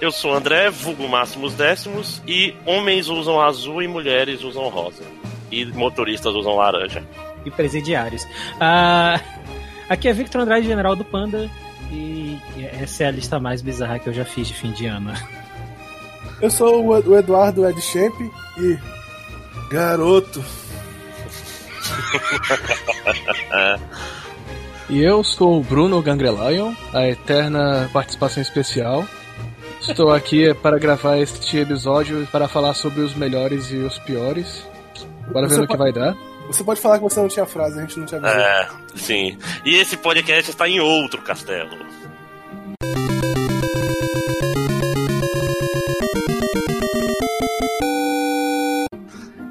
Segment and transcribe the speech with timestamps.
[0.00, 5.02] Eu sou o André, vulgo Máximos Décimos, e homens usam azul e mulheres usam rosa.
[5.50, 7.04] E motoristas usam laranja.
[7.44, 8.24] E presidiários.
[8.60, 9.20] Ah,
[9.88, 11.50] aqui é Victor Andrade, general do Panda,
[11.90, 12.38] e
[12.80, 15.12] essa é a lista mais bizarra que eu já fiz de fim de ano.
[16.40, 18.14] Eu sou o Eduardo Ed Champ
[18.58, 18.78] e.
[19.68, 20.38] Garoto.
[24.88, 29.04] e eu sou o Bruno Gangrelion, a eterna participação especial.
[29.88, 34.64] Estou aqui para gravar este episódio para falar sobre os melhores e os piores.
[35.32, 36.14] Bora ver no que vai dar.
[36.46, 38.40] Você pode falar que você não tinha frase, a gente não tinha avisou.
[38.40, 39.38] É, sim.
[39.64, 41.70] E esse podcast está em outro castelo.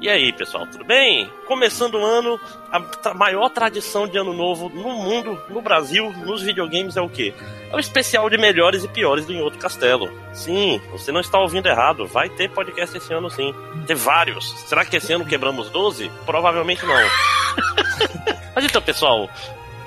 [0.08, 1.30] E aí, pessoal, tudo bem?
[1.46, 2.40] Começando o ano,
[2.72, 7.34] a maior tradição de ano novo no mundo, no Brasil, nos videogames é o quê?
[7.70, 10.10] É o especial de melhores e piores do Em Outro Castelo.
[10.32, 13.54] Sim, você não está ouvindo errado, vai ter podcast esse ano sim.
[13.86, 14.50] Ter vários.
[14.60, 16.10] Será que esse ano quebramos 12?
[16.24, 16.94] Provavelmente não.
[18.56, 19.28] Mas então, pessoal,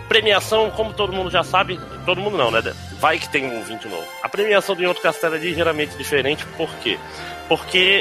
[0.07, 2.61] premiação, como todo mundo já sabe, todo mundo não, né?
[2.99, 4.05] Vai que tem um ouvinte novo.
[4.21, 6.99] A premiação do Em Outro Castelo é ligeiramente diferente, por quê?
[6.99, 7.30] Porque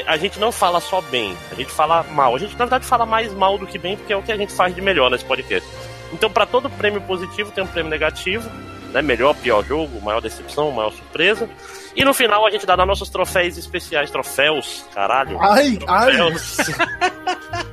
[0.05, 2.35] a gente não fala só bem, a gente fala mal.
[2.35, 4.37] A gente, na verdade, fala mais mal do que bem, porque é o que a
[4.37, 5.67] gente faz de melhor nesse podcast.
[6.13, 8.49] Então, para todo prêmio positivo, tem um prêmio negativo,
[8.91, 9.01] né?
[9.01, 11.49] Melhor, pior jogo, maior decepção, maior surpresa.
[11.95, 14.11] E no final a gente dá nossos troféus especiais.
[14.11, 15.37] Troféus, caralho.
[15.41, 16.69] Ai, troféus.
[16.79, 17.65] ai.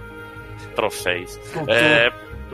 [0.74, 1.38] troféus.
[1.68, 2.10] É,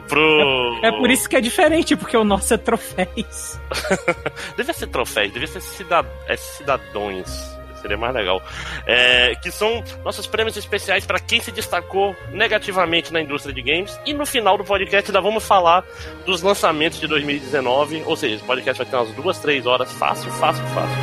[0.09, 0.81] pro.
[0.83, 3.61] É, é, por isso que é diferente, porque o nosso é troféus.
[4.57, 6.07] devia ser troféus, devia ser cidad...
[6.27, 7.54] é cidadões.
[7.85, 8.43] Seria mais legal.
[8.87, 14.01] É, que são nossos prêmios especiais para quem se destacou negativamente na indústria de games.
[14.07, 15.85] E no final do podcast ainda vamos falar
[16.25, 18.05] dos lançamentos de 2019.
[18.07, 19.93] Ou seja, esse podcast vai ter umas duas, três horas.
[19.93, 20.97] Fácil, fácil, fácil.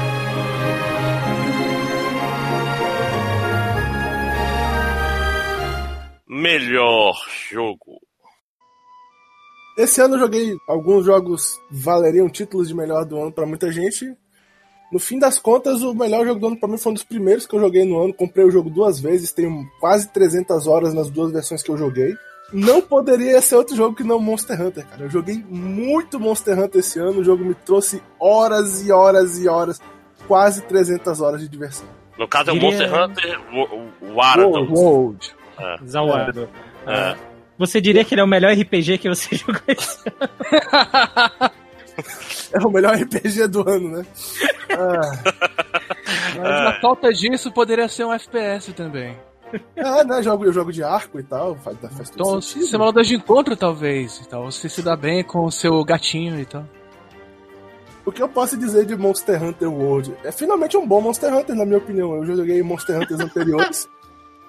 [6.28, 7.14] Melhor
[7.52, 8.02] jogo.
[9.78, 14.18] Esse ano eu joguei alguns jogos valeriam títulos de melhor do ano para muita gente.
[14.92, 17.46] No fim das contas, o melhor jogo do ano para mim foi um dos primeiros
[17.46, 18.14] que eu joguei no ano.
[18.14, 22.14] Comprei o jogo duas vezes, tenho quase 300 horas nas duas versões que eu joguei.
[22.52, 25.04] Não poderia ser outro jogo que não Monster Hunter, cara.
[25.04, 29.48] Eu joguei muito Monster Hunter esse ano, o jogo me trouxe horas e horas e
[29.48, 29.80] horas,
[30.28, 31.88] quase 300 horas de diversão.
[32.18, 34.72] No caso é o Monster Hunter World.
[34.74, 35.36] World.
[35.58, 35.78] É.
[35.86, 36.50] Zaward.
[36.86, 36.94] É.
[36.94, 37.16] É.
[37.58, 41.52] Você diria que ele é o melhor RPG que você jogou esse ano?
[42.52, 44.06] é o melhor RPG do ano, né?
[44.70, 45.34] Ah.
[46.38, 49.18] Mas na falta disso, poderia ser um FPS também.
[49.76, 50.24] É, né?
[50.24, 51.56] Jogo, eu jogo de arco e tal.
[51.56, 52.68] Faz, faz então, sentido.
[52.68, 54.20] Simulador de encontro, talvez.
[54.20, 54.52] E tal.
[54.52, 56.64] Você se dá bem com o seu gatinho e tal.
[58.06, 60.16] O que eu posso dizer de Monster Hunter World?
[60.24, 62.16] É finalmente um bom Monster Hunter, na minha opinião.
[62.16, 63.90] Eu já joguei Monster Hunters anteriores.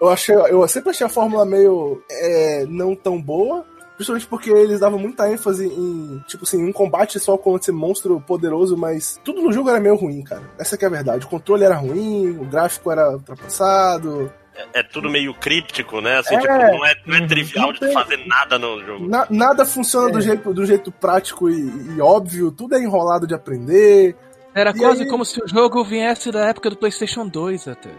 [0.00, 3.64] Eu, achei, eu sempre achei a fórmula meio é, não tão boa.
[3.94, 8.20] Principalmente porque eles davam muita ênfase em, tipo assim, um combate só com esse monstro
[8.20, 10.42] poderoso, mas tudo no jogo era meio ruim, cara.
[10.58, 11.26] Essa é a verdade.
[11.26, 14.32] O controle era ruim, o gráfico era ultrapassado.
[14.54, 16.19] É, é tudo meio críptico, né?
[16.19, 17.26] Assim, é, tipo, não é, não é uhum.
[17.26, 19.08] trivial não tem, de fazer nada no jogo.
[19.08, 20.12] Na, nada funciona é.
[20.12, 24.16] do, jeito, do jeito prático e, e óbvio, tudo é enrolado de aprender.
[24.54, 25.08] Era e quase aí...
[25.08, 27.90] como se o jogo viesse da época do PlayStation 2 até.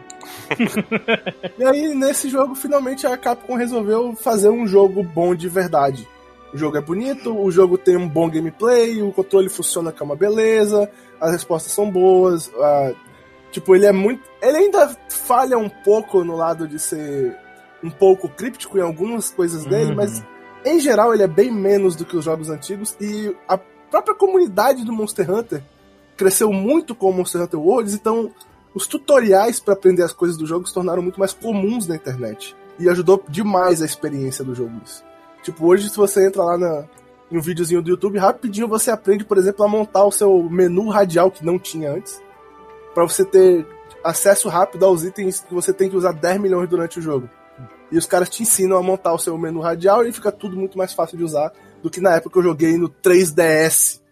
[1.57, 6.07] e aí, nesse jogo, finalmente a Capcom resolveu fazer um jogo bom de verdade.
[6.53, 10.15] O jogo é bonito, o jogo tem um bom gameplay, o controle funciona com uma
[10.15, 12.47] beleza, as respostas são boas.
[12.47, 12.95] Uh,
[13.51, 14.21] tipo, ele é muito.
[14.39, 17.35] Ele ainda falha um pouco no lado de ser
[17.83, 19.95] um pouco críptico em algumas coisas dele, uhum.
[19.95, 20.23] mas
[20.63, 24.85] em geral ele é bem menos do que os jogos antigos e a própria comunidade
[24.85, 25.63] do Monster Hunter
[26.15, 28.31] cresceu muito com Monster Hunter Worlds, então
[28.73, 32.55] os tutoriais para aprender as coisas do jogo se tornaram muito mais comuns na internet.
[32.79, 35.03] E ajudou demais a experiência do jogo isso.
[35.43, 36.85] Tipo, hoje se você entra lá na,
[37.31, 40.89] em um videozinho do YouTube, rapidinho você aprende, por exemplo, a montar o seu menu
[40.89, 42.21] radial que não tinha antes.
[42.93, 43.65] para você ter
[44.03, 47.29] acesso rápido aos itens que você tem que usar 10 milhões durante o jogo.
[47.91, 50.77] E os caras te ensinam a montar o seu menu radial e fica tudo muito
[50.77, 51.51] mais fácil de usar
[51.81, 54.02] do que na época que eu joguei no 3DS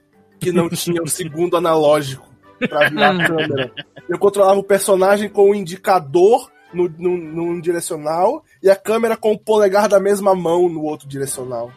[0.41, 2.27] que não tinha o segundo analógico
[2.59, 3.71] para virar a câmera.
[4.09, 9.31] Eu controlava o personagem com o indicador no, no, no direcional e a câmera com
[9.31, 11.71] o polegar da mesma mão no outro direcional.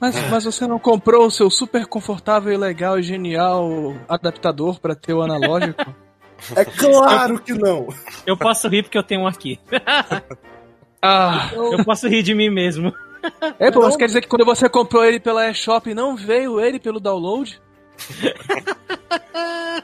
[0.00, 4.96] Mas, mas você não comprou o seu super confortável e legal e genial adaptador para
[4.96, 5.82] ter o analógico?
[6.56, 7.86] É claro que não!
[8.26, 9.60] Eu posso rir porque eu tenho um aqui.
[11.00, 12.92] ah, eu posso rir de mim mesmo.
[13.60, 16.80] É, pô, mas quer dizer que quando você comprou ele pela eShop não veio ele
[16.80, 17.62] pelo download?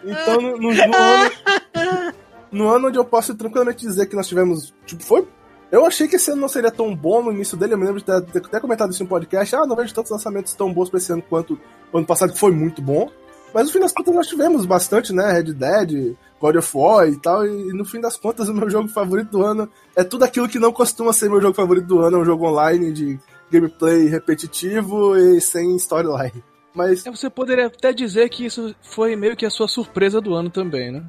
[0.05, 2.15] Então, no, no, no, ano,
[2.51, 4.75] no ano onde eu posso tranquilamente dizer que nós tivemos.
[4.87, 5.27] Tipo, foi.
[5.71, 7.75] Eu achei que esse ano não seria tão bom no início dele.
[7.75, 9.55] Eu me lembro de ter, ter comentado isso em um podcast.
[9.55, 11.61] Ah, não vejo tantos lançamentos tão bons pra esse ano quanto
[11.93, 13.11] o ano passado, que foi muito bom.
[13.53, 15.33] Mas no fim das contas nós tivemos bastante, né?
[15.33, 17.47] Red Dead, God of War e tal.
[17.47, 20.59] E, no fim das contas, o meu jogo favorito do ano é tudo aquilo que
[20.59, 22.17] não costuma ser meu jogo favorito do ano.
[22.17, 23.21] É um jogo online de
[23.51, 26.43] gameplay repetitivo e sem storyline.
[26.75, 27.07] Mas.
[27.07, 30.51] É, você poderia até dizer que isso foi meio que a sua surpresa do ano
[30.51, 31.05] também, né?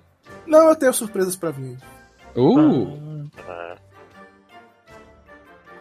[0.46, 1.78] Não, eu tenho surpresas para mim.
[2.36, 3.30] Uh!
[3.48, 3.76] Ah.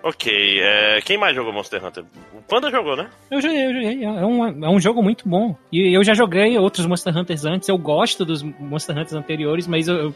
[0.03, 2.05] Ok, é, quem mais jogou Monster Hunter?
[2.33, 3.11] O Panda jogou, né?
[3.31, 4.05] Eu joguei, eu joguei.
[4.05, 5.57] É um, é um jogo muito bom.
[5.73, 7.69] E eu já joguei outros Monster Hunters antes.
[7.69, 10.15] Eu gosto dos Monster Hunters anteriores, mas eu, eu,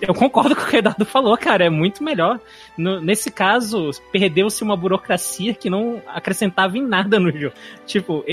[0.00, 1.64] eu concordo com o que o Eduardo falou, cara.
[1.64, 2.40] É muito melhor.
[2.78, 7.54] No, nesse caso, perdeu-se uma burocracia que não acrescentava em nada no jogo.
[7.86, 8.24] Tipo,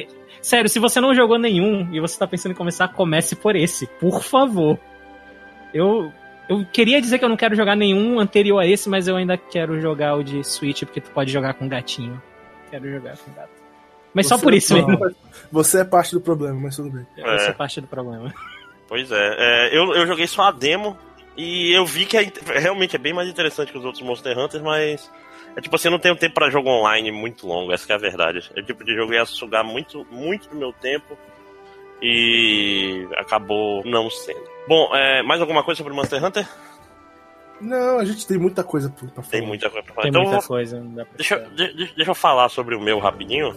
[0.48, 3.86] sério, se você não jogou nenhum e você tá pensando em começar, comece por esse,
[4.00, 4.80] por favor.
[5.74, 6.12] Eu,
[6.48, 9.38] eu queria dizer que eu não quero jogar nenhum anterior a esse, mas eu ainda
[9.38, 12.22] quero jogar o de Switch, porque tu pode jogar com gatinho.
[12.72, 13.50] Quero jogar com gato.
[14.14, 15.16] Mas Você só por isso não, mesmo.
[15.52, 17.06] Você é parte do problema, mas tudo bem.
[17.18, 18.34] Essa é parte do problema.
[18.88, 20.98] Pois é, é, eu, eu joguei só a demo
[21.36, 24.64] e eu vi que é, realmente é bem mais interessante que os outros Monster Hunters,
[24.64, 25.12] mas
[25.58, 28.00] é tipo assim, eu não tenho tempo para jogo online muito longo, essa é a
[28.00, 28.50] verdade.
[28.56, 31.18] É o tipo de jogo que ia sugar muito, muito do meu tempo
[32.02, 34.44] e acabou não sendo.
[34.68, 36.48] Bom, é, mais alguma coisa sobre Monster Hunter?
[37.60, 39.28] Não, a gente tem muita coisa pra falar.
[39.30, 40.04] Tem muita coisa pra falar.
[40.04, 40.80] Tem então, muita coisa.
[40.80, 41.56] Não dá pra deixa, esperar.
[41.56, 43.52] de- de- deixa eu falar sobre o meu rapidinho.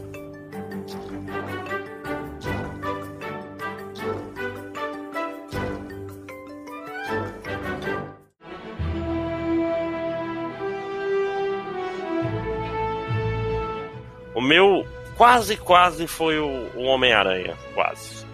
[14.40, 14.87] O meu
[15.19, 17.54] quase, quase foi o, o Homem-Aranha.
[17.75, 18.25] Quase.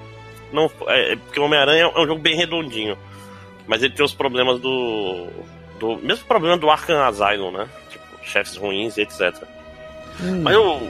[0.53, 2.97] Não, é, é porque o Homem-Aranha é um jogo bem redondinho.
[3.67, 5.27] Mas ele tem os problemas do.
[5.81, 7.69] do mesmo problema do Arkham Asylum, né?
[7.91, 9.35] Tipo, chefes ruins e etc.
[10.21, 10.43] Hum.
[10.45, 10.89] Mas o,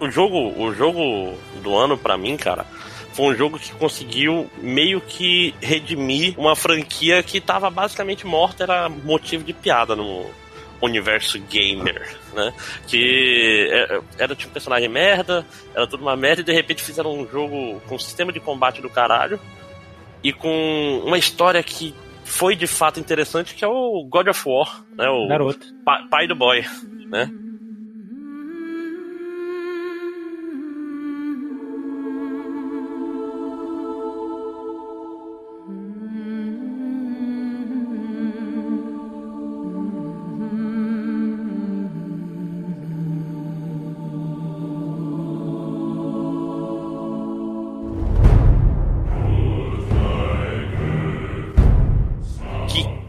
[0.00, 2.66] o jogo, o jogo do ano pra mim, cara,
[3.12, 8.88] foi um jogo que conseguiu meio que redimir uma franquia que tava basicamente morta, era
[8.88, 10.26] motivo de piada no
[10.82, 12.52] universo gamer, né?
[12.88, 17.26] Que é- era tipo personagem merda, era tudo uma merda e de repente fizeram um
[17.28, 19.38] jogo com um sistema de combate do caralho
[20.22, 21.94] e com uma história que
[22.24, 25.08] foi de fato interessante, que é o God of War, né?
[25.08, 25.66] O Garoto.
[26.10, 26.64] pai do boy,
[27.08, 27.30] né?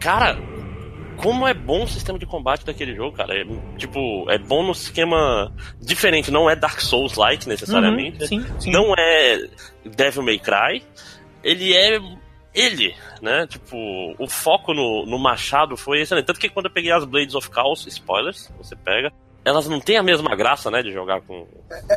[0.04, 0.36] Cara,
[1.16, 3.34] como é bom o sistema de combate daquele jogo, cara.
[3.34, 3.44] É,
[3.78, 8.20] tipo, é bom no esquema diferente, não é Dark Souls-like necessariamente.
[8.22, 8.70] Uhum, sim, sim.
[8.70, 9.48] Não é
[9.82, 10.84] Devil May Cry.
[11.42, 11.98] Ele é
[12.54, 13.46] ele, né?
[13.46, 13.76] Tipo,
[14.18, 16.26] o foco no, no machado foi excelente.
[16.26, 19.10] Tanto que quando eu peguei as Blades of Chaos, spoilers, você pega,
[19.44, 21.46] elas não têm a mesma graça, né, de jogar com.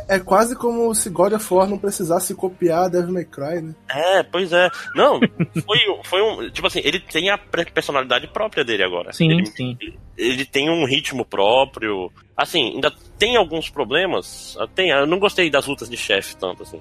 [0.08, 3.74] É, é quase como se God of War não precisasse copiar Devil May Cry, né?
[3.90, 4.68] É, pois é.
[4.94, 5.18] Não,
[5.66, 6.50] foi, foi um.
[6.50, 9.12] Tipo assim, ele tem a personalidade própria dele agora.
[9.12, 9.76] Sim, Ele- sim.
[10.16, 12.10] ele tem um ritmo próprio.
[12.36, 14.56] Assim, ainda tem alguns problemas.
[14.74, 16.80] Tem, eu não gostei das lutas de chefe tanto, assim.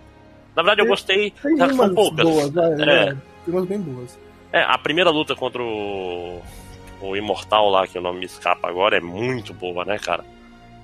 [0.55, 1.31] Na verdade, eu Tem- gostei.
[1.31, 2.25] Tem que são umas poucas.
[2.25, 2.75] boas, vai, É.
[2.75, 3.05] vai.
[3.45, 4.19] Tem umas bem boas.
[4.51, 6.41] É, a primeira luta contra o,
[7.01, 10.23] o Imortal lá, que o nome me escapa agora, é muito boa, né, cara?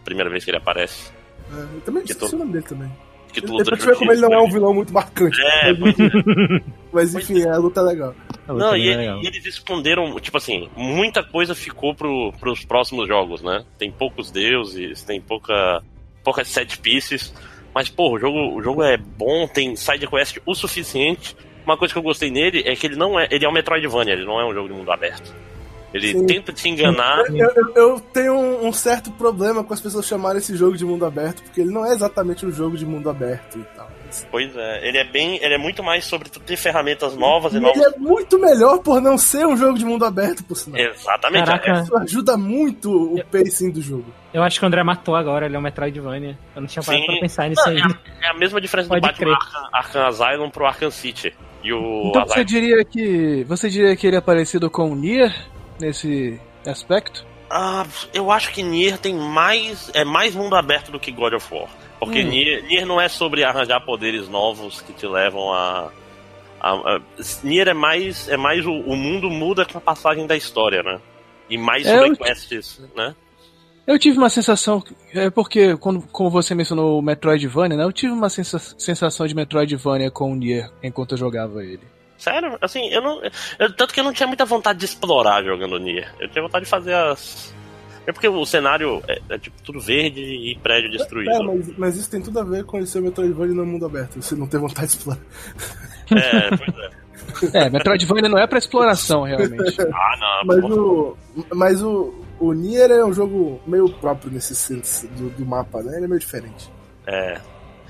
[0.04, 1.12] Primeira vez que ele aparece.
[1.52, 2.92] É, eu também Que esqueci o nome dele também.
[3.32, 5.42] Que tu luta Depois vê como ele não é um vilão muito marcante.
[5.42, 6.62] É, pois é.
[6.94, 8.16] Mas enfim, a luta é legal.
[8.48, 9.22] A luta Não, é e, ele- legal.
[9.24, 13.66] e eles esconderam, tipo assim, muita coisa ficou pro, pros próximos jogos, né?
[13.80, 15.82] Tem poucos deuses, tem pouca,
[16.24, 17.34] poucas set pieces,
[17.74, 21.36] mas, pô, o jogo, o jogo é bom, tem side quest o suficiente.
[21.66, 24.14] Uma coisa que eu gostei nele é que ele não é, ele é um Metroidvania,
[24.14, 25.34] ele não é um jogo de mundo aberto.
[25.94, 26.26] Ele Sim.
[26.26, 27.20] tenta te enganar.
[27.30, 30.84] Eu, eu- eu tenho um, um certo problema com as pessoas chamarem esse jogo de
[30.84, 33.92] mundo aberto, porque ele não é exatamente um jogo de mundo aberto e tal.
[34.30, 37.58] Pois é, ele é bem, ele é muito mais sobre tu ter ferramentas novas e
[37.58, 37.76] E novos.
[37.78, 40.80] ele é muito melhor por não ser um jogo de mundo aberto, por sinal.
[40.80, 41.46] Exatamente.
[41.46, 41.82] Caraca.
[41.82, 44.06] Isso ajuda muito o pacing do jogo.
[44.32, 46.38] Eu acho que o André matou agora, ele é um Metroidvania.
[46.56, 47.12] Eu não tinha parado Sim.
[47.12, 47.80] pra pensar nisso Não, aí.
[47.80, 49.34] é, a, é a mesma diferença Pode do Batman crer.
[49.36, 51.34] Arkham, Arkham Asylum pro Arkham City.
[51.64, 52.46] E o Então você Asylum.
[52.46, 53.44] diria que.
[53.46, 55.34] Você diria que ele é parecido com o Nier
[55.80, 57.26] nesse aspecto?
[57.50, 59.92] Ah, eu acho que Nier tem mais.
[59.94, 61.70] É mais mundo aberto do que God of War.
[62.00, 62.28] Porque Hum.
[62.28, 65.92] Nier, Nier não é sobre arranjar poderes novos que te levam a,
[66.60, 67.02] A, a,
[67.44, 71.00] Nier é mais, é mais o, o, mundo muda com a passagem da história, né?
[71.50, 73.14] E mais sobre é, quests, né?
[73.86, 74.82] Eu tive uma sensação,
[75.14, 77.84] é porque, quando, como você mencionou o Metroidvania, né?
[77.84, 81.93] Eu tive uma sensa sensação de Metroidvania com o Nier enquanto eu jogava ele.
[82.18, 82.58] Sério?
[82.62, 83.22] Assim, eu não.
[83.60, 86.14] Eu, tanto que eu não tinha muita vontade de explorar jogando Nier.
[86.20, 87.54] Eu tinha vontade de fazer as.
[88.06, 91.32] É porque o cenário é, é tipo tudo verde e prédio destruído.
[91.32, 94.22] É, mas, mas, isso tem tudo a ver com esse Metroidvania no mundo aberto.
[94.22, 95.22] Você não tem vontade de explorar.
[96.12, 97.04] É, pois é.
[97.54, 99.82] É, Metroidvania não é pra exploração, realmente.
[99.82, 100.46] ah, não.
[100.46, 101.18] Mas, o,
[101.54, 105.96] mas o, o Nier é um jogo meio próprio nesse senso do, do mapa, né?
[105.96, 106.70] Ele é meio diferente.
[107.08, 107.40] É.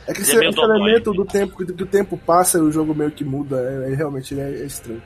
[0.08, 2.72] É que esse, é esse elemento do tempo, que, que o tempo passa e o
[2.72, 5.02] jogo meio que muda, é, é realmente é, é estranho.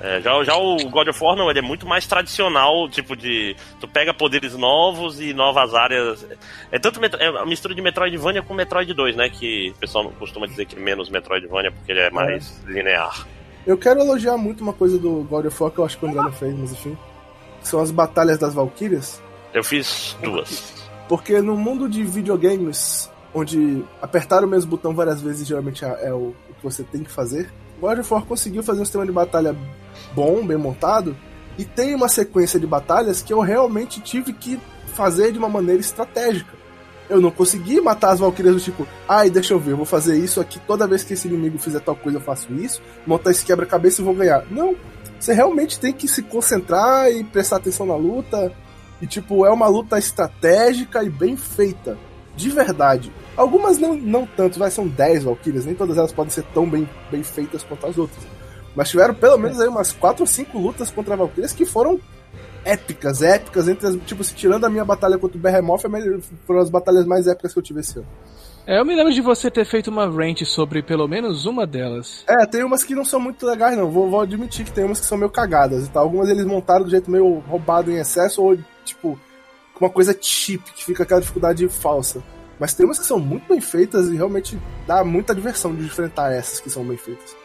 [0.00, 3.56] É, já, já o God of War não, ele é muito mais tradicional, tipo de.
[3.80, 6.24] Tu pega poderes novos e novas áreas.
[6.70, 9.28] É tanto é uma mistura de Metroidvania com Metroid 2, né?
[9.28, 12.70] Que o pessoal costuma dizer que menos Metroidvania porque ele é mais é.
[12.70, 13.26] linear.
[13.66, 16.08] Eu quero elogiar muito uma coisa do God of War que eu acho que o
[16.08, 16.96] André não fez, mas enfim.
[17.60, 19.20] São as batalhas das Valkyrias.
[19.52, 20.86] Eu fiz duas.
[21.08, 26.12] Porque no mundo de videogames, onde apertar o mesmo botão várias vezes geralmente é, é
[26.12, 29.56] o que você tem que fazer, God of War conseguiu fazer um sistema de batalha
[30.14, 31.16] bom, bem montado,
[31.56, 34.60] e tem uma sequência de batalhas que eu realmente tive que
[34.94, 36.56] fazer de uma maneira estratégica.
[37.08, 40.18] Eu não consegui matar as Valkyrias do tipo, ai, deixa eu ver, eu vou fazer
[40.18, 43.44] isso aqui, toda vez que esse inimigo fizer tal coisa eu faço isso, montar esse
[43.44, 44.44] quebra-cabeça e vou ganhar.
[44.50, 44.76] Não,
[45.18, 48.52] você realmente tem que se concentrar e prestar atenção na luta.
[49.00, 51.96] E tipo, é uma luta estratégica e bem feita.
[52.38, 53.12] De verdade.
[53.36, 56.88] Algumas não, não tanto, vai, são 10 Valkyrias, nem todas elas podem ser tão bem,
[57.10, 58.24] bem feitas quanto as outras.
[58.76, 62.00] Mas tiveram pelo menos aí umas 4 ou 5 lutas contra Valkyrias que foram
[62.64, 66.60] épicas, épicas, entre as, tipo, se tirando a minha batalha contra o Behemoth, é foram
[66.60, 68.06] as batalhas mais épicas que eu tive esse ano.
[68.64, 72.22] É, eu me lembro de você ter feito uma rant sobre pelo menos uma delas.
[72.28, 73.90] É, tem umas que não são muito legais, não.
[73.90, 76.04] Vou, vou admitir que tem umas que são meio cagadas e tal.
[76.04, 79.18] Algumas eles montaram do jeito meio roubado em excesso ou, tipo,
[79.78, 82.22] com uma coisa cheap, que fica aquela dificuldade falsa.
[82.58, 86.32] Mas tem umas que são muito bem feitas e realmente dá muita diversão de enfrentar
[86.32, 87.36] essas que são bem feitas.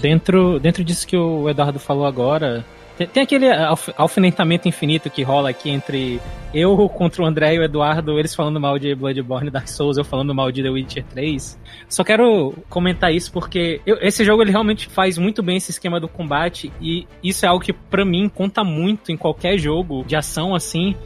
[0.00, 2.64] Dentro, dentro disso que o Eduardo falou agora,
[2.98, 6.20] tem, tem aquele alf, alfinetamento infinito que rola aqui entre
[6.52, 10.04] eu contra o André e o Eduardo, eles falando mal de Bloodborne Dark Souls, eu
[10.04, 11.58] falando mal de The Witcher 3.
[11.88, 16.00] Só quero comentar isso porque eu, esse jogo ele realmente faz muito bem esse esquema
[16.00, 20.16] do combate e isso é algo que para mim conta muito em qualquer jogo de
[20.16, 20.96] ação assim,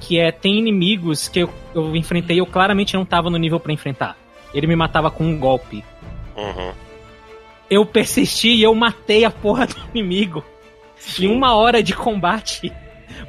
[0.00, 3.72] que é tem inimigos que eu, eu enfrentei eu claramente não tava no nível para
[3.72, 4.16] enfrentar.
[4.52, 5.84] Ele me matava com um golpe.
[6.36, 6.72] Uhum
[7.70, 10.44] eu persisti e eu matei a porra do inimigo
[10.96, 11.26] Sim.
[11.26, 12.72] em uma hora de combate.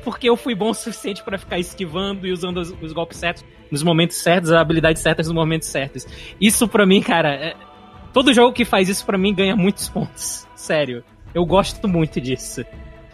[0.03, 3.45] Porque eu fui bom o suficiente para ficar esquivando e usando os, os, golpes certos
[3.69, 6.07] nos momentos certos, as habilidades certas nos momentos certos.
[6.39, 7.55] Isso para mim, cara, é...
[8.11, 10.47] todo jogo que faz isso para mim ganha muitos pontos.
[10.55, 11.03] Sério.
[11.33, 12.65] Eu gosto muito disso.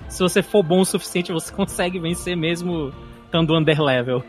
[0.08, 2.94] Se você for bom o suficiente, você consegue vencer mesmo
[3.28, 4.24] estando under level.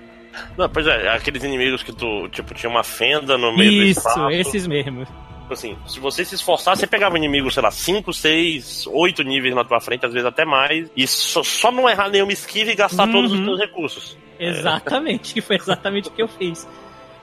[0.57, 4.09] Não, pois é, aqueles inimigos que tu, tipo, tinha uma fenda no meio Isso, do
[4.09, 4.31] espaço.
[4.31, 5.05] Isso, esses mesmo.
[5.05, 9.55] Tipo assim, se você se esforçar, você pegava inimigo, sei lá, 5, 6, 8 níveis
[9.55, 12.75] na tua frente, às vezes até mais, e só, só não errar nenhuma esquiva e
[12.75, 13.13] gastar uhum.
[13.13, 14.19] todos os teus recursos.
[14.39, 16.69] Exatamente, que foi exatamente o que eu fiz.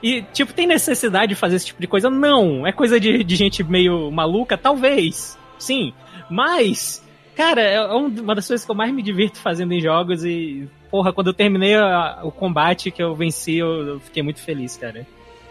[0.03, 2.09] E, tipo, tem necessidade de fazer esse tipo de coisa?
[2.09, 2.67] Não.
[2.67, 4.57] É coisa de, de gente meio maluca?
[4.57, 5.37] Talvez.
[5.57, 5.93] Sim.
[6.29, 7.01] Mas,
[7.35, 11.11] cara, é uma das coisas que eu mais me divirto fazendo em jogos e, porra,
[11.11, 15.05] quando eu terminei a, o combate que eu venci, eu, eu, fiquei muito feliz, cara.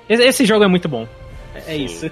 [0.08, 1.06] Esse, esse jogo é muito bom.
[1.54, 2.10] É, é isso.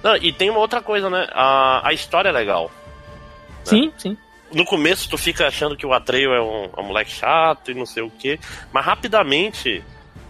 [0.00, 1.26] Não, e tem uma outra coisa, né?
[1.32, 2.66] A, a história é legal.
[2.66, 3.64] Né?
[3.64, 4.16] Sim, sim.
[4.52, 7.84] No começo tu fica achando que o Atreio é um, um moleque chato e não
[7.84, 8.38] sei o que,
[8.72, 9.82] mas rapidamente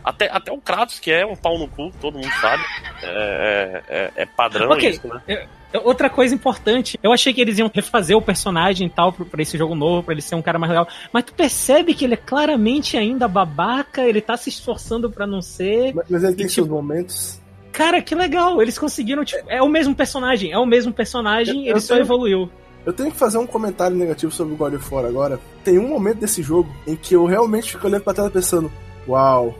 [0.02, 2.64] até, até o Kratos, que é um pau no cu, todo mundo sabe.
[3.02, 4.88] É, é, é, é padrão okay.
[4.88, 5.46] isso, né?
[5.78, 9.56] Outra coisa importante, eu achei que eles iam refazer o personagem e tal pra esse
[9.56, 10.88] jogo novo, pra ele ser um cara mais legal.
[11.12, 15.40] Mas tu percebe que ele é claramente ainda babaca, ele tá se esforçando para não
[15.40, 15.94] ser.
[15.94, 17.40] Mas, mas ele tem e, tipo, seus momentos.
[17.72, 18.60] Cara, que legal.
[18.60, 21.94] Eles conseguiram, tipo, é o mesmo personagem, é o mesmo personagem, eu, ele eu só
[21.94, 22.50] tenho, evoluiu.
[22.84, 25.40] Eu tenho que fazer um comentário negativo sobre o God of War agora.
[25.64, 28.70] Tem um momento desse jogo em que eu realmente fico olhando pra tela pensando:
[29.08, 29.54] Uau,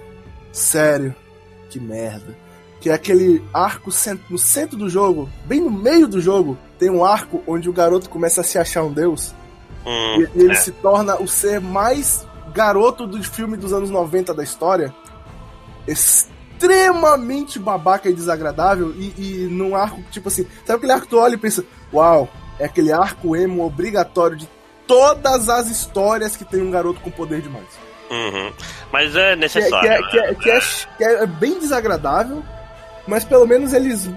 [0.53, 1.15] sério,
[1.71, 2.42] que merda.
[2.83, 3.91] Que é aquele arco
[4.29, 8.11] no centro do jogo, bem no meio do jogo, tem um arco onde o garoto
[8.11, 9.33] começa a se achar um deus.
[9.87, 10.57] Hum, e, ele é.
[10.57, 14.93] se torna o ser mais garoto do filme dos anos 90 da história.
[15.87, 21.19] Extremamente babaca e desagradável e, e num arco, tipo assim, sabe aquele arco que tu
[21.19, 24.49] olha e pensa, uau, é aquele arco emo obrigatório de
[24.89, 27.67] todas as histórias que tem um garoto com poder demais.
[28.11, 28.53] Uhum.
[28.93, 30.09] Mas é necessário.
[30.09, 30.61] Que que, que, que, é,
[30.99, 32.45] que é bem desagradável,
[33.07, 34.11] mas pelo menos eles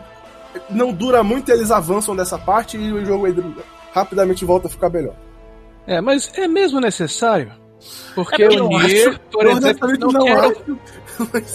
[0.70, 3.26] não dura muito, eles avançam dessa parte e o jogo
[3.94, 5.16] rapidamente volta a ficar melhor.
[5.88, 7.52] É, mas é mesmo necessário?
[8.16, 10.40] Porque é o Nier, acho, por exemplo, não, não quero...
[10.40, 10.80] acho.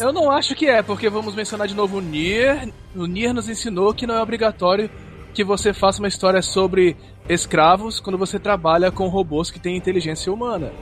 [0.00, 2.72] Eu não acho que é, porque vamos mencionar de novo o Nier.
[2.94, 4.90] O Nier nos ensinou que não é obrigatório
[5.34, 6.96] que você faça uma história sobre
[7.28, 10.72] escravos quando você trabalha com robôs que têm inteligência humana.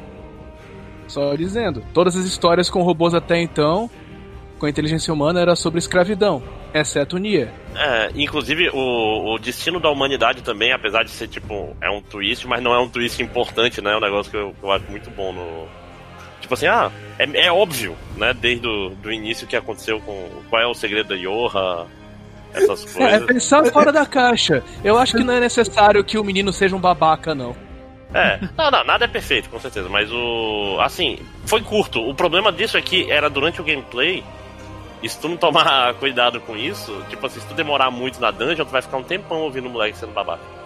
[1.07, 3.91] Só dizendo, todas as histórias com robôs até então,
[4.59, 6.43] com inteligência humana, era sobre escravidão,
[6.75, 7.53] exceto o Nier.
[7.75, 12.47] É, inclusive o, o destino da humanidade também, apesar de ser tipo, é um twist,
[12.47, 13.93] mas não é um twist importante, né?
[13.93, 15.67] É um negócio que eu, eu acho muito bom no.
[16.41, 18.35] Tipo assim, ah, é, é óbvio, né?
[18.35, 20.29] Desde o do início que aconteceu com.
[20.51, 21.87] Qual é o segredo da Yoha,
[22.53, 23.13] essas coisas.
[23.13, 24.63] É, é pensar fora da caixa.
[24.83, 27.55] Eu acho que não é necessário que o menino seja um babaca, não.
[28.15, 30.79] É, não, não, nada é perfeito, com certeza, mas o.
[30.81, 32.01] Assim, foi curto.
[32.01, 34.25] O problema disso é que era durante o gameplay.
[35.03, 38.31] E se tu não tomar cuidado com isso, tipo assim, se tu demorar muito na
[38.31, 40.59] dungeon, tu vai ficar um tempão ouvindo o moleque sendo babaca.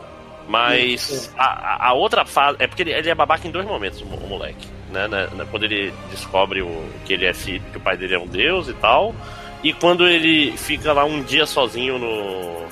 [0.49, 2.57] Mas a, a outra fase.
[2.59, 4.67] É porque ele, ele, é babaca em dois momentos, o, o moleque.
[4.91, 8.15] Né, né, né, Quando ele descobre o, que ele é filho, que o pai dele
[8.15, 9.15] é um deus e tal.
[9.63, 12.63] E quando ele fica lá um dia sozinho no.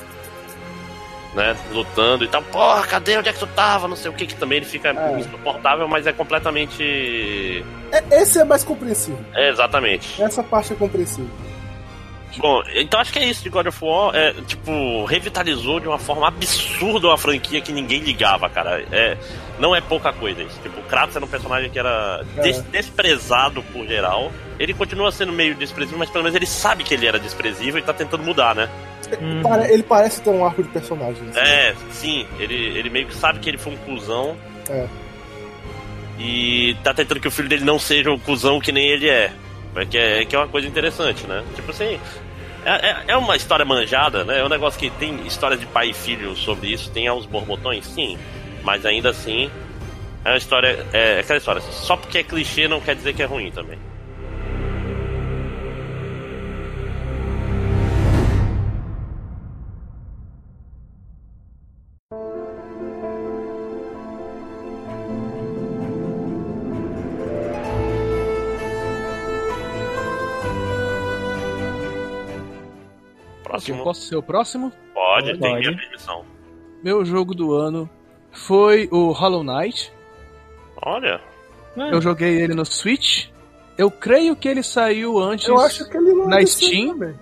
[1.35, 3.87] Né, lutando e tal, porra, cadê onde é que tu tava?
[3.87, 5.21] Não sei o que, que também ele fica é.
[5.21, 7.65] insuportável, mas é completamente.
[7.93, 9.25] É, esse é mais compreensível.
[9.33, 10.21] É, exatamente.
[10.21, 11.31] Essa parte é compreensível.
[12.39, 14.15] Bom, então acho que é isso de God of War.
[14.15, 18.85] É, tipo, revitalizou de uma forma absurda uma franquia que ninguém ligava, cara.
[18.93, 19.17] É,
[19.59, 20.59] não é pouca coisa isso.
[20.63, 24.31] Tipo, Kratos era um personagem que era des desprezado por geral.
[24.59, 27.83] Ele continua sendo meio desprezível, mas pelo menos ele sabe que ele era desprezível e
[27.83, 28.69] tá tentando mudar, né?
[29.21, 29.43] Hum.
[29.69, 31.23] Ele parece ter um arco de personagem.
[31.31, 31.39] Assim.
[31.39, 32.27] É, sim.
[32.39, 34.37] Ele, ele meio que sabe que ele foi um cuzão.
[34.69, 34.87] É.
[36.19, 39.33] E tá tentando que o filho dele não seja um cuzão que nem ele é.
[39.89, 41.45] Que é, que é uma coisa interessante, né?
[41.55, 41.99] Tipo assim,
[42.65, 44.41] é, é, é, uma história manjada, né?
[44.41, 47.87] É um negócio que tem história de pai e filho sobre isso, tem aos borbotões,
[47.87, 48.19] sim.
[48.63, 49.51] Mas ainda assim,
[50.25, 50.87] é uma história.
[50.93, 51.61] É, é aquela história.
[51.63, 53.79] Só porque é clichê não quer dizer que é ruim também.
[73.67, 73.85] Próximo.
[73.85, 74.73] Posso ser o próximo?
[74.95, 75.41] Pode, Pode.
[75.41, 76.25] tem minha permissão.
[76.83, 77.89] Meu jogo do ano
[78.33, 79.93] foi o Hollow Knight.
[80.83, 81.21] Olha.
[81.77, 81.95] É.
[81.95, 83.29] Eu joguei ele no Switch.
[83.77, 87.15] Eu creio que ele saiu antes Eu acho que ele na Steam.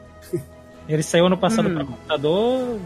[0.89, 1.75] Ele saiu ano passado hum.
[1.75, 2.81] para computador.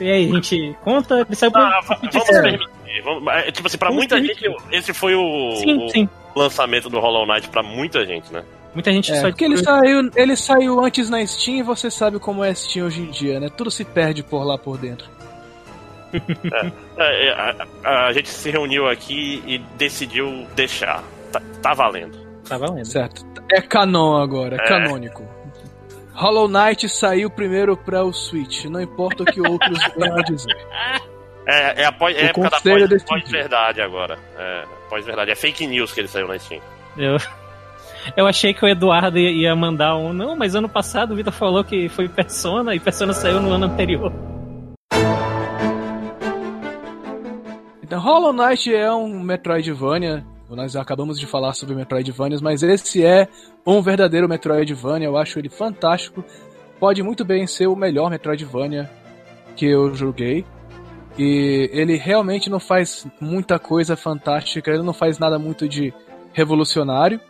[0.00, 1.20] E aí, a gente conta?
[1.20, 3.02] Ele saiu para ah, vamos permitir.
[3.02, 4.50] Vamos, é, tipo assim, pra vamos muita permitir.
[4.50, 6.08] gente, esse foi o, sim, o sim.
[6.34, 8.44] lançamento do Hollow Knight pra muita gente, né?
[8.74, 9.28] Muita gente é, só.
[9.28, 13.02] Porque ele saiu, ele saiu antes na Steam e você sabe como é Steam hoje
[13.02, 13.48] em dia, né?
[13.48, 15.08] Tudo se perde por lá por dentro.
[16.12, 17.32] É, é, é,
[17.84, 21.02] a, a, gente se reuniu aqui e decidiu deixar.
[21.32, 22.18] Tá, tá valendo.
[22.48, 22.86] Tá valendo.
[22.86, 23.24] Certo.
[23.52, 25.24] É canon agora, é, canônico.
[26.14, 30.56] Hollow Knight saiu primeiro para o Switch, não importa o que outros venham a dizer.
[31.46, 34.18] É, é a pós, é época da pós, pós-verdade agora.
[34.38, 35.32] É, pós-verdade.
[35.32, 36.62] É fake news que ele saiu na Steam.
[36.96, 37.16] Eu,
[38.16, 40.12] eu achei que o Eduardo ia mandar um.
[40.12, 43.66] Não, mas ano passado o Vitor falou que foi Persona e Persona saiu no ano
[43.66, 44.12] anterior.
[47.82, 50.24] Então, Hollow Knight é um Metroidvania.
[50.50, 53.28] Nós acabamos de falar sobre Metroidvanias, mas esse é
[53.66, 55.08] um verdadeiro Metroidvania.
[55.08, 56.24] Eu acho ele fantástico.
[56.78, 58.90] Pode muito bem ser o melhor Metroidvania
[59.56, 60.44] que eu joguei.
[61.16, 65.94] E ele realmente não faz muita coisa fantástica, ele não faz nada muito de
[66.32, 67.20] revolucionário,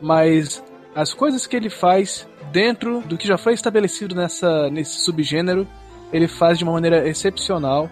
[0.00, 0.62] mas
[0.94, 5.66] as coisas que ele faz dentro do que já foi estabelecido nessa, nesse subgênero,
[6.12, 7.88] ele faz de uma maneira excepcional.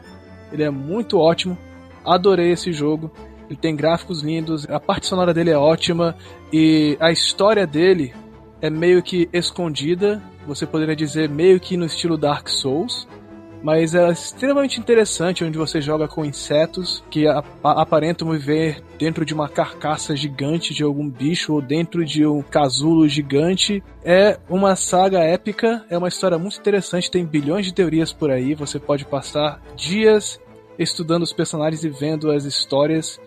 [0.52, 1.56] Ele é muito ótimo.
[2.04, 3.10] Adorei esse jogo.
[3.48, 6.14] Ele tem gráficos lindos, a parte sonora dele é ótima
[6.52, 8.12] e a história dele
[8.60, 13.08] é meio que escondida, você poderia dizer meio que no estilo Dark Souls,
[13.62, 17.26] mas é extremamente interessante onde você joga com insetos que
[17.62, 23.08] aparentam viver dentro de uma carcaça gigante de algum bicho ou dentro de um casulo
[23.08, 23.82] gigante.
[24.04, 28.54] É uma saga épica, é uma história muito interessante, tem bilhões de teorias por aí,
[28.54, 30.40] você pode passar dias
[30.78, 33.20] estudando os personagens e vendo as histórias.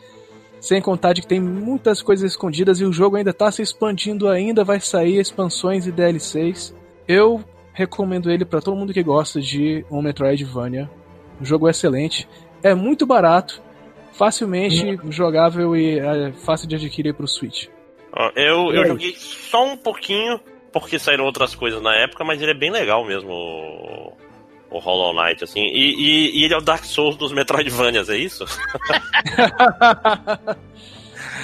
[0.60, 4.30] Sem contar de que tem muitas coisas escondidas e o jogo ainda está se expandindo
[4.30, 6.74] ainda, vai sair expansões e DLCs.
[7.08, 10.90] Eu recomendo ele para todo mundo que gosta de um Metroidvania.
[11.40, 12.28] O jogo é excelente,
[12.62, 13.62] é muito barato,
[14.14, 15.12] facilmente uhum.
[15.12, 17.68] jogável e é fácil de adquirir para o Switch.
[18.36, 20.40] Eu, eu joguei só um pouquinho,
[20.72, 23.32] porque saíram outras coisas na época, mas ele é bem legal mesmo.
[24.70, 25.62] o Hollow Knight, assim.
[25.62, 28.46] E, e, e ele é o Dark Souls dos Metroidvanias, é isso?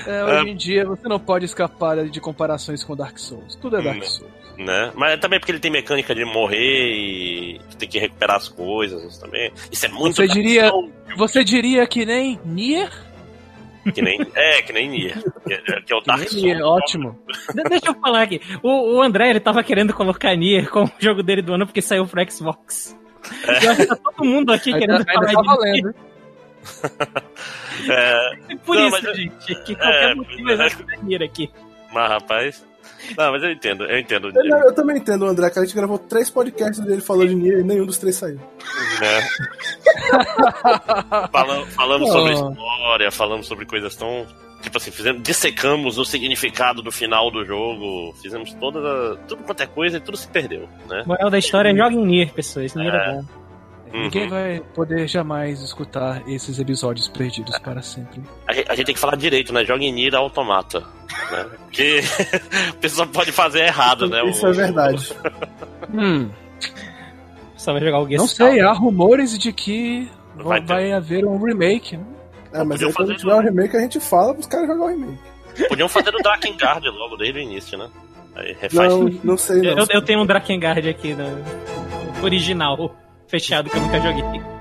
[0.05, 3.55] É, hoje em dia você não pode escapar de comparações com Dark Souls.
[3.55, 4.05] Tudo é Dark Hum.
[4.05, 4.31] Souls.
[4.57, 4.91] Né?
[4.95, 9.03] Mas é também porque ele tem mecânica de morrer e tem que recuperar as coisas
[9.03, 9.51] isso também.
[9.71, 10.71] Isso é muito Você diria-
[11.15, 12.91] Você diria que nem Nier?
[13.93, 15.17] que nem é que nem Nier,
[15.47, 16.43] que é, que é o Dark nem Souls.
[16.43, 17.17] Nier, ótimo.
[17.55, 18.41] De- Deixa eu falar aqui.
[18.61, 21.81] O, o André, ele tava querendo colocar Nier como o jogo dele do ano porque
[21.81, 22.97] saiu pro Xbox.
[23.61, 25.95] E eu acho que tá todo mundo aqui Ainda, querendo ainda falar tá de valendo.
[27.89, 28.55] É.
[28.65, 31.49] Por Não, isso, mas gente, que qualquer é, motivo é jogar Nier aqui.
[31.93, 32.65] mas rapaz,
[33.15, 34.31] não, mas eu entendo, eu entendo.
[34.35, 37.35] Eu, eu também entendo o André, que a gente gravou três podcasts dele falando de
[37.35, 38.37] Nier e nenhum dos três saiu.
[38.99, 39.27] né?
[41.31, 42.49] Falam- falamos sobre Oh.
[42.51, 44.25] história, falamos sobre coisas tão.
[44.61, 49.67] Tipo assim, fizemos, dissecamos o significado do final do jogo, fizemos toda tudo quanto é
[49.67, 51.03] coisa e tudo se perdeu, né?
[51.05, 52.73] Moral da história, joguem Nier, pessoas.
[52.73, 53.23] Nier é, bom.
[53.93, 54.29] Ninguém Uhum.
[54.29, 58.21] vai poder jamais escutar esses episódios perdidos para sempre.
[58.47, 59.63] A gente, a gente tem que falar direito, né?
[59.65, 60.81] Joga em Nier Automata.
[61.31, 61.45] Né?
[61.63, 62.01] Porque
[62.69, 64.23] a pessoa pode fazer errado, né?
[64.29, 65.13] Isso O- é verdade.
[65.93, 66.29] Hum,
[67.55, 71.41] Só vai jogar o Guest não sei, há rumores de que Vai vai, haver um
[71.41, 71.95] remake.
[71.97, 72.03] né?
[72.53, 75.17] É, mas aí quando tiver o remake, a gente fala pros caras jogar o remake.
[75.69, 77.89] Podiam fazer o Drakengard logo desde o início, né?
[78.35, 78.91] Aí refaz.
[78.93, 79.77] Não, não sei não.
[79.79, 82.95] Eu, eu tenho um Drakengard aqui, no original,
[83.27, 84.57] fechado, que eu nunca joguei.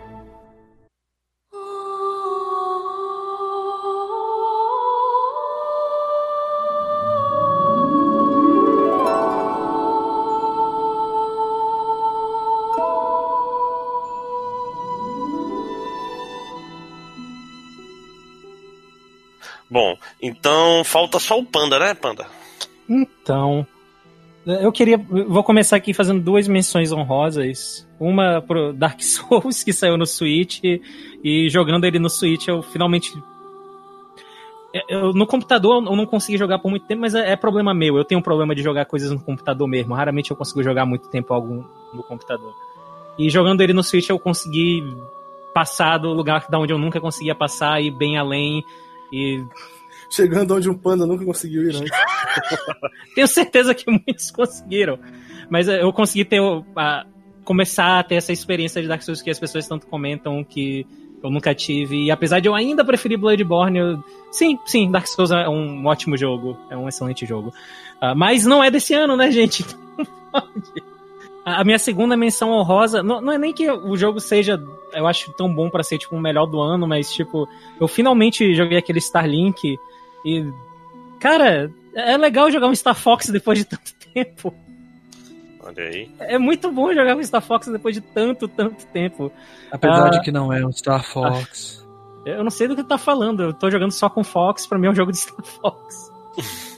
[19.68, 22.26] Bom, então falta só o Panda, né, Panda?
[22.88, 23.66] Então,
[24.46, 24.96] eu queria.
[24.96, 27.86] Vou começar aqui fazendo duas menções honrosas.
[27.98, 33.12] Uma pro Dark Souls, que saiu no Switch, e jogando ele no Switch, eu finalmente.
[34.88, 37.96] Eu, no computador eu não consegui jogar por muito tempo, mas é, é problema meu.
[37.96, 39.94] Eu tenho um problema de jogar coisas no computador mesmo.
[39.94, 42.54] Raramente eu consigo jogar muito tempo algum no computador.
[43.18, 44.82] E jogando ele no Switch eu consegui
[45.54, 48.62] passar do lugar da onde eu nunca conseguia passar e bem além.
[49.10, 49.42] E
[50.10, 51.90] Chegando onde um panda nunca conseguiu ir antes.
[53.14, 54.98] Tenho certeza que muitos conseguiram.
[55.48, 56.40] Mas eu consegui ter
[56.76, 57.04] a-
[57.44, 60.86] começar a ter essa experiência de Dark Souls que as pessoas tanto comentam que
[61.22, 62.04] eu nunca tive.
[62.04, 64.04] E apesar de eu ainda preferir Bloodborne, eu...
[64.30, 67.52] sim, sim, Dark Souls é um ótimo jogo, é um excelente jogo.
[68.00, 69.62] Ah, mas não é desse ano, né, gente?
[69.62, 70.82] Então, pode.
[71.44, 74.60] A minha segunda menção honrosa, não, não é nem que o jogo seja,
[74.92, 77.48] eu acho, tão bom pra ser, tipo, o melhor do ano, mas, tipo,
[77.80, 79.78] eu finalmente joguei aquele Starlink
[80.24, 80.44] e,
[81.20, 84.54] cara, é legal jogar um Star Fox depois de tanto tempo.
[85.62, 86.10] Olha aí.
[86.20, 89.32] É muito bom jogar um Star Fox depois de tanto, tanto tempo.
[89.70, 90.10] Apesar Ah.
[90.10, 91.84] de que não é um Star Fox.
[92.24, 94.86] Eu não sei do que tá falando, eu tô jogando só com Fox, pra mim
[94.88, 96.12] é um jogo de Star Fox.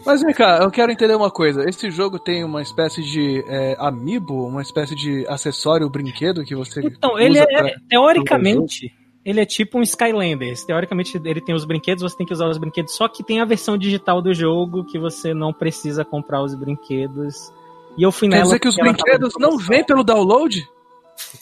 [0.06, 1.68] Mas vem cá, eu quero entender uma coisa.
[1.68, 6.80] Esse jogo tem uma espécie de é, amiibo, uma espécie de acessório, brinquedo que você
[6.80, 7.70] Então, usa ele é, pra...
[7.88, 8.92] teoricamente,
[9.28, 10.64] ele é tipo um Skylanders.
[10.64, 13.44] Teoricamente, ele tem os brinquedos, você tem que usar os brinquedos, só que tem a
[13.44, 17.52] versão digital do jogo que você não precisa comprar os brinquedos.
[17.98, 18.44] E eu fui Quer nela.
[18.46, 20.66] dizer que os brinquedos não vêm pelo download?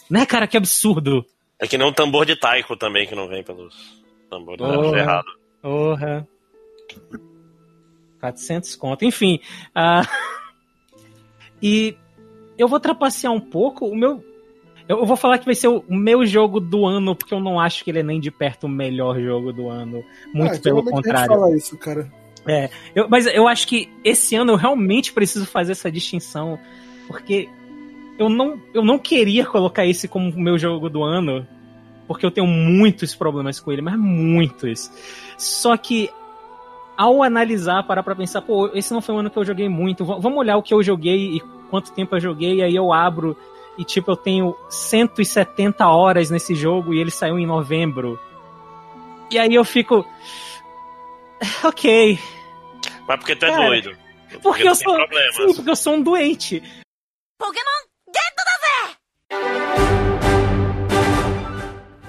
[0.09, 1.25] Né, cara, que absurdo.
[1.57, 4.93] É que nem um tambor de taiko também, que não vem pelos tambores Oh.
[4.93, 5.27] é errado.
[5.61, 6.27] Porra.
[8.19, 9.05] 400 conto.
[9.05, 9.39] Enfim.
[9.73, 10.01] ah,
[11.61, 11.95] e
[12.57, 13.85] eu vou trapacear um pouco.
[13.87, 14.21] O meu.
[14.87, 17.83] Eu vou falar que vai ser o meu jogo do ano, porque eu não acho
[17.83, 20.03] que ele é nem de perto o melhor jogo do ano.
[20.33, 21.31] Muito Ah, pelo geralmente A contrário.
[21.31, 22.11] gente fala isso, cara.
[22.95, 26.57] Eu- mas eu acho que esse ano eu realmente preciso fazer essa distinção,
[27.07, 27.49] porque
[28.17, 31.45] eu não, eu não queria colocar esse como o meu jogo do ano,
[32.07, 34.89] porque eu tenho muitos problemas com ele, mas muitos.
[35.37, 36.09] Só que
[36.95, 40.05] ao analisar, parar pra pensar, pô, esse não foi um ano que eu joguei muito,
[40.05, 43.35] vamos olhar o que eu joguei e quanto tempo eu joguei, aí eu abro
[43.77, 48.19] e tipo, eu tenho 170 horas nesse jogo e ele saiu em novembro.
[49.31, 50.05] E aí eu fico.
[51.63, 52.17] Ok,
[53.07, 53.95] Mas porque tu é Cara, doido.
[54.41, 55.35] porque tu eu sou- problemas.
[55.35, 56.63] Sim, porque eu sou um doente.
[57.39, 58.33] Pokémon Get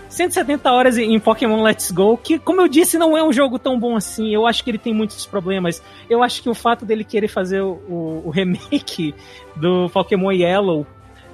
[0.09, 3.79] 170 horas em Pokémon Let's Go, que, como eu disse, não é um jogo tão
[3.79, 4.35] bom assim.
[4.35, 5.81] Eu acho que ele tem muitos problemas.
[6.11, 9.15] Eu acho que o fato dele querer fazer o, o- o remake
[9.55, 10.85] do Pokémon Yellow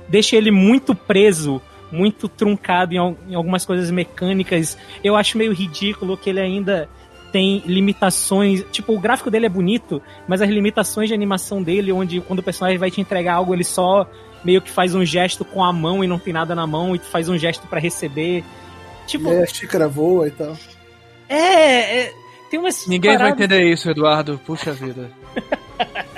[0.08, 4.76] deixa ele muito preso, muito truncado em, em algumas coisas mecânicas.
[5.02, 6.88] Eu acho meio ridículo que ele ainda
[7.32, 8.64] tem limitações.
[8.70, 12.42] Tipo, o gráfico dele é bonito, mas as limitações de animação dele, onde quando o
[12.42, 14.08] personagem vai te entregar algo, ele só
[14.44, 16.98] meio que faz um gesto com a mão e não tem nada na mão, e
[16.98, 18.44] tu faz um gesto para receber.
[19.06, 20.56] Tipo, aí a xícara voa e tal.
[21.28, 22.12] é, é,
[22.50, 24.40] Tem umas Ninguém vai paradas- entender isso, Eduardo.
[24.46, 25.10] Puxa vida.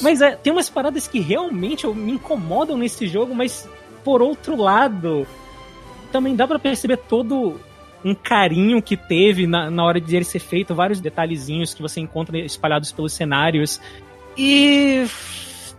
[0.00, 3.68] Mas é, tem umas paradas que realmente me incomodam nesse jogo, mas
[4.04, 5.26] por outro lado,
[6.10, 7.60] também dá pra perceber todo
[8.04, 12.00] um carinho que teve na, na hora de ele ser feito, vários detalhezinhos que você
[12.00, 13.80] encontra espalhados pelos cenários.
[14.36, 15.06] E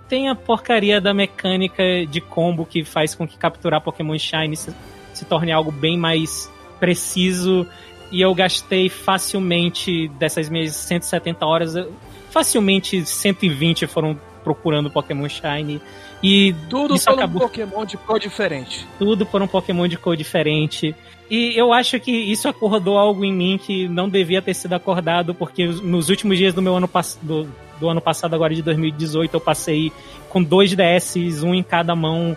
[0.08, 4.74] tem a porcaria da mecânica de combo que faz com que capturar Pokémon Shine se,
[5.14, 7.66] se torne algo bem mais preciso.
[8.12, 11.76] E eu gastei facilmente dessas minhas 170 horas,
[12.32, 15.80] facilmente 120 foram procurando Pokémon Shine.
[16.24, 18.88] E Tudo por um acabou- Pokémon de cor diferente.
[18.98, 20.96] tudo por um Pokémon de cor diferente.
[21.30, 25.34] E eu acho que isso acordou algo em mim que não devia ter sido acordado,
[25.34, 26.90] porque nos últimos dias do meu ano
[27.22, 27.48] do,
[27.80, 29.92] do ano passado, agora de 2018, eu passei
[30.30, 32.36] com dois DS, um em cada mão,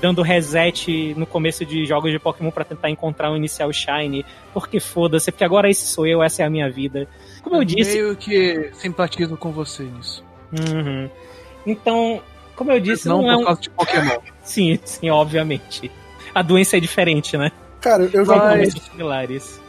[0.00, 4.24] dando reset no começo de jogos de Pokémon pra tentar encontrar o inicial Shine.
[4.52, 7.06] Porque foda-se, porque agora esse sou eu, essa é a minha vida.
[7.42, 10.24] Como eu disse, Meio que simpatizo com você nisso.
[10.52, 11.08] Uhum.
[11.66, 12.20] Então,
[12.56, 13.44] como eu disse, não não, é por um.
[13.44, 14.18] causa de Pokémon.
[14.42, 15.90] Sim, sim, obviamente.
[16.34, 17.52] A doença é diferente, né?
[17.80, 18.38] Cara, eu jogo.
[18.38, 19.60] Mas- doenças similares.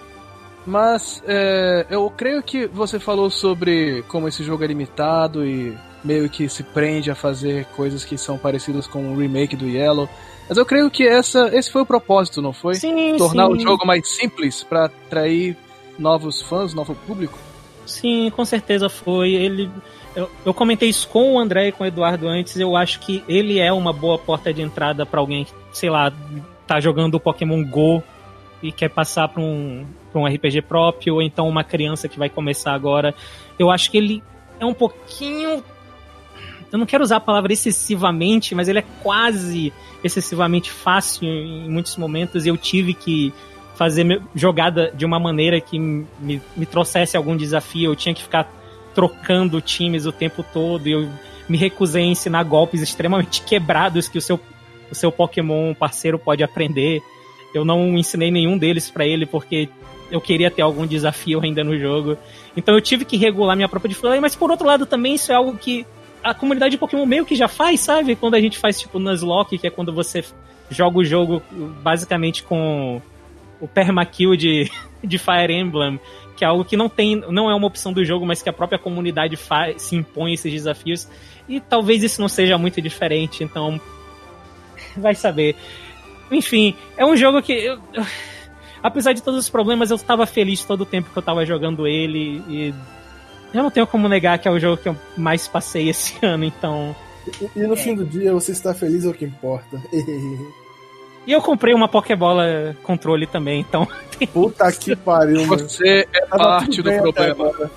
[0.65, 6.29] Mas é, eu creio que você falou sobre como esse jogo é limitado e meio
[6.29, 10.09] que se prende a fazer coisas que são parecidas com o remake do Yellow.
[10.47, 12.75] Mas eu creio que essa, esse foi o propósito, não foi?
[12.75, 13.53] Sim, Tornar sim.
[13.53, 15.55] o jogo mais simples pra atrair
[15.97, 17.37] novos fãs, novo público.
[17.85, 19.33] Sim, com certeza foi.
[19.33, 19.69] Ele.
[20.15, 22.57] Eu, eu comentei isso com o André e com o Eduardo antes.
[22.57, 26.11] Eu acho que ele é uma boa porta de entrada pra alguém que, sei lá,
[26.67, 28.03] tá jogando o Pokémon Go
[28.61, 32.29] e quer passar pra um, pra um RPG próprio, ou então uma criança que vai
[32.29, 33.15] começar agora.
[33.57, 34.23] Eu acho que ele
[34.59, 35.63] é um pouquinho.
[36.71, 41.97] Eu não quero usar a palavra excessivamente, mas ele é quase excessivamente fácil em muitos
[41.97, 42.45] momentos.
[42.45, 43.33] E eu tive que
[43.75, 47.91] fazer jogada de uma maneira que me, me trouxesse algum desafio.
[47.91, 48.49] Eu tinha que ficar
[48.93, 50.87] trocando times o tempo todo.
[50.87, 51.09] E eu
[51.49, 54.39] me recusei a ensinar golpes extremamente quebrados que o seu,
[54.89, 57.01] o seu Pokémon parceiro pode aprender.
[57.53, 59.67] Eu não ensinei nenhum deles pra ele porque
[60.09, 62.17] eu queria ter algum desafio ainda no jogo.
[62.55, 64.21] Então eu tive que regular minha própria dificuldade.
[64.21, 65.85] Mas por outro lado também isso é algo que
[66.23, 68.15] a comunidade de Pokémon meio que já faz, sabe?
[68.15, 70.23] Quando a gente faz tipo Nuzlocke, que é quando você
[70.69, 71.41] joga o jogo
[71.81, 73.01] basicamente com
[73.59, 74.69] o permakill de,
[75.03, 75.99] de Fire Emblem,
[76.35, 78.53] que é algo que não tem, não é uma opção do jogo, mas que a
[78.53, 81.07] própria comunidade faz, se impõe esses desafios.
[81.47, 83.79] E talvez isso não seja muito diferente, então
[84.97, 85.55] vai saber.
[86.31, 87.79] Enfim, é um jogo que eu-
[88.81, 91.85] apesar de todos os problemas, eu estava feliz todo o tempo que eu estava jogando
[91.85, 92.73] ele e
[93.53, 96.43] eu não tenho como negar que é o jogo que eu mais passei esse ano,
[96.45, 96.95] então.
[97.55, 99.81] E, e no fim do dia, você está feliz é o que importa.
[101.25, 103.87] E eu comprei uma Pokébola controle também, então.
[104.33, 105.69] Puta que pariu, mano.
[105.69, 107.71] Você é Tava parte do problema.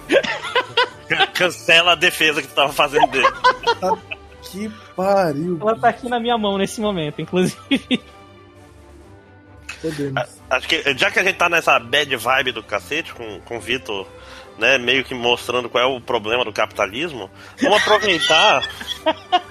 [1.34, 3.28] Cancela a defesa que tu tava fazendo dele.
[4.42, 5.58] Que pariu.
[5.60, 8.00] Ela tá aqui na minha mão nesse momento, inclusive.
[9.82, 10.22] Podemos.
[10.48, 13.60] Acho que já que a gente tá nessa bad vibe do cacete com, com o
[13.60, 14.06] Vitor,
[14.58, 18.62] né, meio que mostrando qual é o problema do capitalismo, vamos aproveitar.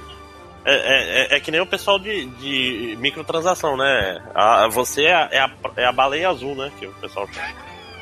[0.65, 4.23] É, é- é- é que nem o pessoal de, de microtransação, né?
[4.33, 6.71] A- você é a, é, a, é a baleia azul, né?
[6.79, 7.27] Que o pessoal.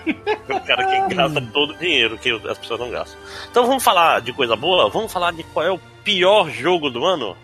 [0.05, 3.19] O cara que gasta todo o dinheiro que as pessoas não gastam.
[3.49, 4.89] Então vamos falar de coisa boa?
[4.91, 7.35] Vamos falar de qual é o pior jogo do ano?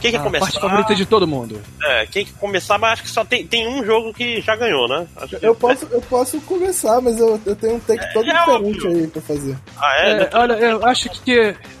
[0.00, 0.46] Quem quer A começar?
[0.46, 1.60] parte favorita de todo mundo.
[1.82, 4.86] É, quem quer começar, mas acho que só tem, tem um jogo que já ganhou,
[4.88, 5.06] né?
[5.16, 8.32] Acho que- Eu posso, eu posso começar, mas eu, eu tenho um take todo é
[8.32, 9.00] diferente óbvio.
[9.00, 9.56] aí pra fazer.
[9.76, 10.10] Ah, é?
[10.22, 11.32] É, olha, eu acho que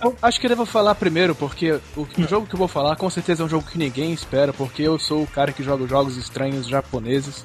[0.02, 2.96] eu acho que eu devo falar primeiro, porque o, o jogo que eu vou falar
[2.96, 5.86] com certeza é um jogo que ninguém espera, porque eu sou o cara que joga
[5.86, 7.44] jogos estranhos japoneses.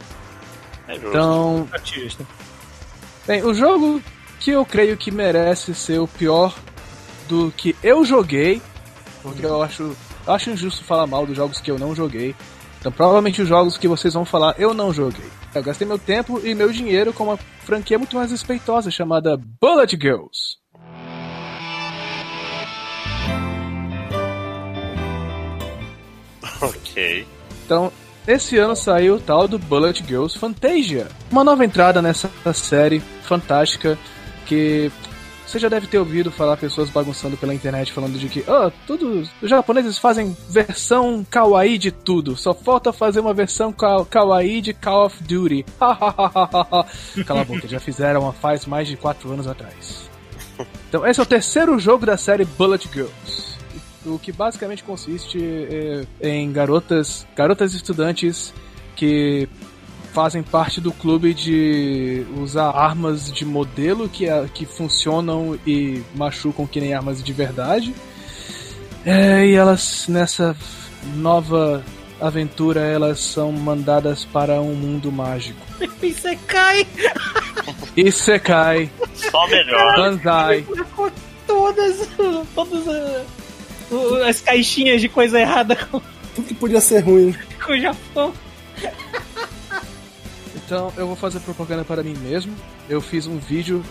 [0.87, 1.07] É justo.
[1.09, 1.67] Então,
[3.27, 4.01] bem, o jogo
[4.39, 6.53] que eu creio que merece ser o pior
[7.29, 8.61] do que eu joguei,
[9.21, 12.35] porque eu acho, eu acho injusto falar mal dos jogos que eu não joguei.
[12.79, 15.29] Então, provavelmente os jogos que vocês vão falar eu não joguei.
[15.55, 19.97] Eu gastei meu tempo e meu dinheiro com uma franquia muito mais respeitosa chamada Bullet
[19.99, 20.57] Girls.
[26.61, 27.27] Ok.
[27.65, 27.91] Então,
[28.25, 31.09] esse ano saiu o tal do Bullet Girls Fantasia.
[31.29, 33.99] Uma nova entrada nessa série fantástica
[34.45, 34.89] que
[35.53, 39.21] Você já deve ter ouvido falar pessoas bagunçando pela internet falando de que, oh, tudo,
[39.39, 44.73] os japoneses fazem versão kawaii de tudo, só falta fazer uma versão ka kawaii de
[44.73, 45.63] Call of Duty.
[47.27, 50.09] Cala a boca, já fizeram faz mais de 4 anos atrás.
[50.89, 53.57] Então, esse é o terceiro jogo da série Bullet Girls.
[54.05, 58.53] O que basicamente consiste é, em garotas, garotas estudantes
[58.95, 59.49] que
[60.13, 66.79] fazem parte do clube de usar armas de modelo que, que funcionam e machucam que
[66.79, 67.93] nem armas de verdade.
[69.05, 70.55] É, e elas, nessa
[71.15, 71.83] nova
[72.21, 75.59] aventura, elas são mandadas para um mundo mágico.
[76.01, 76.87] E!
[77.95, 78.89] E você cai.
[79.13, 79.95] Só melhor.
[79.95, 80.65] Banzai.
[81.45, 82.09] Todas,
[82.55, 82.87] todas
[83.91, 85.75] uh, as caixinhas de coisa errada
[86.35, 87.35] Tudo que podia ser ruim.
[87.63, 88.33] com o Japão.
[90.73, 92.53] Então eu vou fazer propaganda para mim mesmo.
[92.89, 93.83] Eu fiz um vídeo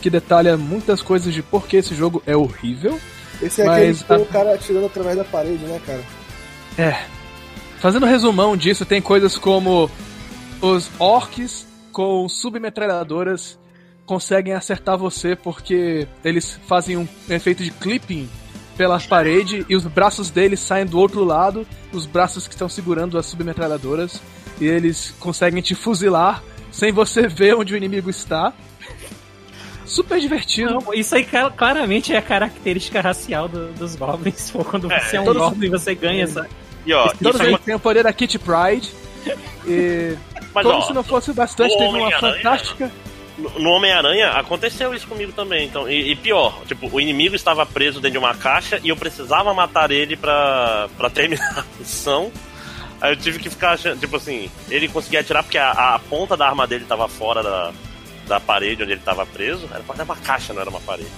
[0.00, 2.98] que detalha muitas coisas de por que esse jogo é horrível.
[3.42, 6.02] Esse é Mas aquele que a- o cara atirando através da parede, né, cara?
[6.78, 7.04] É.
[7.78, 9.90] Fazendo resumão disso, tem coisas como
[10.60, 13.58] os orcs com submetralhadoras
[14.06, 18.28] conseguem acertar você porque eles fazem um efeito de clipping
[18.76, 23.18] pela parede e os braços deles saem do outro lado, os braços que estão segurando
[23.18, 24.20] as submetralhadoras,
[24.60, 28.52] e eles conseguem te fuzilar sem você ver onde o inimigo está.
[29.84, 30.74] Super divertido.
[30.74, 34.50] Não, isso aí cla- claramente é a característica racial do- dos goblins.
[34.50, 36.46] Pô, quando você é, um goblin, você ganha essa.
[36.86, 37.58] E ó, Todos é eles uma...
[37.58, 38.90] têm o poder da Kitty Pride.
[39.66, 40.14] E
[40.54, 42.90] Mas, como ó, se não fosse bastante, teve uma fantástica.
[43.38, 45.66] No no Homem-Aranha aconteceu isso comigo também.
[45.66, 48.96] Então, e, e pior, tipo, o inimigo estava preso dentro de uma caixa e eu
[48.96, 52.30] precisava matar ele pra, pra terminar a missão.
[53.00, 56.36] Aí eu tive que ficar achando, tipo assim, ele conseguia atirar porque a, a ponta
[56.36, 57.72] da arma dele estava fora da,
[58.26, 59.66] da parede onde ele estava preso.
[59.72, 61.08] Era, era uma caixa, não era uma parede.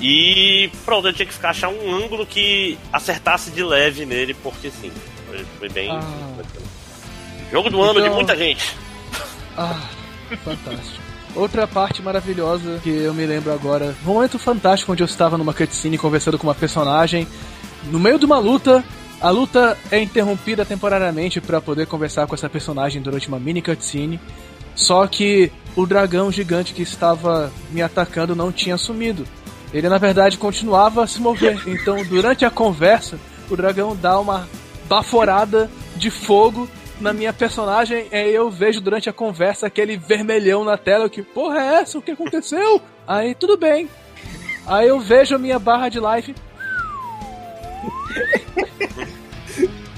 [0.00, 4.70] E pronto, eu tinha que ficar achar um ângulo que acertasse de leve nele, porque
[4.70, 4.92] sim.
[5.28, 5.90] Foi, foi bem.
[5.90, 6.02] Ah.
[7.50, 8.76] Jogo do ano de Então- muita gente.
[9.56, 9.80] Ah,
[10.42, 10.98] fantástico.
[11.36, 15.54] Outra parte maravilhosa que eu me lembro agora, um momento fantástico onde eu estava numa
[15.54, 17.28] cutscene conversando com uma personagem.
[17.84, 18.82] No meio de uma luta,
[19.20, 24.20] a luta é interrompida temporariamente para poder conversar com essa personagem durante uma mini cutscene.
[24.74, 29.24] Só que o dragão gigante que estava me atacando não tinha sumido.
[29.72, 31.62] Ele na verdade continuava a se mover.
[31.66, 33.18] Então, durante a conversa,
[33.50, 34.48] o dragão dá uma
[34.88, 36.68] baforada de fogo
[37.00, 38.06] na minha personagem.
[38.12, 41.08] E eu vejo durante a conversa aquele vermelhão na tela.
[41.08, 41.98] Que porra é essa?
[41.98, 42.80] O que aconteceu?
[43.06, 43.88] Aí tudo bem.
[44.66, 46.34] Aí eu vejo a minha barra de life.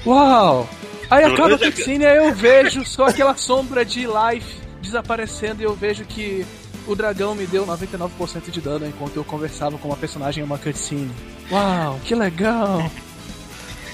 [0.06, 0.68] Uau!
[1.10, 5.64] Aí acaba a cutscene e aí eu vejo só aquela sombra de life desaparecendo e
[5.64, 6.44] eu vejo que
[6.86, 10.58] o dragão me deu 99% de dano enquanto eu conversava com uma personagem em uma
[10.58, 11.10] cutscene.
[11.50, 12.90] Uau, que legal!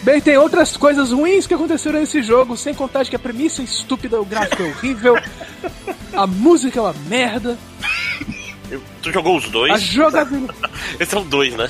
[0.03, 3.63] Bem, tem outras coisas ruins que aconteceram nesse jogo, sem contar de que a premissa
[3.63, 5.15] é estúpida, o gráfico é horrível,
[6.13, 7.57] a música é uma merda,
[9.03, 9.83] Tu jogou os a dois?
[9.83, 10.59] jogabilidade.
[10.99, 11.69] Esse é o dois, né?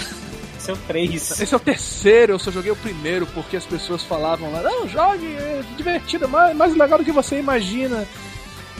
[0.62, 1.40] Seu 3.
[1.40, 4.88] Esse é o terceiro, eu só joguei o primeiro porque as pessoas falavam lá, não,
[4.88, 8.06] jogue, é divertido, é mais, mais legal do que você imagina.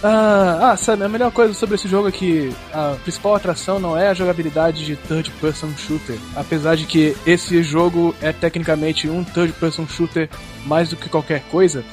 [0.00, 3.96] Ah, ah, sabe, a melhor coisa sobre esse jogo é que a principal atração não
[3.96, 6.18] é a jogabilidade de third person shooter.
[6.36, 10.30] Apesar de que esse jogo é tecnicamente um third person shooter
[10.64, 11.84] mais do que qualquer coisa.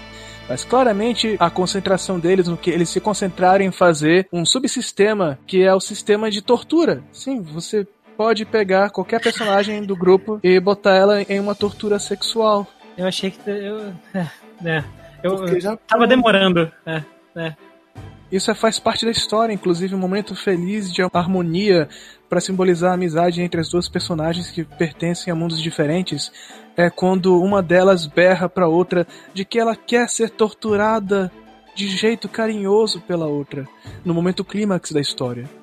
[0.47, 5.62] Mas claramente a concentração deles no que eles se concentrarem em fazer um subsistema que
[5.62, 7.04] é o sistema de tortura.
[7.12, 7.88] Sim, você
[8.19, 12.67] pode pegar qualquer personagem do grupo e botar ela em uma tortura sexual.
[12.97, 13.49] Eu achei que.
[13.49, 14.27] Eu, é,
[14.65, 14.84] é,
[15.23, 16.69] eu, já tava demorando.
[16.86, 17.01] É,
[17.34, 17.55] é.
[18.29, 21.88] Isso é- faz parte da história, inclusive um momento feliz de harmonia
[22.27, 26.29] para simbolizar a amizade entre as duas personagens que pertencem a mundos diferentes.
[26.75, 31.32] É quando uma delas berra para outra de que ela quer ser torturada
[31.73, 33.65] de jeito carinhoso pela outra,
[34.03, 35.59] no momento clímax da história.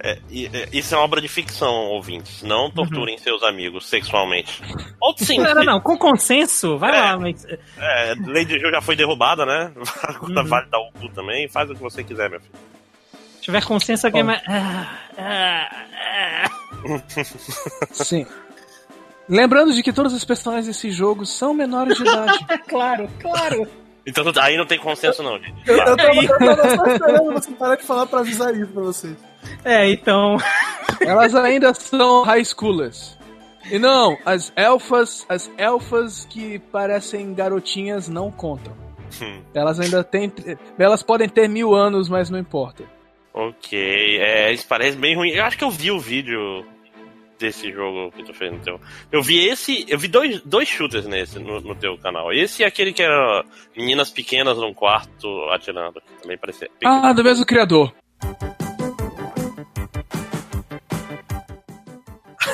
[0.00, 2.42] É, é, isso é uma obra de ficção, ouvintes.
[2.42, 4.62] Não torturem seus amigos sexualmente.
[5.00, 7.00] Ou sim, Não, não, não, com consenso, vai É.
[7.00, 7.44] lá, mas.
[7.76, 9.72] É, Lei de Gil já foi derrubada, né?
[10.04, 10.46] Agora Uhum.
[10.48, 11.48] vale dar o cu também.
[11.48, 12.52] Faz o que você quiser, meu filho.
[13.36, 14.40] Se tiver consenso, alguém mais.
[14.46, 15.68] Ah, ah,
[16.46, 16.50] ah.
[17.92, 18.26] Sim.
[19.28, 22.38] Lembrando de que todos os personagens desse jogo são menores de idade.
[22.68, 23.66] Claro, claro.
[24.06, 25.54] Então aí não tem consenso, não, gente.
[25.66, 28.82] Eu, eu, tava, eu tava só esperando você parar de falar pra avisar isso pra
[28.82, 29.16] vocês.
[29.64, 30.36] É, então.
[31.00, 33.16] Elas ainda são high schoolers.
[33.70, 38.72] E não, as elfas, as elfas que parecem garotinhas não contam.
[39.22, 39.42] Hum.
[39.54, 40.32] Elas ainda têm.
[40.78, 42.84] Elas podem ter mil anos, mas não importa.
[43.32, 45.30] Ok, é, isso parece bem ruim.
[45.30, 46.66] Eu acho que eu vi o vídeo
[47.38, 48.80] desse jogo que tu fez no teu.
[49.12, 49.84] Eu vi esse.
[49.88, 52.32] Eu vi dois, dois shooters nesse no, no teu canal.
[52.32, 53.44] Esse e aquele que era
[53.76, 56.02] meninas pequenas num quarto atirando.
[56.20, 56.68] Também parecia.
[56.84, 57.92] Ah, do mesmo criador.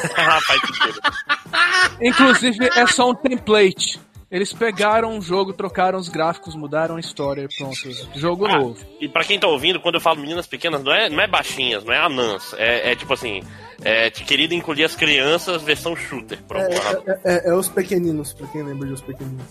[2.01, 4.01] Inclusive, é só um template.
[4.31, 7.77] Eles pegaram um jogo, trocaram os gráficos, mudaram a história e pronto.
[8.17, 8.85] Jogo Ah, novo.
[9.01, 11.85] E pra quem tá ouvindo, quando eu falo meninas pequenas, não é, não é baixinhas,
[11.85, 12.53] não é anãs.
[12.59, 13.43] É, é tipo assim,
[13.85, 16.41] é te querido encolher as crianças, versão shooter.
[16.53, 19.45] É, é- é- é os pequeninos, pra quem lembra de os pequeninos.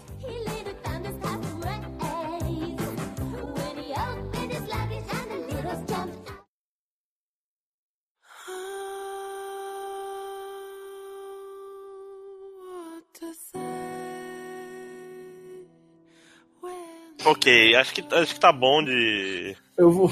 [17.25, 19.55] Ok, acho que, acho que tá bom de.
[19.77, 20.11] Eu vou,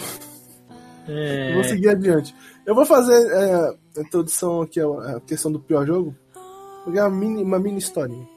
[1.08, 2.34] eu vou seguir adiante.
[2.66, 6.16] Eu vou fazer é, a introdução aqui à questão do pior jogo.
[6.86, 8.28] Vou ganhar uma mini, uma mini historinha.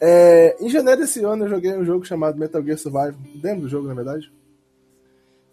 [0.00, 3.68] É, em janeiro desse ano eu joguei um jogo chamado Metal Gear Survive, dentro do
[3.68, 4.32] jogo, na verdade.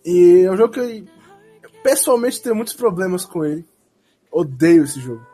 [0.05, 1.05] E é um jogo que eu,
[1.83, 3.65] pessoalmente tenho muitos problemas com ele.
[4.31, 5.25] Odeio esse jogo.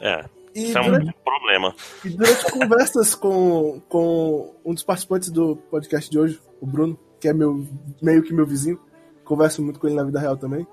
[0.00, 0.24] É,
[0.56, 1.74] E isso é um durante, problema.
[2.04, 7.28] e durante conversas com, com um dos participantes do podcast de hoje, o Bruno, que
[7.28, 7.66] é meu,
[8.02, 8.80] meio que meu vizinho,
[9.24, 10.66] converso muito com ele na vida real também.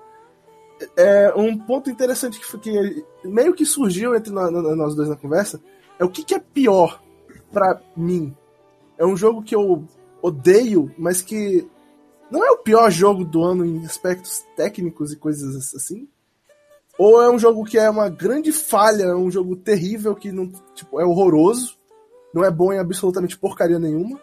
[0.96, 5.16] É um ponto interessante que, que meio que surgiu entre nó- nó- nós dois na
[5.16, 5.60] conversa
[5.98, 7.00] é o que, que é pior
[7.52, 8.34] pra mim.
[8.98, 9.84] É um jogo que eu
[10.20, 11.68] odeio, mas que
[12.30, 16.08] não é o pior jogo do ano em aspectos técnicos e coisas assim.
[16.98, 20.50] Ou é um jogo que é uma grande falha, é um jogo terrível que não,
[20.74, 21.76] tipo, é horroroso,
[22.32, 24.20] não é bom em absolutamente porcaria nenhuma,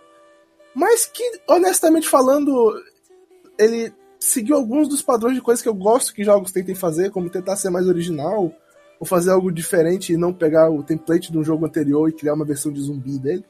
[0.74, 2.74] mas que, honestamente falando,
[3.58, 7.30] ele seguiu alguns dos padrões de coisas que eu gosto que jogos tentem fazer, como
[7.30, 8.54] tentar ser mais original,
[9.00, 12.36] ou fazer algo diferente e não pegar o template de um jogo anterior e criar
[12.36, 13.44] uma versão de zumbi dele.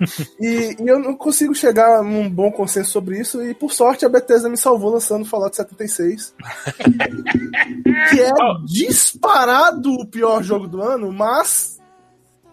[0.40, 4.08] e, e eu não consigo chegar num bom consenso sobre isso, e por sorte a
[4.08, 6.34] Bethesda me salvou lançando Fallout 76.
[8.10, 8.30] que é
[8.64, 11.78] disparado o pior jogo do ano, mas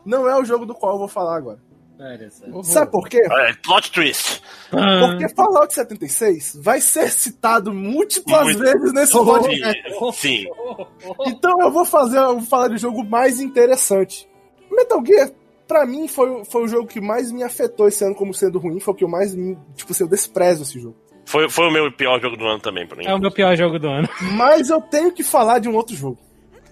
[0.06, 1.60] não é o jogo do qual eu vou falar agora.
[2.32, 2.64] Só.
[2.64, 3.22] Sabe por quê?
[3.24, 4.42] É, plot twist.
[4.70, 8.60] Porque Fallout 76 vai ser citado múltiplas Muito.
[8.60, 9.82] vezes nesse podcast.
[10.14, 10.46] sim.
[11.28, 14.28] Então eu vou fazer, eu vou falar de jogo mais interessante.
[14.70, 15.32] Metal Gear,
[15.68, 18.60] pra mim, foi, o- foi o jogo que mais me afetou esse ano como sendo
[18.60, 19.32] ruim, foi o que eu mais,
[19.76, 20.96] tipo assim, eu desprezo esse jogo.
[21.26, 23.06] Foi, foi o meu pior jogo do ano também, pra mim.
[23.06, 24.10] É o meu pior jogo do ano.
[24.36, 26.18] Mas eu tenho que falar de um outro jogo.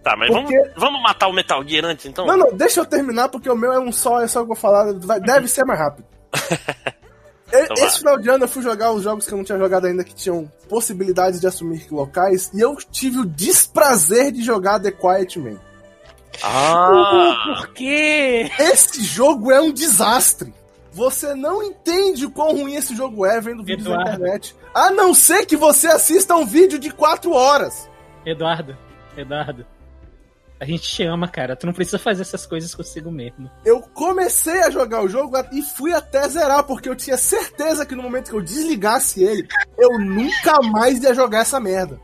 [0.03, 2.25] Tá, mas Porque- vamos, vamos matar o Metal Gear antes, então?
[2.25, 4.51] Não, não, deixa eu terminar, porque o meu é um só, é só o que
[4.51, 6.05] eu vou falar, vai- deve ser mais rápido.
[7.53, 7.85] Então vai.
[7.85, 10.05] Esse final de ano eu fui jogar os jogos que eu não tinha jogado ainda,
[10.05, 15.37] que tinham possibilidades de assumir locais, e eu tive o desprazer de jogar The Quiet
[15.37, 15.59] Man.
[16.43, 18.49] Ah, Por quê?
[18.59, 20.53] Esse jogo é um desastre.
[20.93, 24.15] Você não entende o quão ruim esse jogo é vendo vídeos na Eduardo.
[24.15, 24.55] internet.
[24.73, 27.89] A não ser que você assista um vídeo de 4 horas.
[28.25, 28.77] Eduardo,
[29.15, 29.65] Eduardo.
[30.59, 31.55] A gente te ama, cara.
[31.55, 33.49] Tu não precisa fazer essas coisas consigo mesmo.
[33.65, 37.95] Eu comecei a jogar o jogo e fui até zerar, porque eu tinha certeza que
[37.95, 41.99] no momento que eu desligasse ele, eu nunca mais ia jogar essa merda.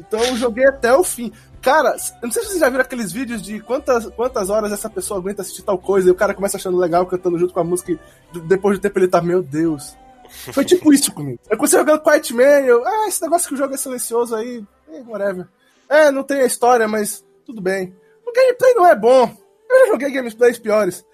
[0.00, 1.30] Então eu joguei até o fim.
[1.68, 4.88] Cara, eu não sei se vocês já viram aqueles vídeos de quantas, quantas horas essa
[4.88, 7.64] pessoa aguenta assistir tal coisa e o cara começa achando legal cantando junto com a
[7.64, 7.98] música e
[8.40, 9.94] depois do tempo ele tá, meu Deus.
[10.54, 11.38] Foi tipo isso comigo.
[11.46, 14.64] Eu comecei jogando Quiet Man, eu, ah, esse negócio que o jogo é silencioso aí,
[14.90, 15.46] eh, whatever.
[15.90, 17.94] É, não tem a história, mas tudo bem.
[18.26, 19.30] O gameplay não é bom.
[19.68, 21.04] Eu já joguei gameplays piores.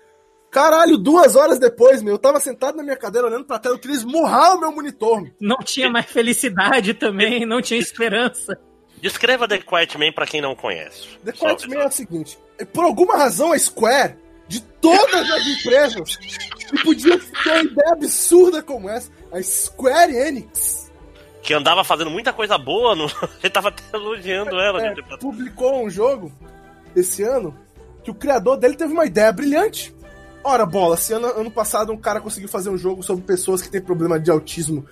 [0.53, 3.81] Caralho, duas horas depois, meu, eu tava sentado na minha cadeira olhando pra tela, eu
[3.81, 5.21] queria esmurrar o meu monitor.
[5.21, 5.33] meu.
[5.41, 8.57] Não tinha mais felicidade também, não tinha esperança.
[9.09, 11.07] Descreva The Quiet Man pra quem não conhece.
[11.25, 12.39] The Só- Quiet Man é o seguinte:
[12.73, 14.17] por alguma razão a Square,
[14.49, 20.91] de todas as empresas, que podia ter uma ideia absurda como essa, a Square Enix
[21.43, 23.05] Que andava fazendo muita coisa boa, no...
[23.43, 24.81] ele tava até elogiando ela.
[24.81, 25.21] é, de tempo atrás.
[25.21, 26.33] publicou um jogo
[26.97, 27.55] esse ano
[28.03, 29.95] que o criador dele teve uma ideia brilhante.
[30.43, 33.71] Ora, bola, se ano, ano passado um cara conseguiu fazer um jogo sobre pessoas que
[33.71, 34.85] têm problema de autismo,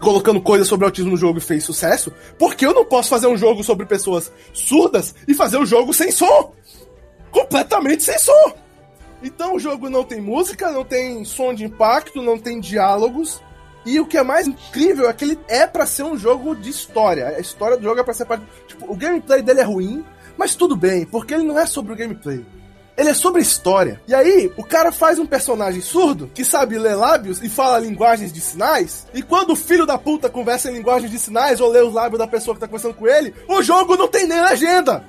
[0.00, 3.26] colocando coisas sobre autismo no jogo e fez sucesso, por que eu não posso fazer
[3.26, 6.52] um jogo sobre pessoas surdas e fazer um jogo sem som?
[7.30, 8.54] Completamente sem som!
[9.22, 13.42] Então o jogo não tem música, não tem som de impacto, não tem diálogos.
[13.84, 16.70] E o que é mais incrível é que ele é pra ser um jogo de
[16.70, 17.28] história.
[17.28, 18.44] A história do jogo é pra ser parte.
[18.66, 20.04] Tipo, o gameplay dele é ruim,
[20.36, 22.44] mas tudo bem, porque ele não é sobre o gameplay.
[22.98, 24.00] Ele é sobre história.
[24.08, 28.32] E aí, o cara faz um personagem surdo que sabe ler lábios e fala linguagens
[28.32, 29.06] de sinais.
[29.14, 32.18] E quando o filho da puta conversa em linguagem de sinais ou lê os lábios
[32.18, 35.04] da pessoa que tá conversando com ele, o jogo não tem nem legenda.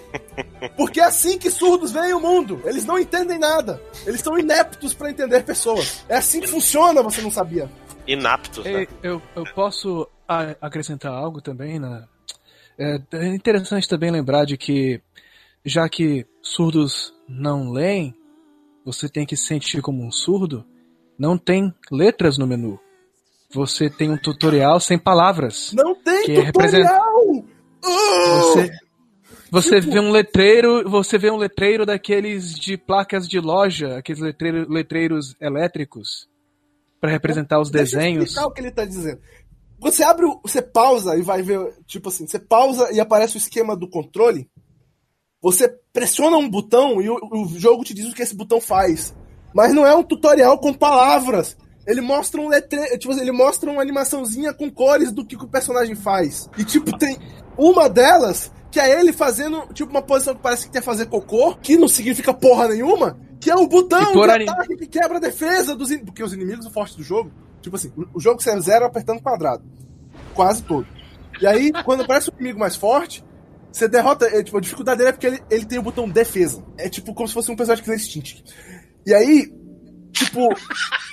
[0.76, 2.60] Porque é assim que surdos veem o mundo.
[2.64, 3.80] Eles não entendem nada.
[4.06, 6.04] Eles são ineptos pra entender pessoas.
[6.08, 7.70] É assim que funciona, você não sabia.
[8.06, 8.86] Inaptos, né?
[9.02, 10.06] Eu, eu posso
[10.60, 12.06] acrescentar algo também na.
[12.78, 15.00] É, é interessante também lembrar de que,
[15.64, 18.14] já que surdos não leem,
[18.84, 20.64] você tem que se sentir como um surdo,
[21.18, 22.78] não tem letras no menu.
[23.52, 25.72] Você tem um tutorial sem palavras.
[25.72, 27.44] Não tem Que é tutorial!
[27.84, 28.40] Ah!
[28.40, 28.70] Você,
[29.50, 34.66] você vê um letreiro, você vê um letreiro daqueles de placas de loja, aqueles letreiro-
[34.68, 36.28] letreiros elétricos
[37.00, 38.24] para representar os Deixa eu desenhos.
[38.24, 39.20] explicar o que ele tá dizendo.
[39.78, 43.38] Você abre, o- você pausa e vai ver, tipo assim, você pausa e aparece o
[43.38, 44.48] esquema do controle.
[45.44, 49.14] Você pressiona um botão e o, o jogo te diz o que esse botão faz.
[49.54, 51.54] Mas não é um tutorial com palavras.
[51.86, 52.98] Ele mostra um letre...
[52.98, 56.48] tipo assim, ele mostra uma animaçãozinha com cores do que, que o personagem faz.
[56.56, 57.18] E tipo, tem
[57.58, 61.54] uma delas que é ele fazendo, tipo, uma posição que parece que quer fazer cocô,
[61.56, 65.20] que não significa porra nenhuma, que é o botão de anim- ataque que quebra a
[65.20, 65.98] defesa dos in...
[65.98, 67.30] Porque os inimigos fortes do jogo,
[67.60, 69.62] tipo assim, o- o jogo você é zero apertando quadrado.
[70.34, 70.86] Quase todo.
[71.40, 73.22] E aí, quando aparece um inimigo mais forte,
[73.74, 74.26] você derrota.
[74.26, 76.64] é, tipo, a dificuldade dele é porque ele, ele tem o botão defesa.
[76.78, 78.40] É tipo como se fosse um personagem que nem Stint.
[79.06, 79.52] E aí,
[80.12, 80.48] tipo,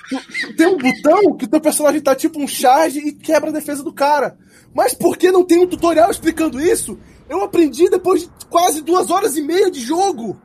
[0.09, 3.53] tu- tem um botão que o teu personagem tá tipo um charge e quebra a
[3.53, 4.37] defesa do cara.
[4.73, 6.97] Mas por que não tem um tutorial explicando isso?
[7.27, 10.39] Eu aprendi depois de quase duas horas e meia de jogo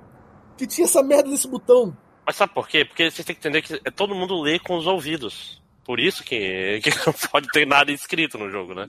[0.56, 1.96] que tinha essa merda desse botão.
[2.26, 2.84] Mas sabe por quê?
[2.84, 5.62] Porque você tem que entender que é- todo mundo lê com os ouvidos.
[5.86, 8.86] Por isso que, que não pode ter nada escrito no jogo, né?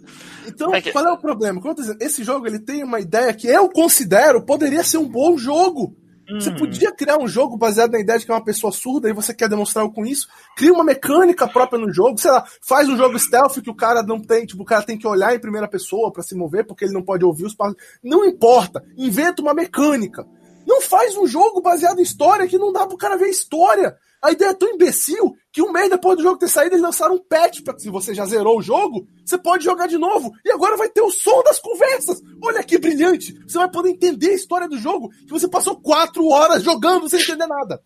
[0.48, 1.60] Então, É que- qual é o problema?
[1.62, 4.98] Como eu tô dizendo, esse jogo ele tem uma ideia que eu considero poderia ser
[4.98, 5.96] um bom jogo.
[6.30, 9.14] Você podia criar um jogo baseado na ideia de que é uma pessoa surda e
[9.14, 10.28] você quer demonstrar algo com isso.
[10.58, 14.04] Cria uma mecânica própria no jogo, sei lá, faz um jogo stealth que o cara
[14.04, 16.84] não tem, tipo, o cara tem que olhar em primeira pessoa pra se mover porque
[16.84, 17.78] ele não pode ouvir os passos.
[18.04, 20.28] Não importa, inventa uma mecânica.
[20.68, 23.96] Não faz um jogo baseado em história que não dá pro cara ver a história.
[24.24, 27.16] A ideia é tão imbecil que um mês depois do jogo ter saído, eles lançaram
[27.16, 30.32] um patch pra que se você já zerou o jogo, você pode jogar de novo.
[30.44, 32.22] E agora vai ter o som das conversas.
[32.44, 33.34] Olha que brilhante.
[33.48, 37.20] Você vai poder entender a história do jogo que você passou quatro horas jogando sem
[37.22, 37.80] entender nada.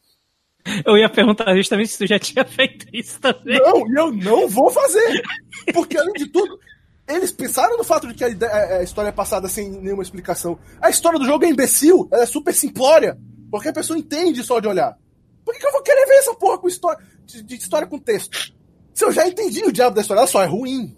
[0.85, 3.59] Eu ia perguntar justamente se tu já tinha feito isso também.
[3.59, 5.21] Não, e eu não vou fazer.
[5.73, 6.57] Porque, além de tudo,
[7.09, 10.59] eles pensaram no fato de que a, ideia- a história é passada sem nenhuma explicação.
[10.79, 13.17] A história do jogo é imbecil, ela é super simplória.
[13.49, 14.95] Porque a pessoa entende só de olhar.
[15.45, 18.53] Por que, eu vou querer ver essa porra com história, de, de história com texto?
[18.93, 20.95] Se eu já entendi o diabo da história, ela só é ruim.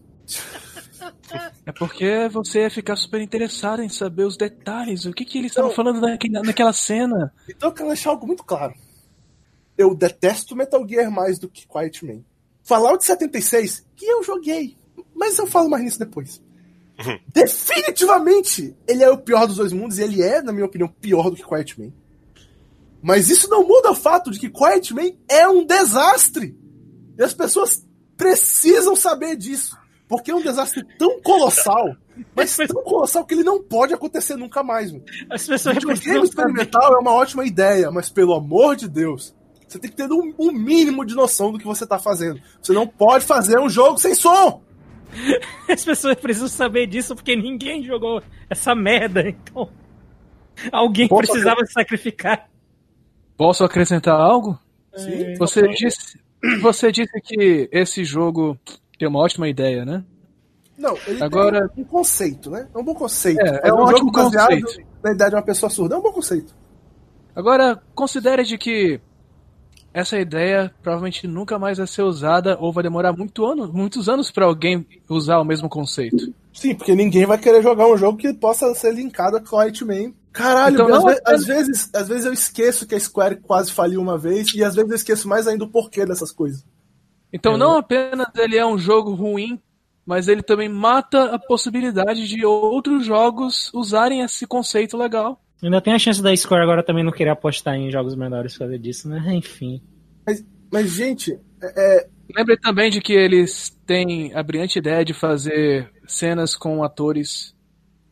[1.65, 5.05] É porque você ia ficar super interessado em saber os detalhes.
[5.05, 5.75] O que, que eles estavam Não.
[5.75, 7.33] falando naque- naquela cena?
[7.49, 8.73] Então eu quero deixar algo muito claro.
[9.77, 12.21] Eu detesto Metal Gear mais do que Quiet Man.
[12.63, 14.77] Fallout 76, que eu joguei.
[15.15, 16.41] Mas eu falo mais nisso depois.
[17.33, 21.29] Definitivamente, ele é o pior dos dois mundos e ele é, na minha opinião, pior
[21.29, 21.91] do que Quiet Man.
[23.03, 26.57] Mas isso não muda o fato de que Quiet Man é um desastre.
[27.17, 27.85] E as pessoas
[28.15, 29.77] precisam saber disso.
[30.07, 31.97] Porque é um desastre tão colossal,
[32.35, 34.91] mas tão colossal que ele não pode acontecer nunca mais.
[34.91, 35.03] Mano.
[35.29, 36.23] As pessoas saber.
[36.23, 39.35] experimental é uma ótima ideia, mas pelo amor de Deus,
[39.67, 42.39] você tem que ter um, um mínimo de noção do que você tá fazendo.
[42.61, 44.63] Você não pode fazer um jogo sem som!
[45.67, 49.27] As pessoas precisam saber disso porque ninguém jogou essa merda.
[49.27, 49.69] Então,
[50.71, 52.52] alguém Posso precisava se sacrificar.
[53.37, 54.57] Posso acrescentar algo?
[54.95, 55.35] Sim.
[55.37, 56.19] Você disse,
[56.61, 58.57] você disse que esse jogo
[58.97, 60.03] tem uma ótima ideia, né?
[60.77, 62.67] Não, ele Agora- tem um conceito, né?
[62.73, 63.39] É um bom conceito.
[63.41, 64.87] É, é um um ótimo jogo baseado conceito.
[65.03, 65.95] na ideia de uma pessoa surda.
[65.95, 66.53] É um bom conceito.
[67.35, 68.99] Agora, considere de que
[69.93, 74.31] essa ideia provavelmente nunca mais vai ser usada ou vai demorar muito ano, muitos anos
[74.31, 76.33] para alguém usar o mesmo conceito.
[76.53, 80.13] Sim, porque ninguém vai querer jogar um jogo que possa ser linkado a Quiet Man.
[80.31, 83.71] Caralho, Então às, não apenas- às vezes, às vezes eu esqueço que a Square quase
[83.71, 86.63] faliu uma vez, e às vezes eu esqueço mais ainda o porquê dessas coisas.
[87.31, 89.59] Então, não apenas ele é um jogo ruim,
[90.05, 95.41] mas ele também mata a possibilidade de outros jogos usarem esse conceito legal.
[95.63, 98.59] Ainda tem a chance da Square agora também não querer apostar em jogos menores por
[98.59, 99.23] causa disso, né?
[99.33, 99.81] Enfim.
[100.27, 105.13] Mas, mas gente, é, é, Lembre também de que eles têm a brilhante ideia de
[105.13, 107.55] fazer cenas com atores,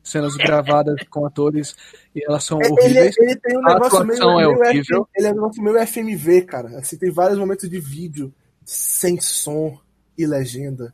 [0.03, 1.75] cenas gravadas com atores,
[2.15, 3.17] e elas são É, Ele, horríveis.
[3.17, 5.07] ele tem um A negócio meio, atuação é horrível.
[5.15, 6.79] Ele é um negócio meio FMV, cara.
[6.79, 8.33] Assim, tem vários momentos de vídeo
[8.65, 9.77] sem som
[10.17, 10.93] e legenda.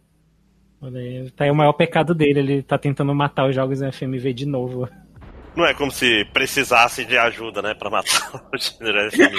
[0.81, 3.91] Olha aí, tá aí o maior pecado dele, ele tá tentando matar os jogos em
[3.91, 4.87] FMV de novo.
[5.55, 9.35] Não é como se precisasse de ajuda, né, pra matar o gênero FMV.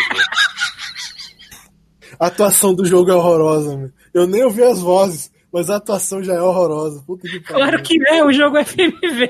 [2.19, 3.91] A atuação do jogo é horrorosa, meu.
[4.13, 7.03] Eu nem ouvi as vozes, mas a atuação já é horrorosa.
[7.05, 7.57] Puta que pariu.
[7.67, 9.29] Claro que é, o jogo FMV.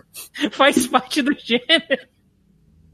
[0.52, 2.08] Faz parte do gênero.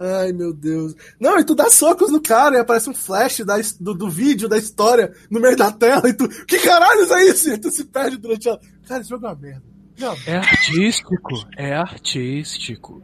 [0.01, 0.97] Ai, meu Deus.
[1.21, 4.49] Não, e tu dá socos no cara e aparece um flash da, do, do vídeo,
[4.49, 6.29] da história, no meio da tela e tu.
[6.45, 7.51] Que caralho é isso?
[7.51, 8.59] E tu se perde durante a.
[8.89, 9.63] Cara, esse jogo é uma merda.
[9.99, 11.15] Não, É artístico,
[11.57, 13.01] é artístico.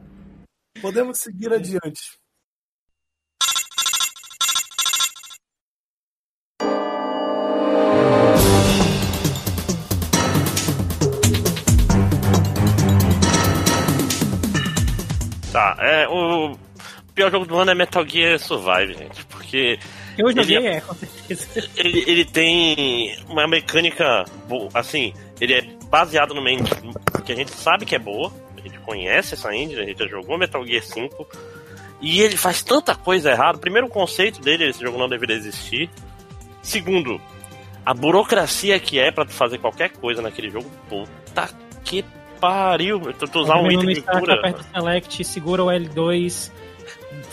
[0.82, 2.17] podemos seguir adiante.
[15.59, 16.56] Tá, é, o
[17.12, 19.76] pior jogo do ano é Metal Gear Survive, gente, porque
[20.16, 21.48] Eu joguei, Ele é, com certeza.
[21.76, 26.94] ele, ele tem uma mecânica boa, assim, ele é baseado numa engine
[27.24, 30.06] que a gente sabe que é boa, a gente conhece essa engine, a gente já
[30.06, 31.26] jogou Metal Gear 5,
[32.00, 33.59] e ele faz tanta coisa errada.
[33.59, 35.90] Primeiro, o conceito dele, esse jogo não deveria existir.
[36.62, 37.20] Segundo,
[37.84, 41.50] a burocracia que é pra tu fazer qualquer coisa naquele jogo, puta
[41.84, 42.04] que
[42.39, 43.01] pariu.
[43.18, 46.51] Tu, tu usar um item de cura aperta o select, segura o L2,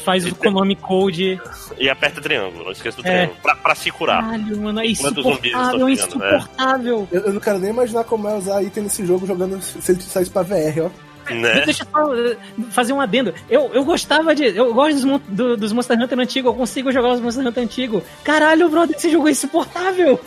[0.03, 1.39] faz o Konami Code.
[1.78, 3.12] e aperta triângulo, não esqueça do É.
[3.12, 4.22] triângulo, pra, pra se curar.
[4.24, 5.91] Caralho, mano, é insuportável, é né?
[5.91, 7.08] insuportável.
[7.12, 10.01] Eu, eu não quero nem imaginar como é usar item nesse jogo jogando se ele
[10.01, 10.89] saísse pra VR, ó.
[11.34, 11.62] Né?
[11.66, 12.38] Deixa eu só eh,
[12.70, 13.34] fazer um adendo.
[13.49, 14.43] Eu, eu gostava de.
[14.56, 18.03] Eu gosto dos, do- dos Monster Hunter antigos, eu consigo jogar os Monster Hunter antigos.
[18.24, 20.20] Caralho, brother, esse jogo é insuportável.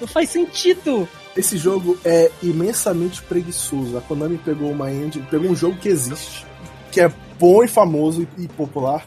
[0.00, 1.06] Não faz sentido.
[1.36, 3.96] Esse jogo é imensamente preguiçoso.
[3.96, 6.44] A Konami pegou uma engine, pegou um jogo que existe,
[6.90, 9.06] que é bom e famoso e, popular,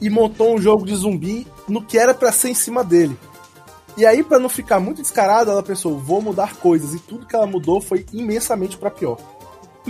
[0.00, 3.16] e montou um jogo de zumbi no que era pra ser em cima dele.
[3.96, 6.94] E aí, pra não ficar muito descarado, ela pensou: vou mudar coisas.
[6.94, 9.18] E tudo que ela mudou foi imensamente pra pior.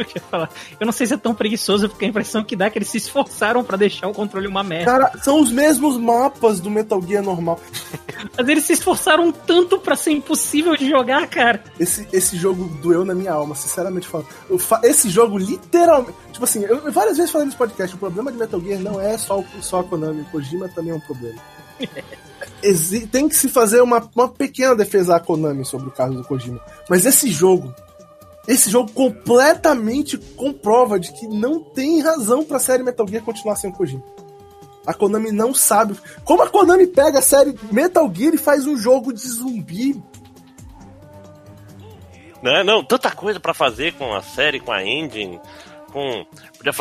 [0.14, 0.50] Eu falar.
[0.78, 2.88] Eu não sei se é tão preguiçoso, porque a impressão que dá é que eles
[2.88, 4.84] se esforçaram pra deixar o controle uma merda.
[4.90, 7.60] Cara, são os mesmos mapas do Metal Gear normal.
[8.36, 11.62] Mas eles se esforçaram tanto pra ser impossível de jogar, cara.
[11.78, 14.28] Esse, esse jogo doeu na minha alma, sinceramente falando.
[14.58, 16.16] Fa- esse jogo, literalmente.
[16.32, 19.16] Tipo assim, eu várias vezes falei nesse podcast: o problema de Metal Gear não é
[19.18, 21.38] só, o- só a Konami, o Kojima também é um problema.
[23.10, 26.60] Tem que se fazer uma, uma pequena defesa à Konami sobre o caso do Kojima.
[26.88, 27.72] Mas esse jogo.
[28.48, 33.68] Esse jogo completamente comprova de que não tem razão pra série Metal Gear continuar sem
[33.68, 34.02] o Kojima.
[34.86, 35.94] A Konami não sabe.
[36.24, 40.02] Como a Konami pega a série Metal Gear e faz um jogo de zumbi
[42.42, 42.64] Né?
[42.64, 45.38] Não, tanta coisa pra fazer com a série, com a engine,
[45.92, 46.24] com.
[46.56, 46.72] podia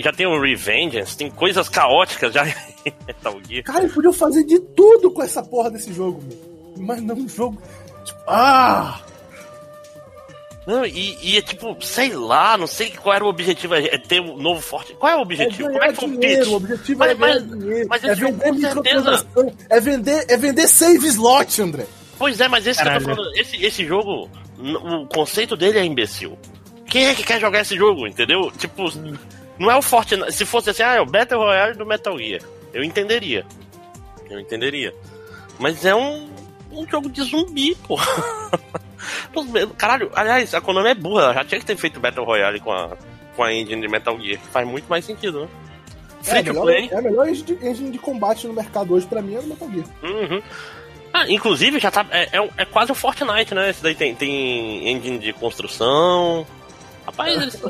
[0.00, 2.46] Já tem o Revengeance, tem coisas caóticas já
[2.86, 3.64] em Metal Gear.
[3.64, 6.86] Cara, eles podiam fazer de tudo com essa porra desse jogo, meu.
[6.86, 7.60] Mas não um jogo.
[8.04, 9.00] Tipo, ah!
[10.68, 13.96] Não, e, e é tipo, sei lá, não sei qual era o objetivo, é é
[13.96, 14.92] ter um novo forte.
[14.92, 15.62] Qual é o É objetivo?
[15.62, 16.46] Como ganhar é que foi o pitch?
[16.46, 17.86] o objetivo Mas- é mas- dinheiro.
[17.88, 19.52] mas é vender microtransação.
[19.70, 21.86] É vender, é vender save slot, André.
[22.18, 23.16] Pois é, mas esse que eu tô Caralho.
[23.16, 26.38] falando, esse, esse jogo, o conceito dele é imbecil.
[26.86, 28.50] Quem é que quer jogar esse jogo, entendeu?
[28.58, 28.84] Tipo,
[29.58, 30.32] não é o Fortnite.
[30.32, 32.42] Se fosse assim, ah, é o Battle Royale do Metal Gear.
[32.74, 33.46] Eu entenderia.
[34.28, 34.92] Eu entenderia.
[35.58, 36.28] Mas é um,
[36.70, 37.98] um jogo de zumbi, pô.
[39.76, 42.72] Caralho, aliás, a Konami é burra, ela já tinha que ter feito Battle Royale com
[42.72, 42.96] a,
[43.36, 44.40] com a engine de Metal Gear.
[44.52, 45.48] Faz muito mais sentido, né?
[46.20, 46.88] É Free a to melhor, play.
[46.90, 49.86] é a melhor engine de, combate no mercado hoje, pra mim, é o Metal Gear.
[50.02, 50.42] Uhum.
[51.12, 52.04] Ah, inclusive já tá.
[52.10, 53.70] É, é, é quase o Fortnite, né?
[53.70, 56.46] Esse daí tem, tem engine de construção.
[57.06, 57.56] Rapaz, eles.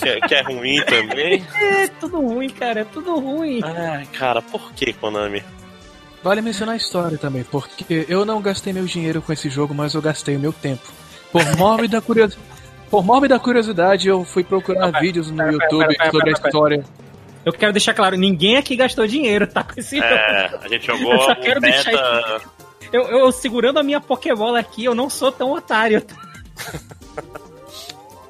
[0.00, 1.46] que, é, que é ruim também.
[1.54, 3.60] É tudo ruim, cara, é tudo ruim.
[3.64, 5.42] Ai, cara, por que, Konami?
[6.22, 9.94] Vale mencionar a história também, porque eu não gastei meu dinheiro com esse jogo, mas
[9.94, 10.82] eu gastei o meu tempo.
[11.32, 12.52] Por mórbida curiosidade.
[12.88, 16.84] Por mórbida curiosidade, eu fui procurar vídeos no pera, YouTube pera, pera, sobre a história.
[17.44, 19.64] Eu quero deixar claro, ninguém aqui gastou dinheiro, tá?
[19.64, 20.08] Com esse jogo.
[20.08, 22.42] É, a gente jogou Eu só quero deixar.
[22.92, 26.04] Eu, eu segurando a minha Pokébola aqui, eu não sou tão otário.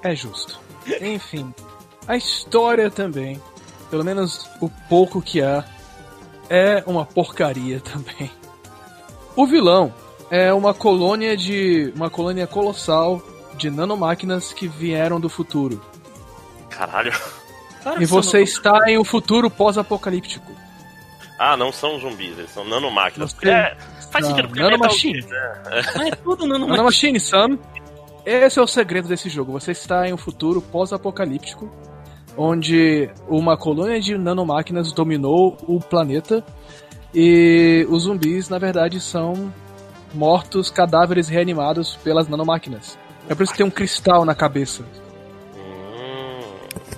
[0.03, 0.59] É justo.
[1.01, 1.53] Enfim,
[2.07, 3.41] a história também,
[3.91, 5.65] pelo menos o pouco que há,
[6.55, 8.31] é uma porcaria também.
[9.35, 9.93] O vilão
[10.31, 13.23] é uma colônia de uma colônia colossal
[13.57, 15.83] de nanomáquinas que vieram do futuro.
[16.69, 17.13] Caralho.
[17.83, 20.53] Claro E você está em um futuro pós-apocalíptico.
[21.39, 23.33] Ah, não são zumbis, eles são nanomáquinas.
[23.33, 23.77] Você- É,
[24.11, 25.15] faz Não, sentido, porque nanomachine.
[25.23, 25.83] Metal Gear, né?
[25.95, 26.03] novo.
[26.09, 27.59] É tudo nano Nanomachine, Sam.
[28.25, 29.53] Esse é o segredo desse jogo.
[29.53, 31.69] Você está em um futuro pós-apocalíptico,
[32.37, 36.45] onde uma colônia de nanomáquinas dominou o planeta
[37.15, 39.53] e os zumbis, na verdade, são
[40.15, 42.99] mortos, cadáveres reanimados pelas nanomáquinas.
[43.29, 44.83] É por isso que tem um cristal na cabeça.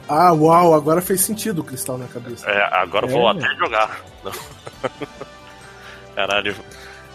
[0.08, 2.46] Ah, uau, agora fez sentido o cristal na cabeça.
[2.50, 3.32] É, agora eu vou É.
[3.32, 4.00] até jogar.
[4.22, 4.32] Não.
[6.14, 6.54] Caralho.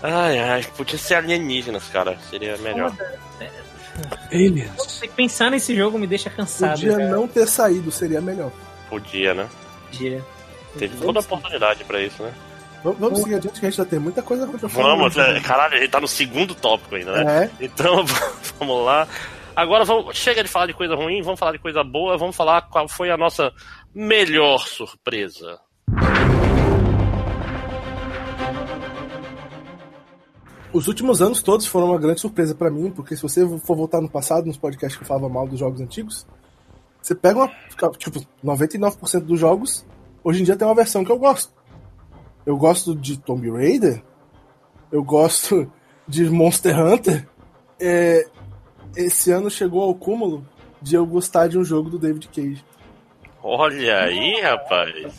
[0.01, 2.17] Ai, ai, podia ser alienígenas, cara.
[2.29, 2.91] Seria melhor.
[4.31, 5.01] Aliens.
[5.15, 6.71] Pensar nesse jogo me deixa cansado.
[6.71, 7.09] Podia cara.
[7.09, 8.51] não ter saído, seria melhor.
[8.89, 9.47] Podia, né?
[9.85, 10.23] Podia.
[10.77, 12.31] Teve toda a oportunidade pra isso, né?
[12.83, 14.95] Vamos, vamos seguir adiante que a gente já tem muita coisa pra falar.
[14.95, 17.51] Vamos, é, caralho, ele tá no segundo tópico ainda, né?
[17.59, 18.05] É, Então,
[18.57, 19.07] vamos lá.
[19.55, 22.61] Agora vamos, chega de falar de coisa ruim, vamos falar de coisa boa, vamos falar
[22.61, 23.51] qual foi a nossa
[23.93, 25.59] melhor surpresa.
[30.71, 34.01] Os últimos anos todos foram uma grande surpresa pra mim, porque se você for voltar
[34.01, 36.27] no passado, nos podcasts que eu falava mal dos jogos antigos,
[37.01, 37.51] você pega uma.
[37.97, 39.85] Tipo, 99% dos jogos,
[40.23, 41.51] hoje em dia tem uma versão que eu gosto.
[42.45, 44.03] Eu gosto de Tomb Raider,
[44.91, 45.71] eu gosto
[46.07, 47.27] de Monster Hunter.
[47.79, 48.27] É,
[48.95, 50.45] esse ano chegou ao cúmulo
[50.81, 52.63] de eu gostar de um jogo do David Cage.
[53.41, 55.13] Olha aí, rapaz.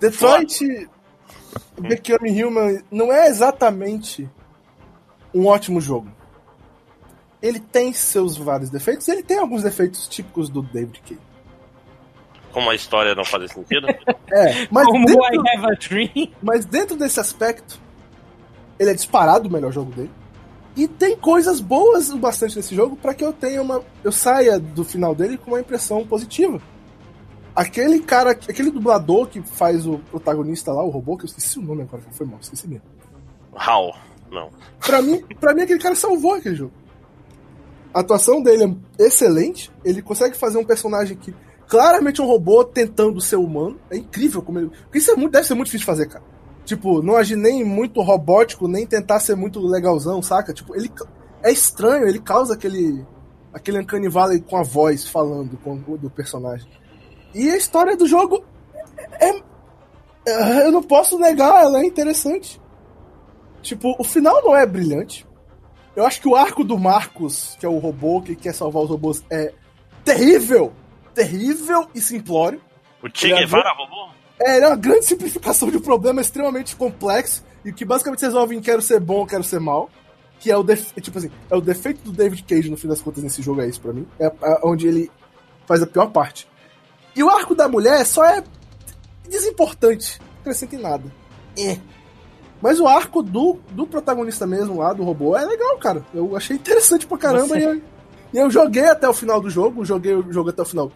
[0.00, 0.88] Detroit
[1.80, 4.28] Become Human não é exatamente
[5.36, 6.08] um ótimo jogo.
[7.42, 11.20] Ele tem seus vários defeitos, ele tem alguns defeitos típicos do David Cage.
[12.50, 13.86] Como a história não faz sentido.
[14.32, 16.32] É, mas Como dentro, I Have a Dream.
[16.42, 17.78] mas dentro desse aspecto,
[18.76, 20.10] ele é disparado o melhor jogo dele.
[20.76, 23.82] E tem coisas boas o bastante nesse jogo para que eu tenha uma.
[24.02, 26.60] Eu saia do final dele com uma impressão positiva.
[27.54, 31.62] Aquele cara, aquele dublador que faz o protagonista lá, o robô, que eu esqueci o
[31.62, 32.84] nome agora, foi mal, esqueci mesmo.
[33.54, 33.94] How?
[34.30, 34.50] Não.
[34.80, 36.72] Pra mim, pra mim, aquele cara salvou aquele jogo.
[37.94, 39.70] A atuação dele é excelente.
[39.84, 41.34] Ele consegue fazer um personagem que
[41.68, 43.78] claramente é um robô tentando ser humano.
[43.90, 44.68] É incrível como ele.
[44.84, 46.24] Porque isso é muito, deve ser muito difícil de fazer, cara.
[46.64, 50.52] Tipo, não agir nem muito robótico, nem tentar ser muito legalzão, saca?
[50.52, 50.90] Tipo, ele
[51.42, 53.04] é estranho, ele causa aquele.
[53.54, 56.68] aquele Uncanny Valley com a voz falando com, do personagem.
[57.34, 58.44] E a história do jogo
[59.20, 59.30] é.
[60.28, 62.60] é- Eu não posso negar, ela é interessante.
[63.66, 65.26] Tipo, o final não é brilhante.
[65.94, 68.90] Eu acho que o arco do Marcos, que é o robô que quer salvar os
[68.90, 69.52] robôs, é
[70.04, 70.72] terrível.
[71.14, 72.60] Terrível e simplório.
[73.02, 74.10] O Che Guevara roubou?
[74.38, 78.26] É, ele é uma grande simplificação de um problema extremamente complexo e que basicamente se
[78.26, 79.90] resolve em quero ser bom, quero ser mal.
[80.38, 81.00] Que é o defe...
[81.00, 83.66] tipo assim, é o defeito do David Cage no fim das contas nesse jogo é
[83.68, 84.06] isso pra mim.
[84.20, 85.10] É a- onde ele
[85.66, 86.46] faz a pior parte.
[87.16, 88.44] E o arco da mulher só é
[89.28, 91.04] desimportante, não acrescenta em nada.
[91.58, 91.78] É.
[92.66, 96.04] Mas o arco do, do protagonista mesmo lá, do robô, é legal, cara.
[96.12, 99.84] Eu achei interessante pra caramba e, eu, e eu joguei até o final do jogo,
[99.84, 100.90] joguei o jogo até o final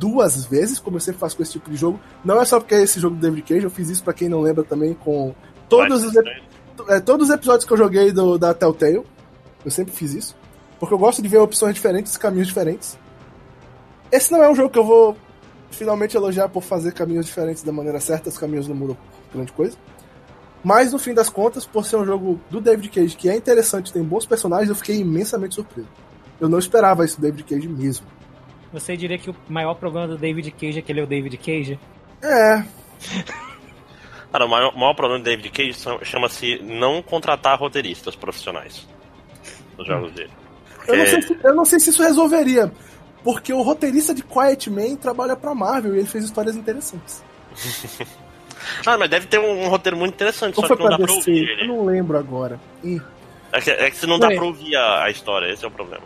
[0.00, 2.00] duas vezes, como eu sempre faço com esse tipo de jogo.
[2.24, 4.28] Não é só porque é esse jogo do David Cage, eu fiz isso pra quem
[4.28, 5.32] não lembra também com
[5.68, 6.12] todos os,
[6.88, 9.04] é, todos os episódios que eu joguei do, da Telltale.
[9.64, 10.36] Eu sempre fiz isso.
[10.80, 12.98] Porque eu gosto de ver opções diferentes, caminhos diferentes.
[14.10, 15.16] Esse não é um jogo que eu vou
[15.70, 18.96] finalmente elogiar por fazer caminhos diferentes da maneira certa, os caminhos não mudam
[19.32, 19.76] grande coisa.
[20.64, 23.92] Mas no fim das contas, por ser um jogo do David Cage que é interessante,
[23.92, 25.88] tem bons personagens, eu fiquei imensamente surpreso.
[26.40, 28.06] Eu não esperava isso do David Cage mesmo.
[28.72, 31.36] Você diria que o maior problema do David Cage é que ele é o David
[31.36, 31.78] Cage?
[32.22, 32.64] É,
[34.30, 38.86] Cara, o maior, o maior problema do David Cage chama-se não contratar roteiristas profissionais
[39.76, 40.30] nos jogos dele.
[40.88, 41.06] eu não, É.
[41.06, 42.72] sei se, eu não sei se isso resolveria.
[43.22, 47.22] Porque o roteirista de Quiet Man trabalha pra Marvel e ele fez histórias interessantes.
[48.86, 50.98] Ah, mas deve ter um, um roteiro muito interessante, Ou só foi que não pra
[50.98, 51.30] dá pra DC?
[51.30, 51.66] ouvir Eu ele.
[51.68, 52.58] não lembro agora.
[52.82, 53.00] Ih,
[53.52, 54.34] É que, é que se não dá Ué.
[54.36, 56.02] pra ouvir a, a história, esse é o problema.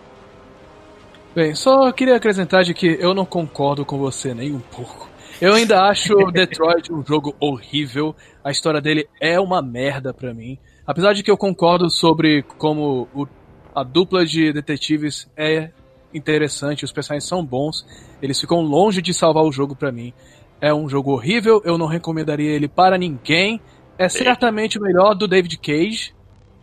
[1.34, 5.08] Bem, só queria acrescentar de que eu não concordo com você nem um pouco.
[5.40, 8.16] Eu ainda acho Detroit um jogo horrível.
[8.42, 10.58] A história dele é uma merda pra mim.
[10.86, 13.26] Apesar de que eu concordo sobre como o-
[13.74, 15.70] a dupla de detetives é
[16.14, 17.84] interessante, os personagens são bons,
[18.22, 20.14] eles ficam longe de salvar o jogo pra mim.
[20.60, 23.60] É um jogo horrível, eu não recomendaria ele para ninguém.
[23.98, 26.14] É certamente o melhor do David Cage.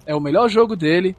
[0.06, 1.16] É o melhor jogo dele,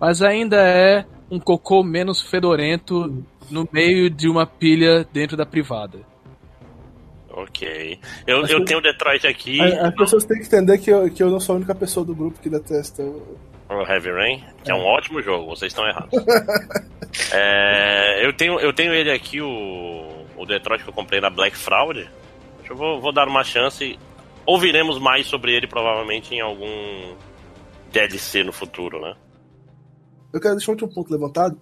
[0.00, 5.98] mas ainda é um cocô menos fedorento no meio de uma pilha dentro da privada.
[7.30, 7.98] Ok.
[8.26, 11.22] Eu, Acho eu que- tenho Detroit aqui, As pessoas têm que entender que eu, que
[11.22, 13.02] eu não sou a única pessoa do grupo que detesta.
[13.02, 13.36] o-
[13.70, 16.10] o Heavy Rain, que é um ótimo jogo, vocês estão errados.
[17.30, 21.56] É, eu, tenho, eu tenho ele aqui, o, o Detroit que eu comprei na Black
[21.56, 22.08] Fraud.
[22.68, 23.98] Eu vou, vou dar uma chance.
[24.46, 27.14] Ouviremos mais sobre ele provavelmente em algum
[27.92, 29.14] DLC no futuro, né?
[30.32, 31.58] Eu quero deixar um último ponto levantado.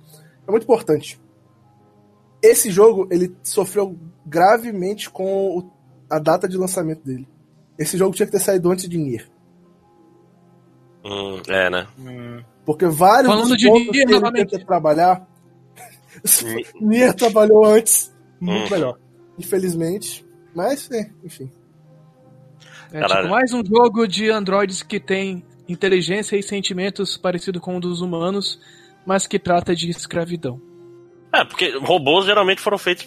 [0.46, 1.20] É muito importante.
[2.42, 5.70] Esse jogo, ele sofreu gravemente com o-
[6.08, 7.28] a data de lançamento dele.
[7.78, 9.28] Esse jogo tinha que ter saído antes de Nier.
[11.04, 11.86] Hum, é, né?
[12.64, 14.50] Porque vários Falando dos de pontos Nier que ele novamente.
[14.50, 15.26] tenta trabalhar,
[16.44, 18.70] Ni- Nier trabalhou antes, muito Hum.
[18.70, 18.98] melhor.
[19.38, 20.24] infelizmente.
[20.54, 21.50] Mas, é, enfim.
[22.92, 23.20] É Caralho.
[23.22, 28.00] tipo mais um jogo de androides que tem inteligência e sentimentos parecido com o dos
[28.00, 28.60] humanos,
[29.06, 30.60] mas que trata de escravidão.
[31.32, 33.06] É, porque robôs geralmente foram feitos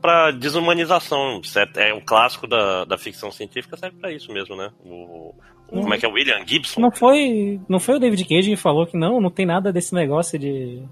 [0.00, 1.42] pra desumanização.
[1.42, 1.78] certo?
[1.78, 4.70] É um clássico da, da ficção científica, serve pra isso mesmo, né?
[4.84, 5.34] O,
[5.68, 6.08] o- como é que é?
[6.08, 6.80] William Gibson?
[6.80, 9.92] Não foi, não foi o David Cage que falou que não, não tem nada desse
[9.92, 10.82] negócio de.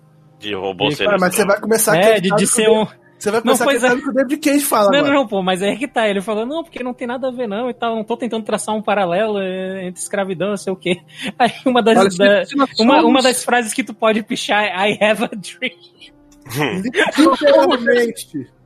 [0.41, 1.05] De robô ser.
[1.05, 2.85] Cara, mas você vai começar a É, de, de ser um.
[3.23, 4.03] Você vai Não, começar a pois acreditar é.
[4.03, 5.15] que o David Cage fala Não, agora.
[5.15, 6.09] não, pô, mas é que tá.
[6.09, 7.95] Ele falou, não, porque não tem nada a ver, não, e tal.
[7.95, 11.01] Não tô tentando traçar um paralelo é, entre escravidão, não sei o quê.
[11.39, 12.17] Aí uma das.
[12.17, 16.83] Da- uma, somos- uma das frases que tu pode pichar é I have a dream.
[17.23, 18.51] Literalmente.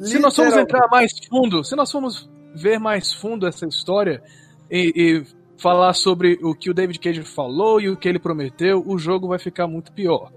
[0.00, 4.22] Se nós formos entrar mais fundo, se nós formos ver mais fundo essa história
[4.70, 5.24] e, e
[5.56, 9.28] falar sobre o que o David Cage falou e o que ele prometeu, o jogo
[9.28, 10.30] vai ficar muito pior.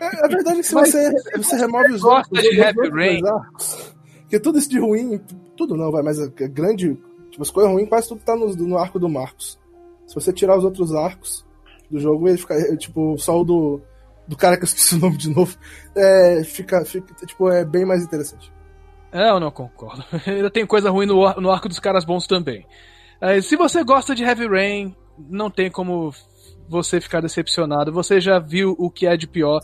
[0.00, 2.90] É, a verdade é que se Mas você, você remove os gosta arcos, de outros
[2.94, 3.20] Rain.
[3.26, 5.20] arcos, Porque tudo isso de ruim,
[5.56, 6.98] tudo não, vai, mas a a grande.
[7.30, 9.58] Tipo, as coisas ruins quase tudo tá no, no arco do Marcos.
[10.06, 11.46] Se você tirar os outros arcos
[11.90, 12.54] do jogo, ele fica.
[12.54, 13.80] é, Tipo, só o do.
[14.26, 15.56] Do cara que eu esqueci o nome de novo.
[15.96, 17.12] É, fica, fica.
[17.26, 18.52] Tipo, é bem mais interessante.
[19.12, 20.04] É, eu não concordo.
[20.26, 22.64] Ainda tem coisa ruim no, no arco dos caras bons também.
[23.20, 26.12] É, se você gosta de Heavy Rain, não tem como
[26.68, 27.92] você ficar decepcionado.
[27.92, 29.60] Você já viu o que é de pior.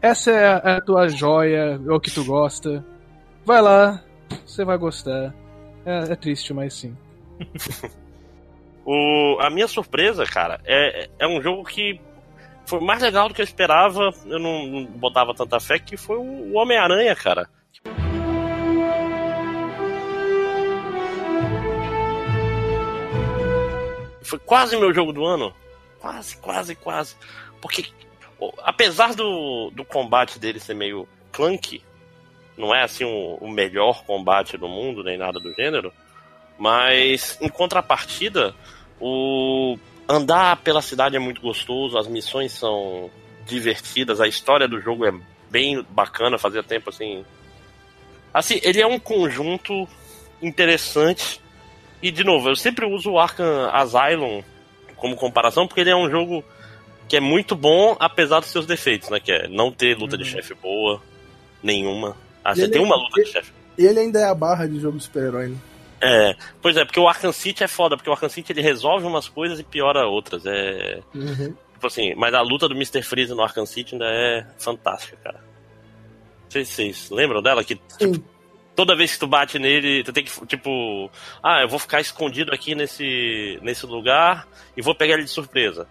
[0.00, 2.84] Essa é a, a tua joia, é o que tu gosta.
[3.44, 4.02] Vai lá,
[4.44, 5.34] você vai gostar.
[5.84, 6.96] É, é triste, mas sim.
[8.88, 12.00] O, a minha surpresa, cara, é, é um jogo que
[12.64, 14.10] foi mais legal do que eu esperava.
[14.24, 17.48] Eu não, não botava tanta fé, que foi o Homem-Aranha, cara.
[24.22, 25.52] Foi quase meu jogo do ano.
[26.00, 27.16] Quase, quase, quase.
[27.60, 27.86] Porque,
[28.62, 31.82] apesar do, do combate dele ser meio clunky,
[32.56, 35.92] não é assim o, o melhor combate do mundo, nem nada do gênero,
[36.58, 38.54] mas em contrapartida,
[39.00, 39.78] o
[40.08, 43.10] andar pela cidade é muito gostoso, as missões são
[43.44, 45.12] divertidas, a história do jogo é
[45.50, 47.24] bem bacana, fazia tempo assim.
[48.32, 49.88] Assim, ele é um conjunto
[50.42, 51.40] interessante.
[52.02, 54.42] E de novo, eu sempre uso o Arkham Asylum
[54.96, 56.44] como comparação, porque ele é um jogo
[57.08, 59.20] que é muito bom, apesar dos seus defeitos, né?
[59.20, 61.00] Que é não ter luta de chefe boa,
[61.62, 62.16] nenhuma.
[62.44, 63.52] Ah, E você tem uma luta de chefe.
[63.78, 65.56] Ele ainda é a barra de jogo de super-herói, né?
[66.00, 69.06] É, pois é, porque o Arkham City é foda, porque o Arkham City ele resolve
[69.06, 70.44] umas coisas e piora outras.
[70.46, 71.00] É.
[71.14, 71.54] Uhum.
[71.72, 73.02] Tipo assim, mas a luta do Mr.
[73.02, 75.38] Freeze no Arkham City ainda é fantástica, cara.
[76.44, 78.22] Não sei se vocês lembram dela, que Sim.
[78.74, 81.10] toda vez que tu bate nele, tu tem que, tipo,
[81.42, 84.46] ah, eu vou ficar escondido aqui nesse, nesse lugar
[84.76, 85.86] e vou pegar ele de surpresa.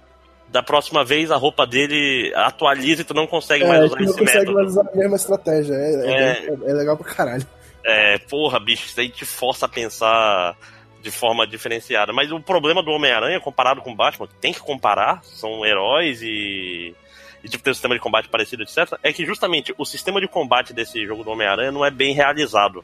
[0.50, 4.06] Da próxima vez a roupa dele atualiza e tu não consegue É, mais usar gente
[4.06, 4.54] não esse consegue método.
[4.56, 5.74] mais usar a mesma estratégia.
[5.74, 6.30] É, é, É.
[6.48, 7.46] é- é legal pra caralho.
[7.84, 10.56] É, porra, bicho, isso aí te força a pensar
[11.02, 12.14] de forma diferenciada.
[12.14, 16.96] Mas o problema do Homem-Aranha, comparado com o Batman, tem que comparar, são heróis e.
[17.43, 18.98] E tipo, tem um sistema de combate parecido, etc.
[19.04, 22.84] É que justamente o sistema de combate desse jogo do Homem-Aranha não é bem realizado.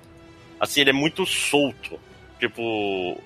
[0.59, 1.99] Assim, ele é muito solto.
[2.39, 3.17] Tipo.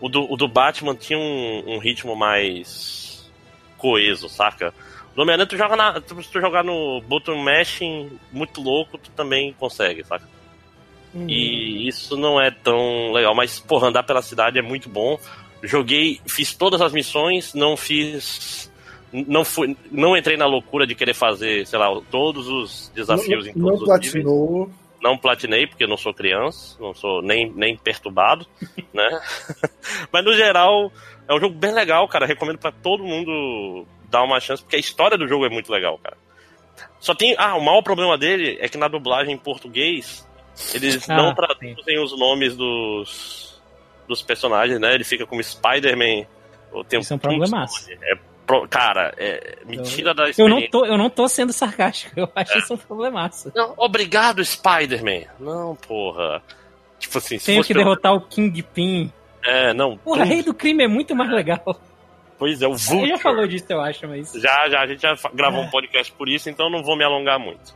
[0.00, 3.13] O do, o do Batman tinha um, um ritmo mais
[3.88, 4.72] coeso, saca?
[5.12, 6.00] O do Homem-Aranha, tu joga na.
[6.00, 10.26] tu- Se tu jogar no button mashing muito louco, tu também consegue, saca?
[11.28, 13.34] E isso não é tão legal.
[13.34, 15.18] Mas, porra, andar pela cidade é muito bom.
[15.62, 18.70] Joguei, fiz todas as missões, não fiz.
[19.12, 23.50] Não fui, não entrei na loucura de querer fazer, sei lá, todos os desafios não,
[23.50, 24.24] em todos não os níveis.
[25.04, 28.46] Não platinei, porque eu não sou criança, não sou nem, nem perturbado,
[28.90, 29.20] né?
[30.10, 30.90] Mas no geral,
[31.28, 32.24] é um jogo bem legal, cara.
[32.24, 35.98] Recomendo pra todo mundo dar uma chance, porque a história do jogo é muito legal,
[35.98, 36.16] cara.
[36.98, 37.34] Só tem.
[37.36, 40.26] Ah, o maior problema dele é que na dublagem em português,
[40.72, 43.62] eles Ah, não traduzem os nomes dos,
[44.08, 44.94] dos personagens, né?
[44.94, 46.24] Ele fica como Spider-Man.
[46.98, 47.92] Isso é um problemaço.
[47.92, 48.14] É,
[48.68, 50.60] cara, é mentira da Eu experiência.
[50.62, 53.52] não, tô, eu não tô sendo sarcástico, eu acho isso um problemaço.
[53.54, 55.24] Não, obrigado, Spider-Man.
[55.40, 56.42] Não, porra.
[56.98, 59.12] Tipo assim, se Tenho fosse que pelo- derrotar o Kingpin.
[59.44, 59.96] É, não.
[59.98, 60.22] Tudo.
[60.22, 61.62] Rei do Crime é muito mais legal.
[62.38, 63.08] Pois é, o Vulture.
[63.10, 64.32] já falou disso, eu acho, mas.
[64.32, 65.66] Já, já, a gente já gravou É.
[65.66, 67.74] um podcast por isso, então não vou me alongar muito.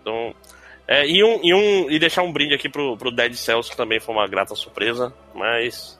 [0.00, 0.34] Então.
[0.88, 3.76] É, e, um, e, um, e deixar um brinde aqui pro, pro Dead Cells, que
[3.76, 5.98] também foi uma grata surpresa, mas.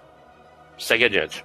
[0.78, 1.44] Segue adiante.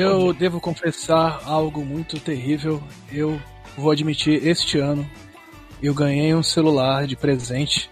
[0.00, 2.82] Eu devo confessar algo muito terrível.
[3.12, 3.40] Eu
[3.76, 5.08] vou admitir, este ano
[5.82, 7.90] eu ganhei um celular de presente.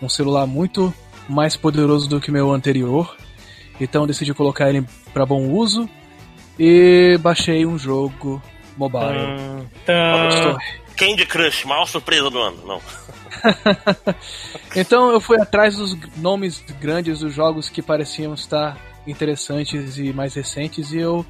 [0.00, 0.92] Um celular muito
[1.28, 3.16] mais poderoso do que o meu anterior.
[3.80, 5.88] Então eu decidi colocar ele para bom uso
[6.58, 8.42] e baixei um jogo
[8.76, 9.18] mobile.
[9.80, 10.58] Estou- tan.
[10.96, 12.66] Candy Crush, maior surpresa do ano.
[12.66, 12.80] Não.
[14.74, 18.76] Então eu fui atrás dos nomes grandes dos jogos que pareciam estar
[19.10, 21.24] interessantes e mais recentes e eu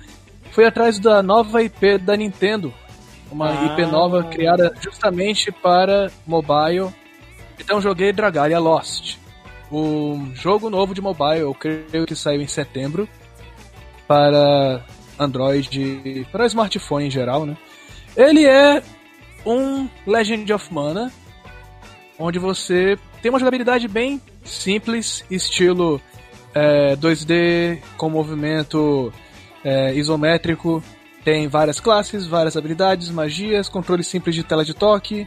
[0.50, 2.72] fui atrás da nova IP da Nintendo,
[3.30, 3.64] uma Ah.
[3.66, 6.88] IP nova criada justamente para mobile.
[7.58, 9.16] Então joguei Dragalia Lost,
[9.70, 13.08] um jogo novo de mobile, eu creio que saiu em setembro
[14.06, 14.84] para
[15.18, 17.56] Android, para smartphone em geral, né?
[18.16, 18.82] Ele é
[19.44, 21.12] um Legend of Mana,
[22.18, 26.00] onde você tem uma jogabilidade bem simples, estilo
[26.54, 29.12] é, 2D, com movimento
[29.64, 30.82] é, isométrico.
[31.24, 35.26] Tem várias classes, várias habilidades, magias, controle simples de tela de toque.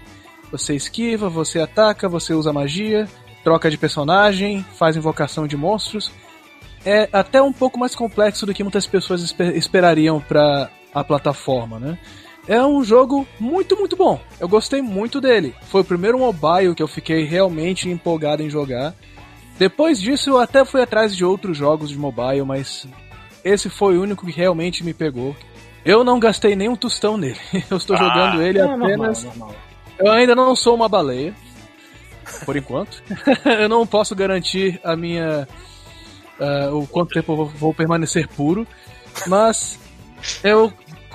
[0.51, 3.07] Você esquiva, você ataca, você usa magia,
[3.43, 6.11] troca de personagem, faz invocação de monstros.
[6.85, 11.79] É até um pouco mais complexo do que muitas pessoas espe- esperariam para a plataforma,
[11.79, 11.97] né?
[12.47, 14.19] É um jogo muito, muito bom.
[14.39, 15.53] Eu gostei muito dele.
[15.67, 18.95] Foi o primeiro mobile que eu fiquei realmente empolgado em jogar.
[19.61, 22.87] Depois disso, eu até fui atrás de outros jogos de mobile, mas
[23.43, 25.35] esse foi o único que realmente me pegou.
[25.85, 27.37] Eu não gastei nenhum tostão nele.
[27.69, 29.23] Eu estou Ah, jogando ele É apenas.
[29.23, 29.53] normal.
[29.99, 31.35] Eu ainda não sou uma baleia.
[32.43, 33.03] Por enquanto.
[33.45, 35.47] eu não posso garantir a minha.
[36.39, 38.65] ah, o quanto tempo eu vou, vou permanecer puro.
[39.27, 39.79] Mas
[40.43, 40.73] eu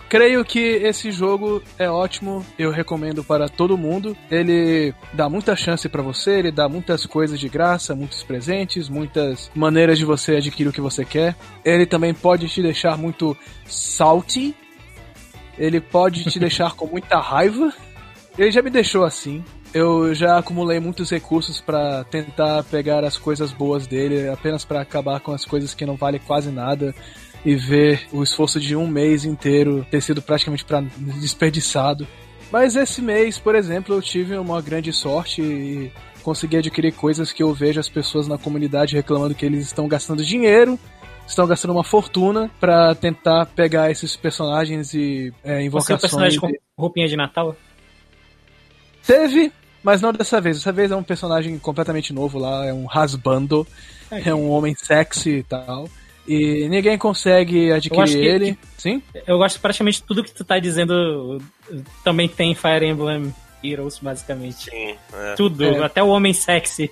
[0.09, 2.45] creio que esse jogo é ótimo.
[2.59, 4.17] Eu recomendo para todo mundo.
[4.31, 9.51] Ele dá muita chance para você, ele dá muitas coisas de graça, muitos presentes, muitas
[9.55, 11.37] maneiras de você adquirir o que você quer.
[11.65, 13.37] Ele também pode te deixar muito
[13.67, 14.55] salty.
[15.59, 17.73] Ele pode te deixar com muita raiva.
[18.39, 19.45] Ele já me deixou assim.
[19.75, 25.21] Eu já acumulei muitos recursos pra tentar pegar as coisas boas dele, apenas pra acabar
[25.21, 26.95] com as coisas que não valem quase nada
[27.47, 32.05] e ver o esforço de um mês inteiro ter sido praticamente pra desperdiçado.
[32.51, 35.93] Mas esse mês, por exemplo, eu tive uma grande sorte e
[36.25, 40.25] consegui adquirir coisas que eu vejo as pessoas na comunidade reclamando que eles estão gastando
[40.25, 40.77] dinheiro,
[41.25, 46.01] estão gastando uma fortuna pra tentar pegar esses personagens e é, Você é um invocações.
[46.01, 47.55] personagem com roupinha de Natal?
[49.07, 49.53] Teve,
[49.85, 50.57] mas não dessa vez.
[50.57, 53.65] Dessa vez é um personagem completamente novo lá, é um rasbando,
[54.11, 55.89] é um homem sexy e tal.
[56.27, 58.59] E ninguém consegue adquirir que- ele.
[58.77, 59.03] Sim?
[59.27, 61.41] Eu gosto praticamente tudo que tu tá dizendo
[62.05, 64.71] também tem Fire Emblem Heroes, basicamente.
[64.71, 65.35] Sim, é.
[65.37, 65.85] Tudo, É.
[65.85, 66.91] até o homem sexy.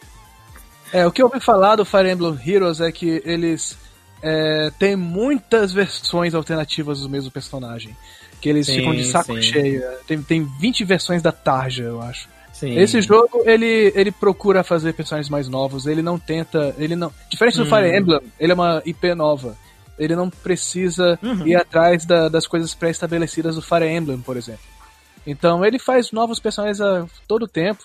[0.93, 3.77] É, o que eu ouvi falar do Fire Emblem Heroes é que eles
[4.23, 7.95] é, têm muitas versões alternativas do mesmo personagem.
[8.41, 9.43] Que eles Sim, ficam de saco sim.
[9.43, 9.83] cheio.
[10.07, 12.29] Tem, tem 20 versões da Tarja, eu acho.
[12.55, 12.79] Sim.
[12.79, 17.13] Esse jogo, ele, ele procura fazer personagens mais novos, ele não tenta, ele não...
[17.29, 17.67] Diferente do Hum.
[17.67, 19.57] Fire Emblem, ele é uma IP nova.
[19.99, 21.47] Ele não precisa Uhum.
[21.47, 24.63] ir atrás da- das coisas pré-estabelecidas do Fire Emblem, por exemplo.
[25.27, 27.85] Então ele faz novos personagens a todo tempo.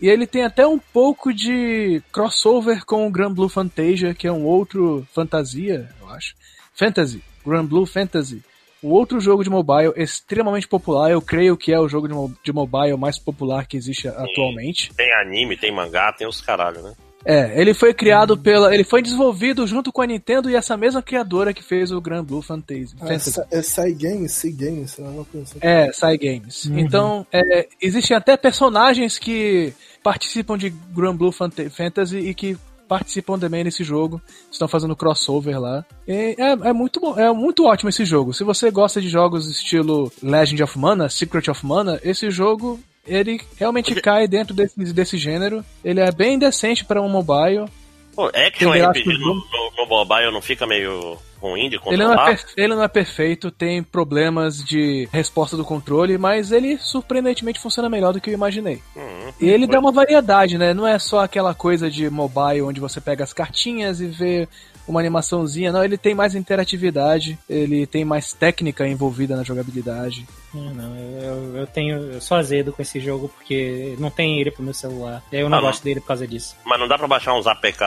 [0.00, 4.32] E ele tem até um pouco de crossover com o Grand Blue Fantasia, que é
[4.32, 6.34] um outro fantasia, eu acho.
[6.74, 7.22] Fantasy.
[7.46, 8.42] Grand Blue Fantasy.
[8.84, 12.34] O outro jogo de mobile extremamente popular, eu creio que é o jogo de, mo-
[12.44, 14.92] de mobile mais popular que existe atualmente.
[14.94, 16.92] Tem anime, tem mangá, tem os caralho, né?
[17.26, 18.74] É, ele foi criado pela.
[18.74, 22.22] Ele foi desenvolvido junto com a Nintendo e essa mesma criadora que fez o Grand
[22.22, 22.94] Blue Fantasy.
[22.96, 23.30] É, Fantasy.
[23.32, 25.58] Sa- é Sai Games, Sai Games, lá, uma coisa assim.
[25.62, 26.66] É, Sai Games.
[26.66, 26.78] Uhum.
[26.78, 29.72] Então, é, existem até personagens que
[30.02, 32.58] participam de Grand Blue Fant- Fantasy e que
[32.88, 34.20] participam também nesse jogo.
[34.50, 35.84] Estão fazendo crossover lá.
[36.06, 38.32] E é, é muito bom, é muito ótimo esse jogo.
[38.32, 43.40] Se você gosta de jogos estilo Legend of Mana, Secret of Mana, esse jogo ele
[43.58, 45.64] realmente cai dentro desse, desse gênero.
[45.84, 47.66] Ele é bem decente para um mobile.
[48.14, 51.18] Pô, action RPG no, no mobile não fica meio
[51.50, 52.38] ruim de Ele não, é controlar?
[52.56, 58.12] ele não é perfeito, tem problemas de resposta do controle, mas ele surpreendentemente funciona melhor
[58.12, 58.80] do que eu imaginei.
[58.96, 60.72] Hum, E ele dá uma variedade, né?
[60.74, 64.48] Não é só aquela coisa de mobile onde você pega as cartinhas e vê
[64.86, 65.72] uma animaçãozinha.
[65.72, 70.26] Não, ele tem mais interatividade, ele tem mais técnica envolvida na jogabilidade.
[70.52, 71.96] Não, não, eu, eu tenho.
[72.12, 75.22] Eu sou azedo com esse jogo porque não tem ele pro meu celular.
[75.32, 75.68] E aí eu não Ah, não.
[75.68, 76.54] gosto dele por causa disso.
[76.64, 77.80] Mas não dá pra baixar uns APK.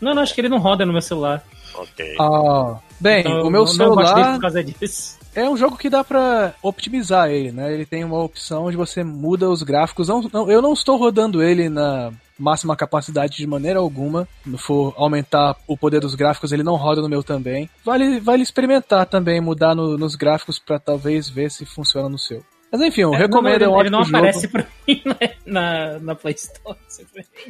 [0.00, 1.42] Não, não, acho que ele não roda no meu celular.
[1.78, 2.16] Ok.
[2.20, 5.18] Ah, bem, Então, o meu não celular por causa disso.
[5.34, 7.72] é um jogo que dá pra optimizar ele, né?
[7.72, 10.08] Ele tem uma opção onde você muda os gráficos.
[10.08, 14.28] Não, não- eu não estou rodando ele na máxima capacidade de maneira alguma.
[14.44, 17.68] Se for aumentar o poder dos gráficos, ele não roda no meu também.
[17.84, 22.42] Vale, vale experimentar também, mudar no- nos gráficos pra talvez ver se funciona no seu.
[22.70, 24.16] Mas enfim, eu É, recomendo, não, é um ele, ele não jogo.
[24.18, 26.76] aparece pra mim né, na, na Play Store.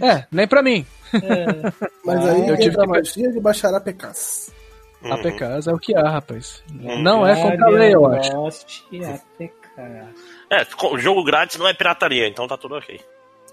[0.01, 0.87] É, nem pra mim.
[2.05, 4.53] Mas Ah, aí eu tive a que- magia de baixar APKs.
[5.03, 5.13] Uhum.
[5.13, 6.63] APKs é o que há, rapaz.
[6.73, 7.03] Uhum.
[7.03, 8.33] Não é contra a lei, eu acho.
[8.37, 8.83] Lost.
[10.51, 13.01] É, co- jogo grátis não é pirataria, então tá tudo ok.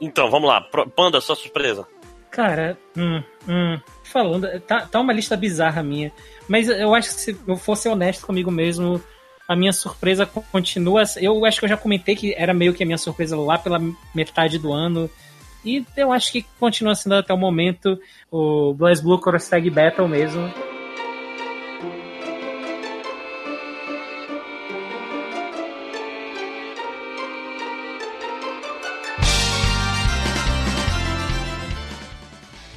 [0.02, 0.62] Então, vamos lá.
[0.96, 1.88] Panda, sua surpresa.
[2.32, 6.12] Cara, hum, hum, falando, tá, tá uma lista bizarra minha.
[6.50, 9.02] Mas eu acho que se eu fosse honesto comigo mesmo,
[9.48, 11.04] a minha surpresa continua.
[11.18, 13.80] Eu acho que eu já comentei que era meio que a minha surpresa lá pela
[14.14, 15.10] metade do ano.
[15.64, 18.00] E eu acho que continua sendo até o momento
[18.32, 20.52] o BlazBlue Cross Tag Battle mesmo.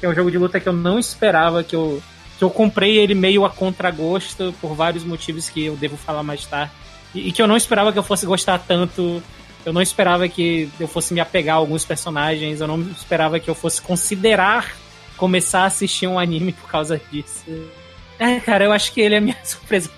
[0.01, 2.01] é um jogo de luta que eu não esperava, que eu,
[2.39, 6.43] que eu comprei ele meio a contragosto, por vários motivos que eu devo falar mais
[6.45, 6.71] tarde.
[7.13, 9.21] E, e que eu não esperava que eu fosse gostar tanto.
[9.65, 12.61] Eu não esperava que eu fosse me apegar a alguns personagens.
[12.61, 14.73] Eu não esperava que eu fosse considerar
[15.17, 17.43] começar a assistir um anime por causa disso.
[18.17, 19.91] É, cara, eu acho que ele é a minha surpresa.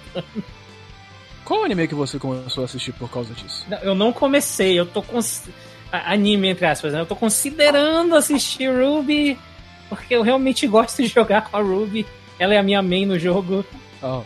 [1.46, 3.66] Qual anime que você começou a assistir por causa disso?
[3.70, 5.04] Não, Eu não comecei, eu tô.
[5.92, 7.02] A- Anime, entre aspas, né?
[7.02, 9.38] Eu tô considerando assistir Ruby,
[9.89, 12.06] porque eu realmente gosto de jogar com a Ruby.
[12.42, 13.64] Ela é a minha main no jogo.
[14.02, 14.24] Oh,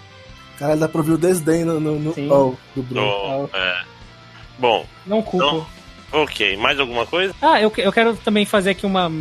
[0.58, 3.06] Cara, dá pra ouvir o desdém no, no, no oh, do Bruno.
[3.06, 3.84] Oh, é.
[4.58, 5.46] Bom, Não culpo.
[5.46, 5.68] Então-
[6.24, 6.56] ok.
[6.56, 7.36] Mais alguma coisa?
[7.42, 9.12] Ah, eu, eu quero também fazer aqui uma.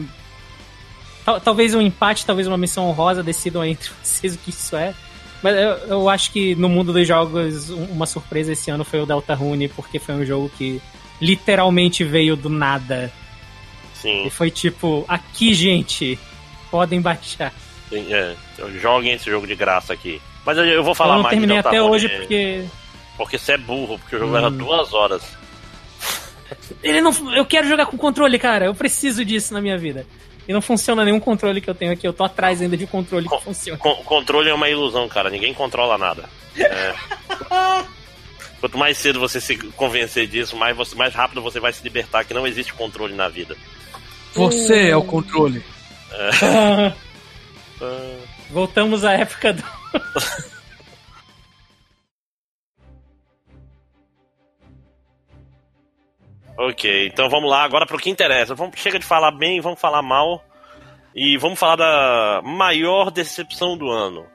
[1.25, 4.77] tal- talvez um empate, talvez uma missão honrosa, decidam aí entre vocês o que isso
[4.77, 4.95] é.
[5.43, 9.01] Mas eu, eu acho que no mundo dos jogos, um- uma surpresa esse ano foi
[9.01, 10.81] o Deltarune, porque foi um jogo que
[11.21, 13.13] literalmente veio do nada.
[13.95, 14.25] Sim.
[14.27, 16.17] E foi tipo, aqui, gente,
[16.71, 17.53] podem baixar.
[17.93, 18.35] É.
[18.80, 20.20] Joguem esse jogo de graça aqui.
[20.45, 22.64] Mas eu, eu vou falar eu não mais de terminei até Deltarune, hoje porque.
[23.16, 24.37] Porque você é burro, porque o jogo Hum.
[24.39, 25.22] era duas horas.
[26.82, 27.12] Ele não.
[27.35, 28.66] Eu quero jogar com controle, cara.
[28.66, 30.07] Eu preciso disso na minha vida.
[30.47, 32.07] E não funciona nenhum controle que eu tenho aqui.
[32.07, 33.78] Eu tô atrás ainda de um controle que funciona.
[33.78, 35.30] Con- controle é uma ilusão, cara.
[35.30, 36.24] Ninguém controla nada.
[36.57, 36.95] É.
[38.61, 42.24] Quanto mais cedo você se convencer disso, mais, você- mais rápido você vai se libertar
[42.24, 43.57] que não existe controle na vida.
[44.35, 45.62] Você é o controle.
[47.85, 49.62] Ah, Voltamos à época do.
[56.57, 58.55] ok, então vamos lá agora pro que interessa.
[58.55, 60.45] Vamos, chega de falar bem, vamos falar mal.
[61.14, 64.26] E vamos falar da maior decepção do ano.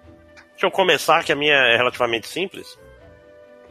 [0.52, 2.78] Deixa eu começar, que a minha é relativamente simples.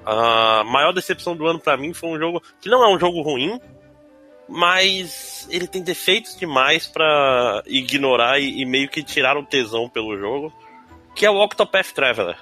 [0.05, 3.23] A maior decepção do ano pra mim foi um jogo que não é um jogo
[3.23, 3.61] ruim,
[4.49, 10.17] mas ele tem defeitos demais pra ignorar e, e meio que tirar o tesão pelo
[10.19, 10.53] jogo,
[11.15, 12.39] que é o Octopath Traveler.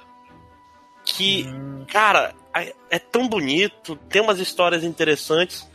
[1.03, 1.45] Que,
[1.91, 5.69] cara, é, é tão bonito, tem umas histórias interessantes,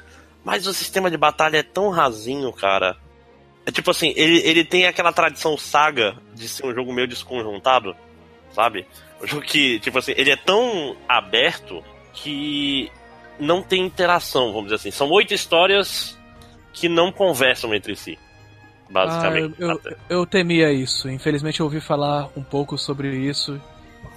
[0.45, 2.97] mas o sistema de batalha é tão rasinho, cara.
[3.65, 7.95] É tipo assim, ele, ele tem aquela tradição saga de ser um jogo meio desconjuntado,
[8.53, 8.87] sabe?
[9.23, 12.91] Um jogo que, tipo assim, ele é tão aberto que
[13.39, 14.91] não tem interação, vamos dizer assim.
[14.91, 16.19] São oito histórias
[16.73, 18.19] que não conversam entre si.
[18.91, 19.55] Basicamente.
[19.59, 21.09] Ah, eu, eu, eu temia isso.
[21.09, 23.61] Infelizmente eu ouvi falar um pouco sobre isso.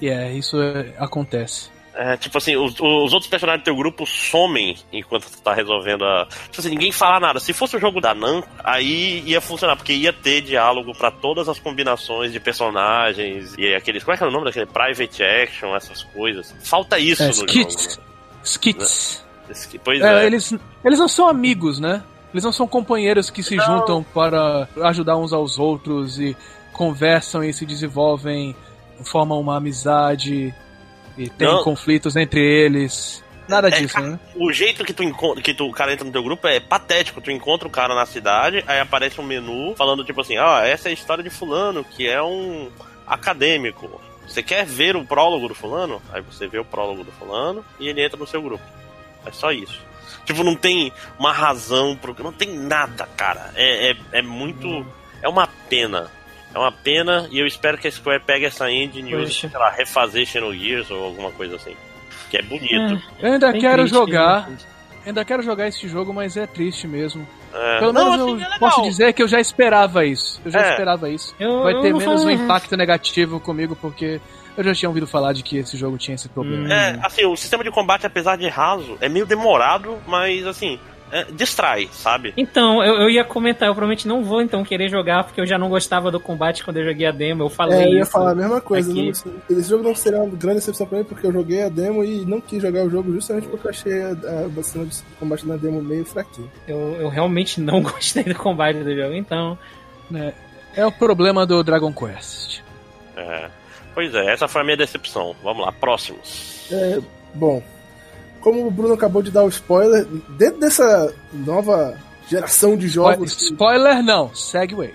[0.02, 1.74] E é, isso é- acontece.
[1.98, 6.04] É, tipo assim, os, os outros personagens do teu grupo somem enquanto tu tá resolvendo
[6.04, 6.26] a.
[6.26, 7.40] Tipo assim, ninguém fala nada.
[7.40, 11.48] Se fosse o jogo da Nan, aí ia funcionar, porque ia ter diálogo pra todas
[11.48, 14.04] as combinações de personagens e aqueles.
[14.04, 14.66] Como é que é o nome daquele?
[14.66, 16.54] Private action, essas coisas.
[16.66, 17.94] Falta isso É, no skits.
[17.96, 18.06] jogo.
[18.44, 19.26] Skits.
[19.50, 20.26] Esse- Pois É, é.
[20.26, 20.54] eles,
[20.84, 22.04] eles não são amigos, né?
[22.36, 23.66] Eles não são companheiros que se Não.
[23.66, 26.36] juntam para ajudar uns aos outros e
[26.74, 28.54] conversam e se desenvolvem,
[29.06, 30.54] formam uma amizade
[31.18, 31.64] e tem Não.
[31.64, 33.24] conflitos entre eles.
[33.48, 34.20] Nada É, disso, cara, né?
[34.36, 37.22] O jeito que tu encontra, que tu, o cara entra no teu grupo é patético.
[37.22, 40.90] Tu encontra o cara na cidade, aí aparece um menu falando tipo assim, ah, essa
[40.90, 42.70] é a história de fulano, que é um
[43.08, 44.02] acadêmico.
[44.28, 46.02] Você quer ver o prólogo do fulano?
[46.12, 48.64] Aí você vê o prólogo do fulano e ele entra no seu grupo.
[49.26, 49.80] É só isso.
[50.26, 52.16] Tipo, não tem uma razão pro.
[52.24, 53.52] Não tem nada, cara.
[53.56, 54.86] É, é, é muito.
[55.22, 56.12] É uma pena.
[56.54, 59.50] É uma pena e eu espero que a Square pegue essa engine e use, sei
[59.54, 61.76] lá, refazer Xenogears ou alguma coisa assim.
[62.30, 63.02] Que é bonito.
[63.20, 64.58] Eu ainda Bem quero triste, jogar, né?
[65.06, 67.28] ainda quero jogar esse jogo, mas é triste mesmo.
[67.54, 67.80] É.
[67.80, 70.42] Pelo Não, menos assim, eu é posso dizer que eu já esperava isso.
[70.46, 70.70] Eu já É.
[70.72, 71.36] esperava isso.
[71.40, 74.20] Eu- Vai ter não menos um impacto negativo comigo, porque
[74.58, 76.72] eu já tinha ouvido falar de que esse jogo tinha esse problema.
[76.74, 80.80] É, assim, o sistema de combate, apesar de raso, é meio demorado, mas assim,
[81.12, 82.34] é, distrai, sabe?
[82.36, 85.58] Então, eu, eu ia comentar, eu provavelmente não vou então querer jogar, porque eu já
[85.58, 88.12] não gostava do combate quando eu joguei a demo, eu falei É, eu ia isso.
[88.12, 88.90] falar a mesma coisa.
[88.90, 89.12] aqui.
[89.26, 92.04] não- esse jogo não seria uma grande decepção pra mim, porque eu joguei a demo
[92.04, 94.10] e não quis jogar o jogo justamente porque eu achei a,
[94.60, 96.48] a cena de combate na demo meio fraquinha.
[96.68, 99.58] Eu, eu realmente não gostei do combate do jogo, então.
[100.76, 102.62] É o problema do Dragon Quest.
[103.16, 103.50] É.
[103.96, 105.34] Pois é, essa foi a minha decepção.
[105.42, 106.68] Vamos lá, próximos.
[106.70, 107.00] É,
[107.34, 107.64] bom,
[108.42, 110.06] como o Bruno acabou de dar o spoiler,
[110.38, 111.98] dentro dessa nova
[112.28, 114.94] geração de jogos, Spoiler não, Segway.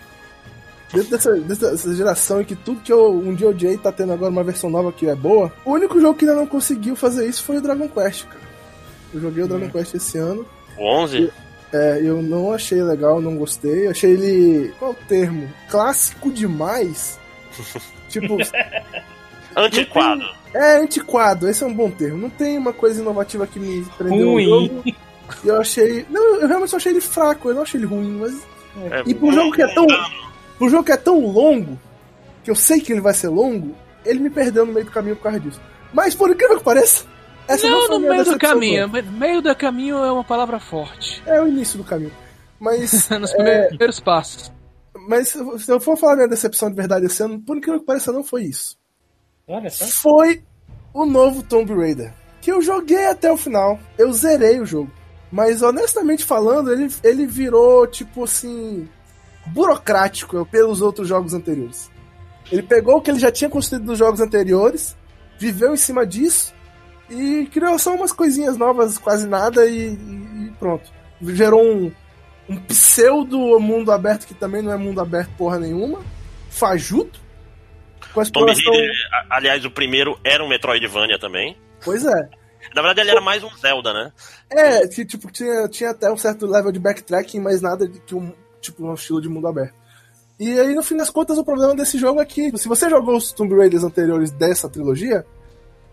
[0.92, 4.30] dentro dessa, dessa geração em que tudo que eu um dia odiei tá tendo agora
[4.30, 7.42] uma versão nova que é boa, o único jogo que ainda não conseguiu fazer isso
[7.42, 8.50] foi o Dragon Quest, cara.
[9.14, 10.46] Eu joguei o Dragon Quest esse ano.
[10.76, 11.32] O 11?
[11.72, 13.86] É, eu não achei legal, não gostei.
[13.86, 14.72] Achei ele.
[14.78, 15.48] Qual o termo?
[15.68, 17.19] Clássico demais.
[18.08, 18.36] Tipo,
[19.56, 20.22] Antiquado.
[20.54, 22.18] é antiquado, esse é um bom termo.
[22.18, 24.44] Não tem uma coisa inovativa que me prendeu no Ruim.
[24.48, 24.82] jogo.
[24.86, 24.94] E
[25.48, 26.06] eu achei.
[26.10, 28.46] Não, eu realmente só achei ele fraco, eu não achei ele ruim, mas.
[28.92, 29.86] É, E pro jogo que é tão.
[30.58, 31.78] Pro jogo que é tão longo,
[32.44, 33.74] que eu sei que ele vai ser longo,
[34.04, 35.60] ele me perdeu no meio do caminho por causa disso.
[35.92, 37.04] Mas por incrível que pareça,
[37.48, 38.88] essa não, a no meio do caminho.
[38.88, 39.02] toda.
[39.02, 41.22] Meio do caminho é uma palavra forte.
[41.26, 42.12] É o início do caminho.
[42.58, 43.08] Mas.
[43.10, 44.52] Nos é, primeiros passos.
[45.08, 48.12] Mas se eu for falar minha decepção de verdade esse ano, por incrível que pareça,
[48.12, 48.76] não foi isso.
[49.46, 49.84] Olha só.
[49.86, 50.42] Foi
[50.92, 52.12] o novo Tomb Raider.
[52.40, 53.78] Que eu joguei até o final.
[53.98, 54.90] Eu zerei o jogo.
[55.30, 58.88] Mas honestamente falando, ele, ele virou, tipo assim.
[59.46, 61.90] burocrático pelos outros jogos anteriores.
[62.50, 64.96] Ele pegou o que ele já tinha construído dos jogos anteriores,
[65.38, 66.52] viveu em cima disso
[67.08, 70.90] e criou só umas coisinhas novas, quase nada, e, e- pronto.
[71.22, 71.92] Gerou um,
[72.50, 76.00] um pseudo mundo aberto que também não é mundo aberto porra nenhuma,
[76.50, 77.18] fajuto,
[78.12, 78.72] com a Tomb exploração.
[78.72, 81.56] Raider, a- aliás, o primeiro era um Metroidvania também.
[81.84, 82.28] Pois é.
[82.74, 84.12] Na verdade, ele era mais um Zelda, né?
[84.50, 88.14] É, que, tipo, tinha, tinha até um certo level de backtracking, mas nada de que
[88.14, 89.74] um, tipo, um estilo de mundo aberto.
[90.38, 93.16] E aí, no fim das contas, o problema desse jogo é que, se você jogou
[93.16, 95.24] os Tomb Raiders anteriores dessa trilogia,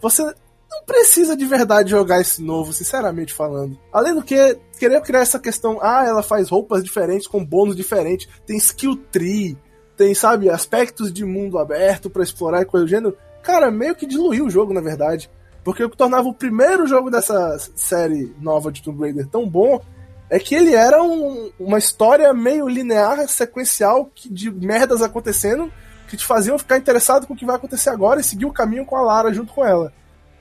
[0.02, 0.24] você
[0.70, 3.78] não precisa de verdade jogar esse novo, sinceramente falando.
[3.92, 8.28] Além do que, querer criar essa questão, ah, ela faz roupas diferentes, com bônus diferentes,
[8.46, 9.58] tem skill tree,
[9.96, 13.18] tem, sabe, aspectos de mundo aberto pra explorar e coisa do gênero.
[13.42, 15.30] Cara, meio que diluiu o jogo, na verdade.
[15.64, 19.82] Porque o que tornava o primeiro jogo dessa série nova de Tomb Raider tão bom
[20.30, 25.72] é que ele era um- uma história meio linear, sequencial, que- de merdas acontecendo,
[26.08, 28.86] que te faziam ficar interessado com o que vai acontecer agora e seguir o caminho
[28.86, 29.92] com a Lara junto com ela.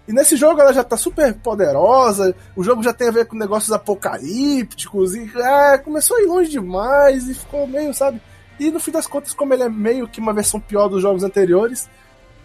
[0.08, 3.36] E nesse jogo ela já tá super poderosa, o jogo já tem a ver com
[3.36, 8.20] negócios apocalípticos, e é, começou a ir longe demais e ficou meio, sabe?
[8.58, 11.24] E no fim das contas, como ele é meio que uma versão pior dos jogos
[11.24, 11.90] anteriores,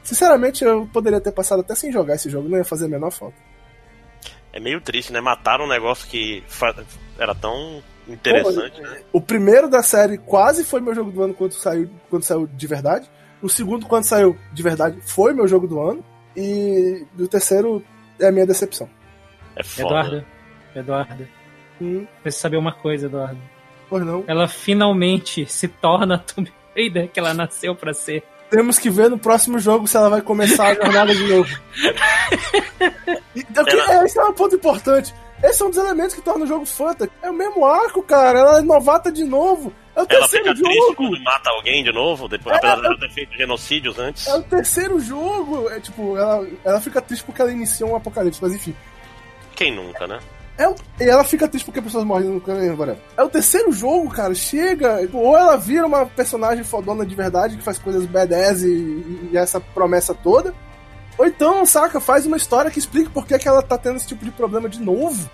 [0.03, 3.11] sinceramente eu poderia ter passado até sem jogar esse jogo, não ia fazer a menor
[3.11, 3.37] falta.
[4.53, 5.21] É meio triste, né?
[5.21, 6.43] Mataram um negócio que
[7.17, 9.01] era tão interessante, né?
[9.13, 12.67] O primeiro da série quase foi meu jogo do ano quando saiu, quando saiu de
[12.67, 13.09] verdade.
[13.41, 16.03] O segundo, quando saiu de verdade, foi meu jogo do ano.
[16.35, 17.83] E o terceiro
[18.19, 18.89] é a minha decepção.
[19.55, 19.85] É foda.
[19.87, 20.25] Eduardo.
[20.75, 21.27] Eduardo.
[21.81, 23.37] Hum, Precisa saber uma coisa, Eduardo.
[23.89, 24.23] pois não.
[24.27, 28.23] Ela finalmente se torna a Tomb Raider que ela nasceu pra ser.
[28.49, 31.49] Temos que ver no próximo jogo se ela vai começar a jornada de novo.
[33.35, 35.13] Então, que- é, esse é um ponto importante.
[35.43, 37.09] Esse é um dos elementos que torna o jogo fanta.
[37.21, 38.39] É o mesmo arco, cara.
[38.39, 39.73] Ela é novata de novo.
[39.95, 40.95] É o Ela terceiro fica triste jogo.
[40.95, 44.27] quando mata alguém de novo, depois, É, apesar de eu- ela ter feito genocídios antes.
[44.27, 45.69] É o terceiro jogo.
[45.69, 48.75] É tipo, ela, ela fica triste porque ela iniciou um apocalipse, mas enfim.
[49.55, 50.19] Quem nunca, né?
[50.57, 52.97] É o- e ela fica triste porque pessoas morrem no whatever.
[53.17, 54.33] É o terceiro jogo, cara.
[54.35, 54.99] Chega.
[55.01, 59.37] tipo, Ou ela vira uma personagem fodona de verdade que faz coisas badass e, e
[59.37, 60.53] essa promessa toda.
[61.17, 64.07] Ou então, saca, faz uma história que explique por que, que ela tá tendo esse
[64.07, 65.29] tipo de problema de novo.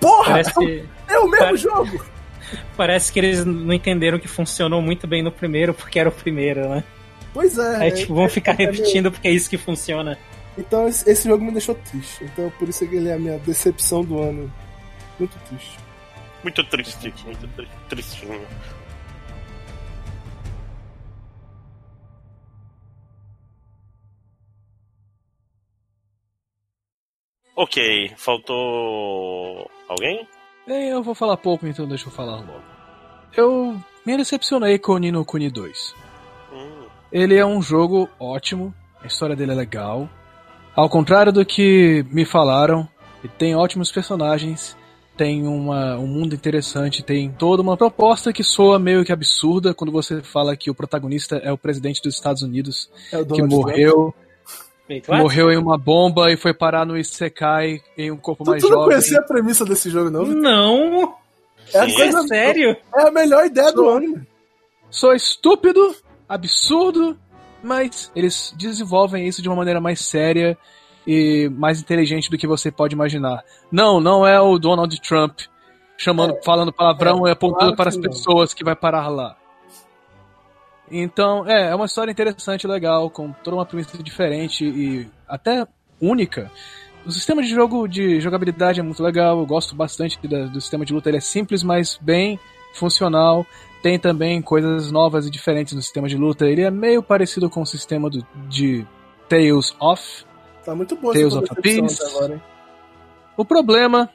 [0.00, 0.32] Porra!
[0.32, 2.04] Parece, É o mesmo Cara- jogo!
[2.76, 6.68] parece que eles não entenderam que funcionou muito bem no primeiro, porque era o primeiro,
[6.68, 6.84] né?
[7.32, 7.76] Pois é.
[7.76, 10.18] Aí, tipo, vão ficar é meio- repetindo porque é isso que funciona.
[10.56, 12.22] Então esse jogo me deixou triste.
[12.24, 14.52] Então por isso que ele é a minha decepção do ano.
[15.18, 15.78] Muito triste.
[16.44, 18.40] Muito triste, muito tri- tristinho.
[27.56, 30.26] Ok, faltou alguém?
[30.66, 32.60] Bem, eu vou falar pouco, então deixa eu falar logo.
[33.36, 35.94] Eu me decepcionei com o Nino Kuni 2.
[36.52, 40.08] Hum, Ele é um jogo ótimo, a história dele é legal.
[40.74, 42.88] Ao contrário do que me falaram,
[43.22, 44.76] ele tem ótimos personagens,
[45.16, 49.92] tem uma, um mundo interessante, tem toda uma proposta que soa meio que absurda quando
[49.92, 54.12] você fala que o protagonista é o presidente dos Estados Unidos, É que morreu,
[55.08, 58.68] Morreu em uma bomba e foi parar no Isekai em um corpo Tu, mais tu
[58.68, 58.90] não jovem.
[58.90, 60.24] conhecia a premissa desse jogo, não?
[60.26, 61.14] Não!
[61.72, 61.94] É, a Sim.
[61.96, 62.76] coisa- Sério?
[62.94, 64.26] é a melhor ideia do Sou- ano.
[64.90, 65.94] Sou estúpido,
[66.28, 67.18] absurdo,
[67.62, 70.56] mas eles desenvolvem isso de uma maneira mais séria
[71.06, 73.42] e mais inteligente do que você pode imaginar.
[73.72, 75.40] Não, não é o Donald Trump
[75.96, 78.02] chamando, falando palavrão é, e apontando claro para as não.
[78.02, 79.34] pessoas que vai parar lá.
[80.90, 85.66] Então, é, é uma história interessante, legal, com toda uma premissa diferente e até
[86.00, 86.50] única.
[87.06, 90.84] O sistema de jogo de jogabilidade é muito legal, eu gosto bastante da- do sistema
[90.84, 92.38] de luta, ele é simples, mas bem
[92.74, 93.46] funcional.
[93.82, 96.46] Tem também coisas novas e diferentes no sistema de luta.
[96.46, 98.86] Ele é meio parecido com o sistema do, de
[99.28, 100.24] Tales of.
[100.64, 102.02] Tá muito boa Tales of Peace.
[102.02, 102.42] agora, hein?
[103.36, 104.08] O problema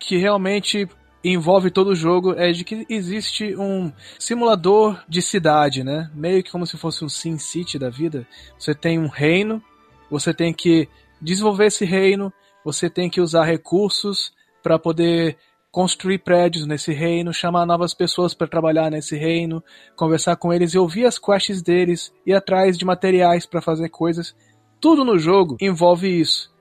[0.00, 0.88] que realmente
[1.32, 6.10] envolve todo o jogo é de que existe um simulador de cidade, né?
[6.14, 8.26] Meio que como se fosse um Sin City da vida.
[8.58, 9.62] Você tem um reino,
[10.10, 10.88] você tem que
[11.20, 12.32] desenvolver esse reino,
[12.64, 14.32] você tem que usar recursos
[14.62, 15.36] para poder
[15.70, 19.62] construir prédios nesse reino, chamar novas pessoas para trabalhar nesse reino,
[19.96, 24.34] conversar com eles e ouvir as quests deles, ir atrás de materiais para fazer coisas.
[24.80, 26.52] Tudo no jogo envolve isso.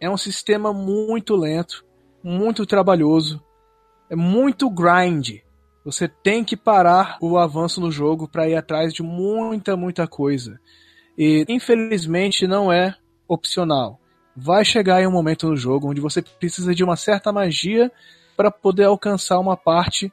[0.00, 1.84] É um sistema muito lento,
[2.22, 3.42] muito trabalhoso,
[4.10, 5.40] é muito grind.
[5.84, 10.58] Você tem que parar o avanço no jogo para ir atrás de muita, muita coisa.
[11.16, 12.94] E infelizmente não é
[13.28, 14.00] opcional.
[14.36, 17.90] Vai chegar em um momento no jogo onde você precisa de uma certa magia
[18.36, 20.12] para poder alcançar uma parte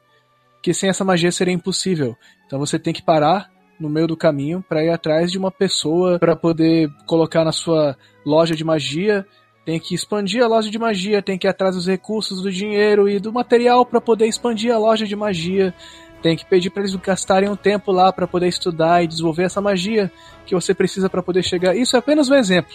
[0.62, 2.16] que sem essa magia seria impossível.
[2.46, 6.18] Então você tem que parar no meio do caminho para ir atrás de uma pessoa
[6.18, 9.26] para poder colocar na sua loja de magia
[9.64, 13.08] tem que expandir a loja de magia, tem que ir atrás dos recursos, do dinheiro
[13.08, 15.74] e do material para poder expandir a loja de magia.
[16.22, 19.60] Tem que pedir para eles gastarem um tempo lá para poder estudar e desenvolver essa
[19.60, 20.10] magia
[20.46, 21.76] que você precisa para poder chegar.
[21.76, 22.74] Isso é apenas um exemplo.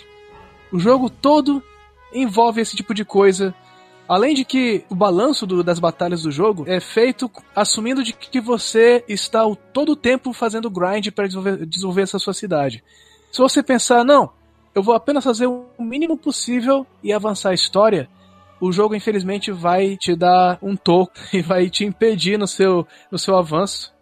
[0.72, 1.64] O jogo todo
[2.14, 3.54] envolve esse tipo de coisa.
[4.08, 8.42] Além de que o balanço do- das batalhas do jogo é feito assumindo de que
[8.42, 12.84] você está o, todo o tempo fazendo grind para desenvolver, desenvolver essa sua cidade.
[13.32, 14.32] Se você pensar, não,
[14.74, 18.10] eu vou apenas fazer o mínimo possível e avançar a história,
[18.60, 23.18] o jogo infelizmente vai te dar um toco e vai te impedir no seu, no
[23.18, 23.94] seu avanço,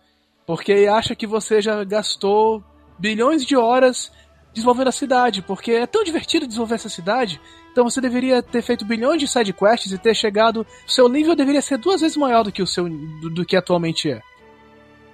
[0.45, 2.63] porque acha que você já gastou
[2.97, 4.11] bilhões de horas
[4.53, 7.39] desenvolvendo a cidade, porque é tão divertido desenvolver essa cidade,
[7.71, 11.61] então você deveria ter feito bilhões de side quests e ter chegado, seu nível deveria
[11.61, 14.19] ser duas vezes maior do que o seu do, do que atualmente é.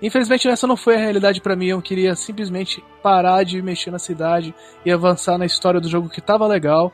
[0.03, 3.97] Infelizmente essa não foi a realidade pra mim, eu queria simplesmente parar de mexer na
[3.97, 4.53] cidade
[4.85, 6.91] e avançar na história do jogo que tava legal,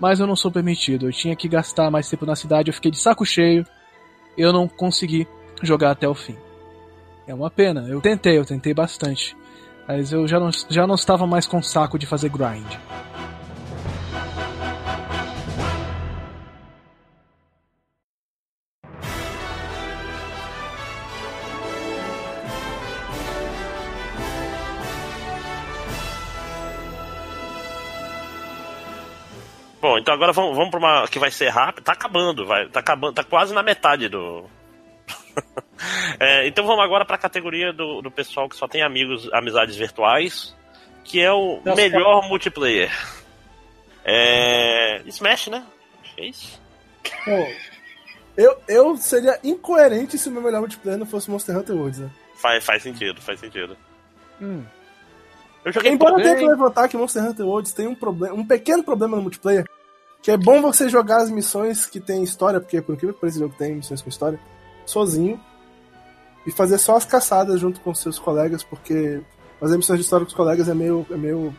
[0.00, 1.06] mas eu não sou permitido.
[1.06, 3.66] Eu tinha que gastar mais tempo na cidade, eu fiquei de saco cheio,
[4.38, 5.28] eu não consegui
[5.62, 6.36] jogar até o fim.
[7.26, 9.36] É uma pena, eu tentei, eu tentei bastante,
[9.86, 12.66] mas eu já não, já não estava mais com saco de fazer grind.
[29.80, 31.84] Bom, então agora vamos, vamos pra uma que vai ser rápido.
[31.84, 32.68] Tá acabando, vai.
[32.68, 34.44] Tá acabando, tá quase na metade do.
[36.18, 40.56] É, então vamos agora pra categoria do, do pessoal que só tem amigos, amizades virtuais,
[41.04, 41.76] que é o Nossa.
[41.76, 42.90] melhor multiplayer.
[44.02, 45.02] É.
[45.04, 45.62] Smash, né?
[46.16, 46.58] É isso.
[47.26, 47.46] Bom,
[48.36, 52.10] eu, eu seria incoerente se o meu melhor multiplayer não fosse Monster Hunter Worlds, né?
[52.36, 53.76] Faz, faz sentido, faz sentido.
[54.40, 54.64] Hum.
[55.66, 58.84] Eu joguei Embora tenha que levantar que Monster Hunter Worlds tem um, problema, um pequeno
[58.84, 59.68] problema no multiplayer,
[60.22, 63.40] que é bom você jogar as missões que tem história, porque por incrível que pareça,
[63.40, 64.38] jogo tem missões com história,
[64.86, 65.40] sozinho,
[66.46, 69.20] e fazer só as caçadas junto com seus colegas, porque
[69.58, 71.04] fazer missões de história com os colegas é meio...
[71.10, 71.52] É, meio...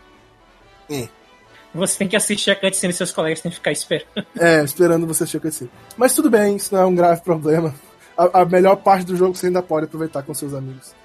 [1.76, 4.08] Você tem que assistir a cutscene e seus colegas têm que ficar esperando.
[4.40, 5.72] é esperando você assistir a cutscene.
[5.98, 7.76] Mas tudo bem, isso não é um grave problema.
[8.18, 10.96] A, a melhor parte do jogo você ainda pode aproveitar com seus amigos.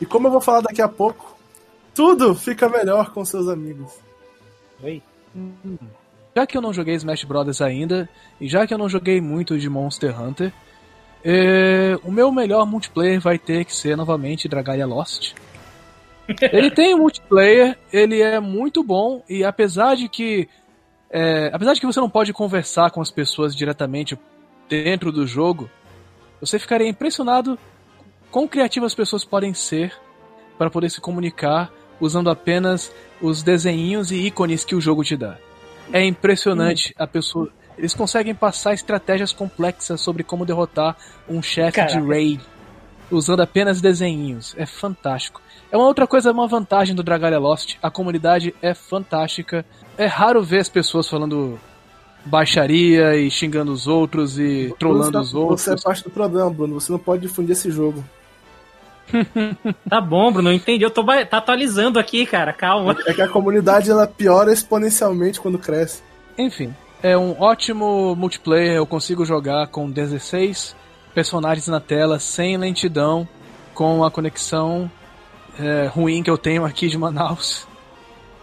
[0.00, 1.40] E como eu vou falar daqui a pouco,
[1.94, 3.92] tudo fica melhor com seus amigos.
[4.82, 5.02] Oi?
[6.34, 8.08] Já que eu não joguei Smash Brothers ainda,
[8.40, 10.52] e já que eu não joguei muito de Monster Hunter,
[11.24, 15.34] é, o meu melhor multiplayer vai ter que ser novamente Dragalia Lost.
[16.52, 20.48] Ele tem um multiplayer, ele é muito bom, e apesar de que.
[21.10, 24.16] é, apesar de que você não pode conversar com as pessoas diretamente
[24.68, 25.68] dentro do jogo,
[26.40, 27.58] você ficaria impressionado
[28.30, 29.92] quão criativas as pessoas podem ser
[30.56, 35.36] para poder se comunicar usando apenas os desenhinhos e ícones que o jogo te dá.
[35.92, 37.48] É impressionante a pessoa.
[37.78, 40.96] Eles conseguem passar estratégias complexas sobre como derrotar
[41.28, 42.40] um chefe de raid
[43.10, 44.54] usando apenas desenhinhos.
[44.58, 45.40] É fantástico.
[45.70, 47.76] É uma outra coisa, uma vantagem do Dragalia Lost.
[47.82, 49.64] A comunidade é fantástica.
[49.96, 51.58] É raro ver as pessoas falando
[52.24, 55.84] baixaria e xingando os outros e trollando os Você- Você é outros.
[55.84, 56.80] parte do problema, Bruno.
[56.80, 58.04] Você não pode difundir esse jogo.
[59.88, 60.84] Tá bom, Bruno, entendi.
[60.84, 62.96] Eu tô tá atualizando aqui, cara, calma.
[63.06, 66.02] É que a comunidade ela piora exponencialmente quando cresce.
[66.38, 68.76] Enfim, é um ótimo multiplayer.
[68.76, 70.74] Eu consigo jogar com 16
[71.14, 73.28] personagens na tela, sem lentidão,
[73.74, 74.90] com a conexão
[75.58, 77.66] é, ruim que eu tenho aqui de Manaus.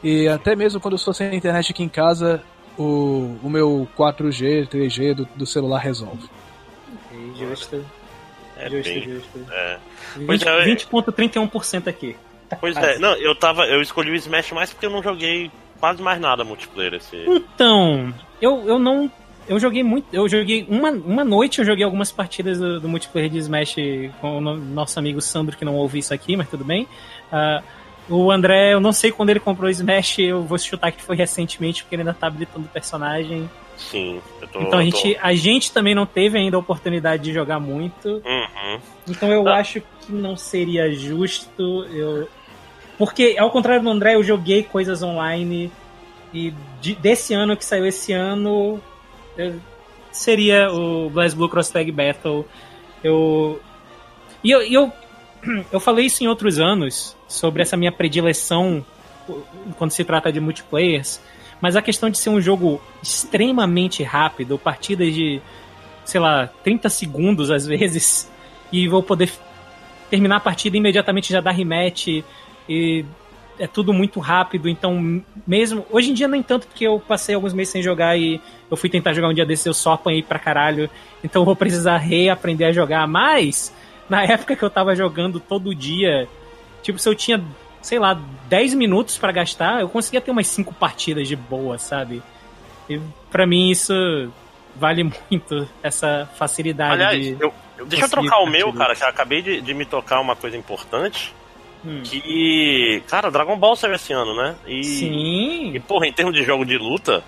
[0.04, 2.42] E até mesmo quando eu estou sem internet aqui em casa,
[2.78, 6.30] o, o meu 4G, 3G do, do celular resolve.
[7.38, 7.84] Justo,
[8.60, 9.04] É justo, bem.
[9.04, 9.46] justo.
[9.52, 9.78] É.
[10.26, 12.16] Pois 20 é, 20,31% aqui.
[12.60, 13.66] Pois é, não, eu tava.
[13.66, 17.16] Eu escolhi o Smash mais porque eu não joguei quase mais nada multiplayer esse.
[17.28, 19.12] Então, eu, eu não.
[19.48, 20.08] Eu joguei muito.
[20.12, 20.66] Eu joguei.
[20.68, 23.76] Uma, uma noite eu joguei algumas partidas do, do multiplayer de Smash
[24.20, 26.88] com o no- nosso amigo Sandro, que não ouve isso aqui, mas tudo bem.
[27.32, 27.62] Ah,
[28.10, 31.16] o André, eu não sei quando ele comprou o Smash, eu vou chutar que foi
[31.16, 33.50] recentemente, porque ele ainda tá habilitando o personagem.
[33.80, 34.60] Sim, eu tô.
[34.62, 37.60] Então a eu tô- gente, a gente também não teve ainda a oportunidade de jogar
[37.60, 38.08] muito.
[38.26, 38.80] Uhum.
[39.08, 39.56] Então eu Ah.
[39.58, 42.28] acho que não seria justo eu.
[42.98, 45.72] Porque, ao contrário do André, eu joguei coisas online
[46.34, 48.80] e de- desse ano que saiu esse ano
[49.38, 49.56] eu-
[50.12, 52.46] seria o BlazBlue Cross Tag Battle.
[53.02, 53.62] Eu.
[54.44, 54.92] E eu, eu,
[55.72, 58.86] eu falei isso em outros anos sobre essa minha predileção
[59.78, 61.22] quando se trata de multiplayers.
[61.62, 65.42] Mas a questão de ser um jogo extremamente rápido, partidas de,
[66.06, 68.32] sei lá, 30 segundos às vezes,
[68.72, 69.32] e vou poder
[70.10, 72.24] terminar a partida imediatamente já dar rematch,
[72.68, 73.06] e
[73.60, 75.86] é tudo muito rápido, então mesmo.
[75.92, 78.42] Hoje em dia nem tanto, porque eu passei alguns meses sem jogar e
[78.72, 80.90] eu fui tentar jogar um dia desses, eu só apanhei pra caralho,
[81.24, 83.74] então eu vou precisar reaprender a jogar, mas
[84.10, 86.28] na época que eu tava jogando todo dia,
[86.82, 87.44] tipo, se eu tinha
[87.82, 88.20] sei lá,
[88.50, 92.22] 10 minutos pra gastar, eu conseguia ter umas 5 partidas de boa, sabe?
[92.90, 93.00] E
[93.32, 93.94] pra mim isso
[94.76, 97.32] vale muito, essa facilidade Aliás, de.
[97.44, 100.20] eu, eu- deixa eu trocar o meu, cara, que eu acabei de, de me tocar
[100.20, 101.34] uma coisa importante.
[101.86, 102.02] Hum.
[102.04, 103.02] Que.
[103.08, 104.56] Cara, Dragon Ball saiu esse ano, né?
[104.68, 105.72] E, Sim.
[105.74, 107.24] E, porra, em termos de jogo de luta,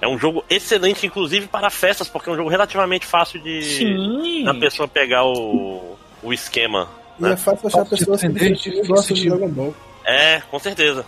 [0.00, 3.62] é um jogo excelente, inclusive para festas, porque é um jogo relativamente fácil de.
[3.62, 4.44] Sim.
[4.44, 6.88] da pessoa pegar o, o esquema.
[7.22, 9.74] E é fácil achar pessoas que gostam de Dragon Ball.
[10.04, 11.04] É, com certeza.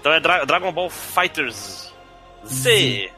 [0.00, 1.92] Então é Dra- Dragon Ball Fighters
[2.46, 3.10] Z.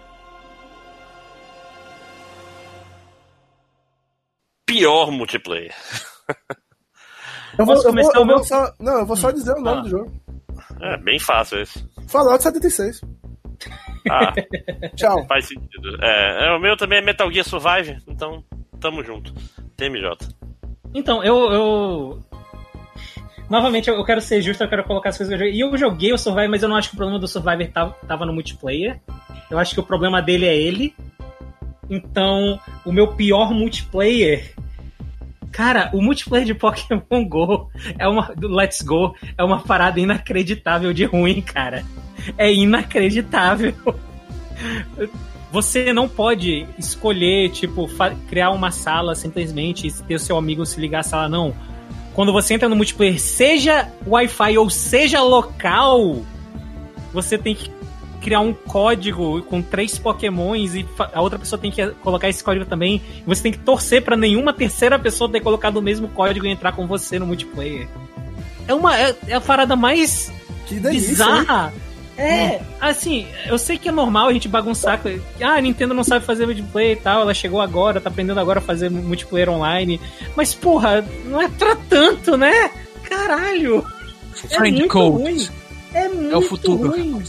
[4.66, 5.74] Pior multiplayer.
[7.59, 8.36] Eu vou, eu vou, começar eu o meu?
[8.36, 9.82] vou só, não, eu vou só dizer o nome Ah.
[9.82, 10.12] do jogo.
[10.80, 11.84] É bem fácil esse.
[12.06, 13.00] Fallout 76.
[14.09, 14.32] Ah,
[14.94, 15.26] Tchau.
[15.26, 15.98] faz sentido.
[16.00, 18.44] É, é, o meu também é Metal Gear Survive, então
[18.78, 19.32] tamo junto.
[19.76, 20.18] TMJ.
[20.94, 21.52] Então, eu.
[21.52, 22.23] eu...
[23.48, 25.59] Novamente, eu quero ser justo, eu quero colocar as coisas que eu joguei.
[25.59, 27.97] E eu joguei o Survivor, mas eu não acho que o problema do Survivor tava,
[28.06, 29.01] tava no multiplayer.
[29.51, 30.94] Eu acho que o problema dele é ele.
[31.89, 34.55] Então, o meu pior multiplayer.
[35.51, 38.35] Cara, o multiplayer de Pokémon Go é uma.
[38.35, 41.85] Do Let's Go é uma parada inacreditável de ruim, cara.
[42.36, 43.74] É inacreditável.
[45.51, 47.89] Você não pode escolher, tipo,
[48.29, 51.55] criar uma sala simplesmente e ter o seu amigo se ligar à sala, não.
[52.15, 56.23] Quando você entra no multiplayer, seja Wi-Fi ou seja local,
[57.12, 57.70] você tem que
[58.20, 60.85] criar um código com três pokémons e
[61.15, 63.01] a outra pessoa tem que colocar esse código também.
[63.27, 66.73] Você tem que torcer pra nenhuma terceira pessoa ter colocado o mesmo código e entrar
[66.73, 67.89] com você no multiplayer.
[68.66, 70.31] É uma é, é a parada mais
[70.66, 71.25] Que delícia.
[71.25, 71.73] hein?
[72.19, 72.39] Bizarra.
[72.53, 75.01] É, assim, eu sei que é normal a gente bagunçar.
[75.40, 78.59] Ah, a Nintendo não sabe fazer multiplayer e tal, ela chegou agora, tá aprendendo agora
[78.59, 80.01] a fazer multiplayer online.
[80.36, 82.70] Mas, porra, não é pra tanto, né?
[83.05, 83.85] Caralho!
[84.51, 85.23] É Friend muito Code.
[85.23, 85.49] ruim.
[85.95, 86.90] É muito É o futuro.
[86.90, 87.23] ruim.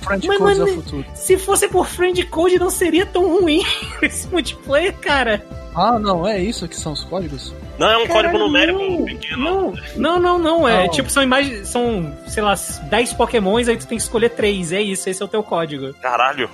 [0.00, 1.04] Friend Mas Code é não o é- futuro.
[1.14, 3.62] Se fosse por Friend Code, não seria tão ruim
[4.02, 5.44] esse multiplayer, cara.
[5.74, 7.52] Ah, não, é isso que são os códigos?
[7.78, 9.04] Não é um código Caralho, numérico não.
[9.04, 9.44] pequeno.
[9.44, 10.68] Não, não, não, não.
[10.68, 10.90] É Não.
[10.90, 11.68] tipo, são imagens.
[11.68, 14.72] São, sei lá, 10 pokémons, aí tu tem que escolher 3.
[14.72, 15.94] É isso, esse é o teu código.
[15.94, 16.50] Caralho.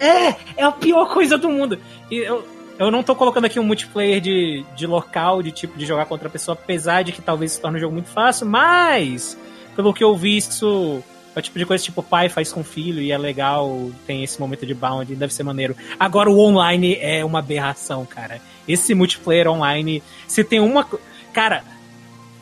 [0.00, 1.78] É, é a pior coisa do mundo.
[2.10, 2.46] E eu,
[2.78, 6.28] eu não tô colocando aqui um multiplayer de, de local, de tipo de jogar contra
[6.28, 9.36] a pessoa, apesar de que talvez se torne um jogo muito fácil, mas
[9.74, 11.02] pelo que eu vi, isso
[11.34, 14.38] é o tipo de coisa tipo pai faz com filho e é legal, tem esse
[14.40, 15.76] momento de bound, deve ser maneiro.
[15.98, 18.40] Agora o online é uma aberração, cara.
[18.68, 20.86] Esse multiplayer online, se tem uma.
[21.32, 21.64] Cara,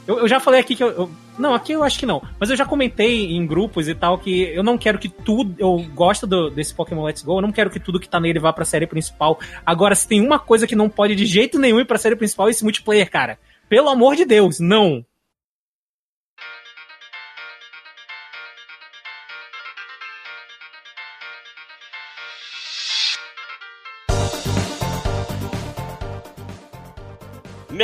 [0.06, 2.22] eu, eu já falei aqui que eu, eu- Não, aqui eu acho que não.
[2.40, 5.54] Mas eu já comentei em grupos e tal que eu não quero que tudo.
[5.58, 8.38] Eu gosto do- desse Pokémon Let's Go, eu não quero que tudo que tá nele
[8.38, 9.38] vá pra série principal.
[9.64, 12.48] Agora, se tem uma coisa que não pode de jeito nenhum ir pra série principal,
[12.48, 13.38] é esse multiplayer, cara.
[13.68, 15.04] Pelo amor de Deus, não.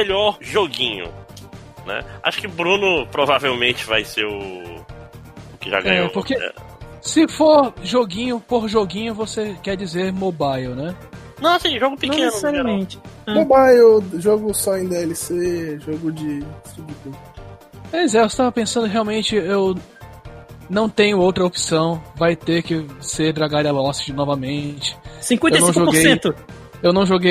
[0.03, 1.09] Melhor joguinho,
[1.87, 2.03] né?
[2.23, 6.09] Acho que Bruno provavelmente vai ser o, o que já ganhou.
[6.11, 6.53] porque- É.
[7.01, 10.95] Se for joguinho por joguinho, você quer dizer mobile, né?
[11.41, 12.13] Não, assim, jogo Não pequeno.
[12.13, 12.31] no geral.
[12.31, 13.01] necessariamente.
[13.27, 13.35] Ah.
[13.35, 16.39] Mobile, jogo só em DLC, jogo de.
[16.73, 17.19] tipo.
[17.91, 19.75] Pois é, eu estava pensando realmente, eu
[20.71, 24.97] não tenho outra opção, vai ter que ser Dragalia Lost novamente.
[25.21, 25.55] 55%.
[25.55, 26.21] Eu não joguei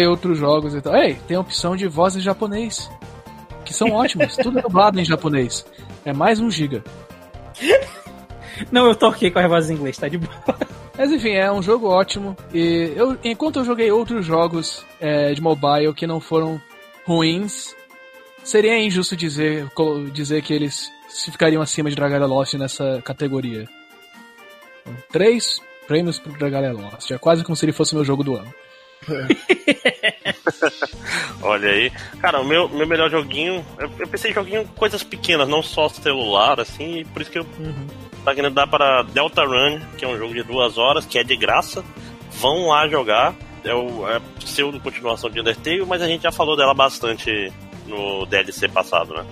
[0.08, 0.96] outros jogos e tal.
[0.96, 2.90] Ei, tem a opção de voz em japonês,
[3.66, 5.66] que são ótimas, tudo é dublado em japonês.
[6.06, 6.84] É mais um giga.
[8.72, 10.34] Não, eu toquei com a voz em inglês, tá de boa.
[10.98, 12.36] Mas enfim, é um jogo ótimo.
[12.54, 16.62] E eu, enquanto eu joguei outros jogos é, de mobile que não foram
[17.06, 17.76] ruins,
[18.44, 19.68] seria injusto dizer,
[20.12, 23.68] dizer que eles se ficariam acima de Dragalia Lost nessa categoria.
[24.82, 27.12] Então, Três prêmios pro Dragalia Lost.
[27.12, 28.54] É quase como se ele fosse meu jogo do ano.
[31.42, 31.92] Olha aí.
[32.20, 33.66] Cara, o meu, meu melhor joguinho.
[33.78, 37.40] Eu, eu pensei em joguinho coisas pequenas, não só celular, assim, e por isso que
[37.40, 37.46] eu
[38.24, 41.24] tá querendo dar para Delta Run, que é um jogo de duas horas, que é
[41.24, 41.84] de graça.
[42.32, 43.34] Vão lá jogar.
[43.64, 47.52] É o é pseudo continuação de Undertale, mas a gente já falou dela bastante
[47.88, 49.26] no DLC passado, né?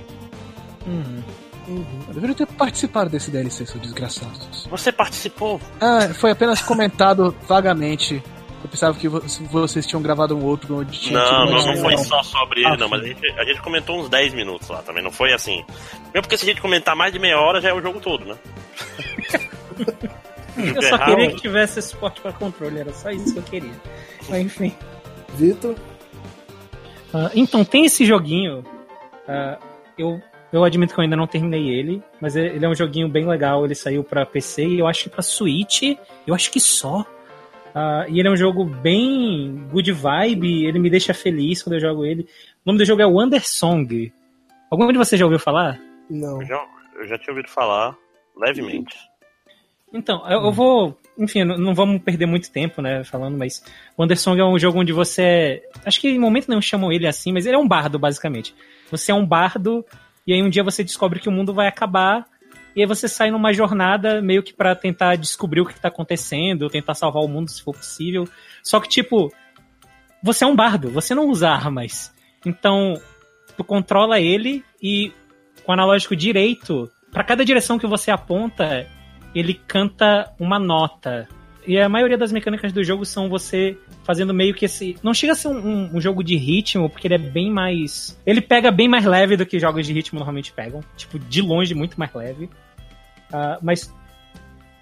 [2.07, 4.39] Eu deveria ter participado desse DLC, seu desgraçado.
[4.69, 5.61] Você participou?
[5.79, 8.23] Ah, foi apenas comentado vagamente.
[8.63, 11.97] Eu pensava que vo- vocês tinham gravado um outro onde tinha Não, não, não foi
[11.97, 14.81] só sobre ele, Ah, não, mas a gente, a gente comentou uns 10 minutos lá
[14.81, 15.63] também, não foi assim.
[16.13, 18.25] Mesmo porque se a gente comentar mais de meia hora já é o jogo todo,
[18.25, 18.35] né?
[20.57, 23.71] Eu só queria que tivesse suporte pra controle, era só isso que eu queria.
[24.27, 24.75] Mas enfim.
[25.35, 25.75] Vitor,
[27.13, 28.65] Ah, então, tem esse joguinho.
[29.25, 29.57] ah,
[29.97, 30.21] eu,
[30.51, 33.25] eu admito que eu ainda não terminei ele, mas ele ele é um joguinho bem
[33.25, 33.63] legal.
[33.63, 35.81] Ele saiu pra PC e eu acho que pra Switch,
[36.27, 37.05] eu acho que só.
[37.73, 41.81] Ah, e ele é um jogo bem good vibe, ele me deixa feliz quando eu
[41.81, 42.23] jogo ele.
[42.23, 42.25] O
[42.65, 44.11] nome do jogo é Wonder Song.
[44.69, 45.79] Algum de vocês já ouviu falar?
[46.09, 46.41] não.
[46.41, 47.95] Eu já, eu já tinha ouvido falar
[48.35, 48.95] levemente.
[49.93, 50.97] Então, eu, eu vou.
[51.17, 53.63] Enfim, não, não vamos perder muito tempo, né, falando, mas
[53.97, 55.63] o Undersong é um jogo onde você.
[55.85, 58.55] Acho que em momento nenhum chamam ele assim, mas ele é um bardo, basicamente.
[58.91, 59.85] Você é um bardo,
[60.25, 62.25] e aí um dia você descobre que o mundo vai acabar,
[62.79, 66.69] e aí você sai numa jornada meio que pra tentar descobrir o que tá acontecendo,
[66.69, 68.23] tentar salvar o mundo se for possível.
[68.63, 69.29] Só que, tipo,
[70.23, 72.09] você é um bardo, você não usa armas.
[72.45, 72.93] Então,
[73.57, 75.11] tu controla ele e
[75.65, 78.87] com o analógico direito, pra cada direção que você aponta,
[79.35, 81.27] ele canta uma nota.
[81.67, 84.95] E a maioria das mecânicas do jogo são você fazendo meio que esse.
[85.03, 88.17] Não chega a ser um- um jogo de ritmo, porque ele é bem mais.
[88.25, 90.79] Ele pega bem mais leve do que jogos de ritmo normalmente pegam.
[90.95, 92.49] Tipo, de longe, muito mais leve.
[93.31, 93.93] Ah, mas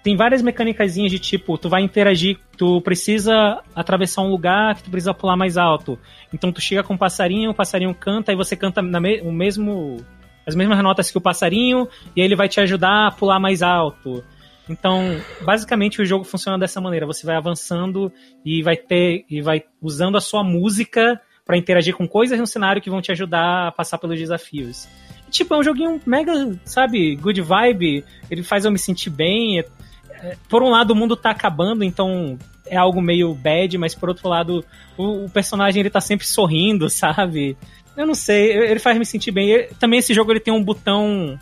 [0.02, 4.90] tem várias mecânicas de tipo, tu vai interagir, tu precisa atravessar um lugar que tu
[4.90, 5.98] precisa pular mais alto.
[6.32, 9.30] Então tu chega com um passarinho, o passarinho canta e você canta na me- o
[9.30, 9.98] mesmo
[10.46, 13.62] as mesmas notas que o passarinho e aí ele vai te ajudar a pular mais
[13.62, 14.24] alto.
[14.66, 18.12] Então, basicamente o jogo funciona dessa maneira, você vai avançando
[18.44, 22.80] e vai ter e vai usando a sua música pra interagir com coisas no cenário
[22.80, 24.86] que vão te ajudar a passar pelos desafios.
[25.30, 26.32] Tipo, é um joguinho mega,
[26.64, 29.60] sabe, good vibe, ele faz eu me sentir bem.
[29.60, 29.64] É-
[30.10, 34.08] é- por um lado, o mundo tá acabando, então é algo meio bad, mas por
[34.08, 34.64] outro lado,
[34.96, 37.56] o, o personagem ele tá sempre sorrindo, sabe?
[37.96, 39.50] Eu não sei, ele faz me sentir bem.
[39.50, 41.38] Ele- também esse jogo ele tem um botão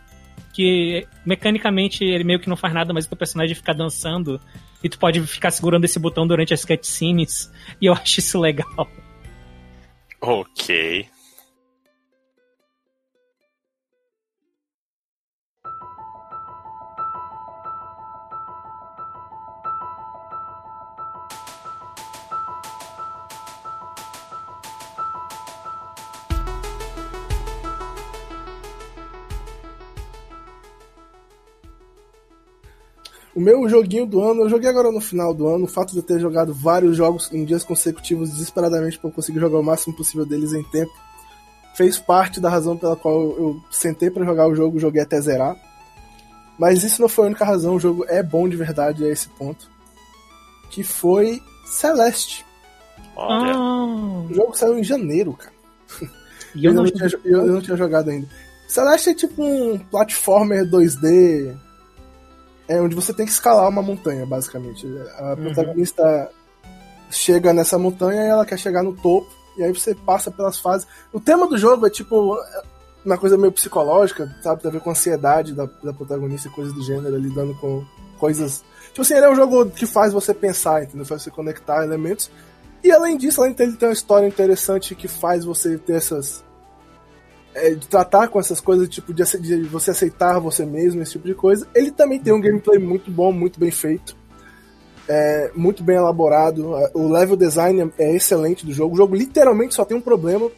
[0.53, 4.41] que mecanicamente ele meio que não faz nada, mas o personagem fica dançando
[4.83, 8.89] e tu pode ficar segurando esse botão durante as cutscenes e eu acho isso legal.
[10.21, 11.07] Ok.
[33.37, 35.67] O meu joguinho do ano, eu joguei agora no final do ano.
[35.67, 39.59] O fato de eu ter jogado vários jogos em dias consecutivos desesperadamente para conseguir jogar
[39.59, 40.91] o máximo possível deles em tempo,
[41.75, 45.21] fez parte da razão pela qual eu, eu sentei para jogar o jogo, joguei até
[45.21, 45.55] zerar.
[46.59, 49.29] Mas isso não foi a única razão, o jogo é bom de verdade a esse
[49.29, 49.71] ponto.
[50.71, 52.43] Que foi Celeste.
[53.15, 53.53] Olha.
[53.55, 55.53] Ah, O jogo saiu em janeiro, cara.
[56.55, 58.27] e eu não, não tinha, eu, eu não tinha jogado ainda.
[58.67, 61.55] Celeste é tipo um platformer 2D.
[62.69, 64.87] É onde você tem que escalar uma montanha, basicamente.
[65.19, 66.31] A protagonista
[67.11, 69.31] chega nessa montanha e ela quer chegar no topo.
[69.57, 70.87] E aí você passa pelas fases.
[71.13, 72.37] O tema do jogo é tipo
[73.05, 74.61] uma coisa meio psicológica, sabe?
[74.61, 77.85] Tem a ver com a ansiedade da, da protagonista e coisas do gênero, lidando com
[78.19, 78.65] coisas.
[78.89, 81.07] Tipo assim, ele é um jogo que faz você pensar, entendeu?
[81.07, 82.31] Faz você conectar elementos.
[82.83, 86.45] E além disso, além de ter uma história interessante que faz você ter essas
[87.57, 91.27] é, de tratar com essas coisas, tipo, de, de você aceitar você mesmo, esse tipo
[91.27, 91.67] de coisa.
[91.75, 94.15] Ele também tem um gameplay muito bom, muito bem feito.
[95.09, 96.75] É, muito bem elaborado.
[96.93, 98.95] O level design é excelente do jogo.
[98.95, 100.51] O jogo literalmente só tem um problema,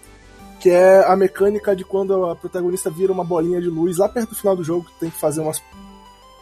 [0.59, 4.31] que é a mecânica de quando a protagonista vira uma bolinha de luz lá perto
[4.31, 5.62] do final do jogo, que tem que fazer umas,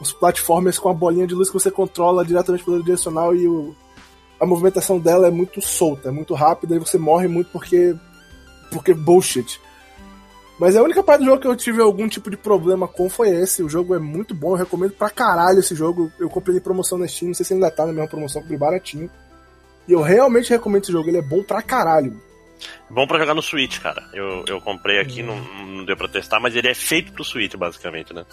[0.01, 3.75] uns platformers com a bolinha de luz que você controla diretamente pelo direcional e o,
[4.41, 7.95] a movimentação dela é muito solta, é muito rápida e você morre muito porque
[8.71, 9.61] porque bullshit.
[10.59, 13.29] Mas a única parte do jogo que eu tive algum tipo de problema com foi
[13.29, 13.63] esse.
[13.63, 16.11] O jogo é muito bom, eu recomendo pra caralho esse jogo.
[16.19, 18.59] Eu comprei em promoção na Steam, não sei se ainda tá na mesma promoção, comprei
[18.59, 19.11] baratinho.
[19.87, 22.19] E eu realmente recomendo esse jogo, ele é bom pra caralho.
[22.89, 24.03] Bom pra jogar no Switch, cara.
[24.15, 27.55] Eu, eu comprei aqui, não, não deu pra testar, mas ele é feito pro Switch,
[27.55, 28.25] basicamente, né?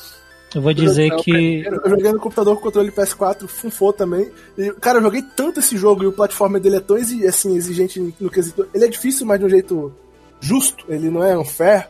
[0.56, 1.64] Eu vou dizer que.
[1.66, 4.32] Eu joguei no computador com controle PS4, funfou também.
[4.58, 7.56] E, cara, eu joguei tanto esse jogo e o plataforma dele é tão exi- assim,
[7.58, 8.68] exigente no quesito.
[8.74, 9.94] Ele é difícil, mas de um jeito
[10.40, 11.90] justo, ele não é unfair.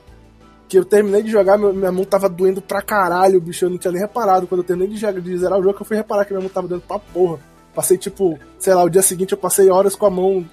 [0.73, 3.63] Que eu terminei de jogar, minha mão tava doendo pra caralho, bicho.
[3.63, 4.47] Eu não tinha nem reparado.
[4.47, 6.49] Quando eu terminei de, jogar- de zerar o jogo, eu fui reparar que minha mão
[6.49, 7.39] tava doendo pra porra.
[7.75, 10.43] Passei, tipo, sei lá, o dia seguinte eu passei horas com a mão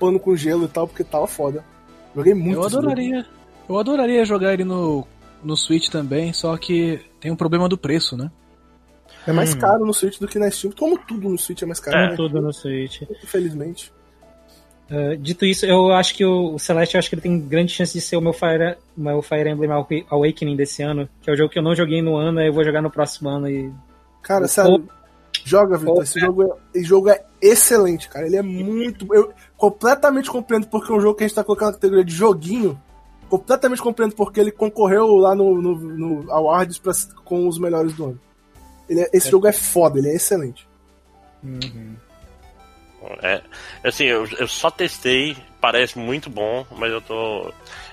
[0.00, 1.64] pano com gelo e tal, porque tava foda.
[2.16, 2.56] Joguei muito.
[2.58, 2.86] Eu esse jogo.
[2.88, 3.26] adoraria.
[3.68, 5.06] Eu adoraria jogar ele no,
[5.40, 8.32] no Switch também, só que tem um problema do preço, né?
[9.28, 10.72] É mais caro no Switch do que na Steam.
[10.76, 11.96] Como tudo no Switch é mais caro.
[11.96, 12.10] É.
[12.10, 12.16] né?
[12.16, 13.02] Tudo no Switch.
[13.22, 13.92] Infelizmente.
[14.90, 17.72] Uh, dito isso, eu acho que o, o Celeste eu acho que ele tem grande
[17.72, 21.32] chance de ser o meu Fire, meu Fire Emblem Awa- Awakening desse ano, que é
[21.32, 23.48] o jogo que eu não joguei no ano, aí eu vou jogar no próximo ano
[23.48, 23.72] e.
[24.22, 24.86] Cara, sério,
[25.44, 26.02] joga, Vitor.
[26.02, 28.26] Esse jogo, é, esse jogo é excelente, cara.
[28.26, 29.06] Ele é muito.
[29.14, 32.14] Eu completamente compreendo porque é um jogo que a gente tá colocando na categoria de
[32.14, 32.78] joguinho.
[33.28, 36.92] Completamente compreendo porque ele concorreu lá no, no, no Awards pra,
[37.24, 38.20] com os melhores do ano.
[38.88, 40.68] Ele é- esse jogo é foda, ele é excelente.
[43.22, 43.42] É,
[43.82, 47.52] assim, eu, eu só testei, parece muito bom, mas eu tô.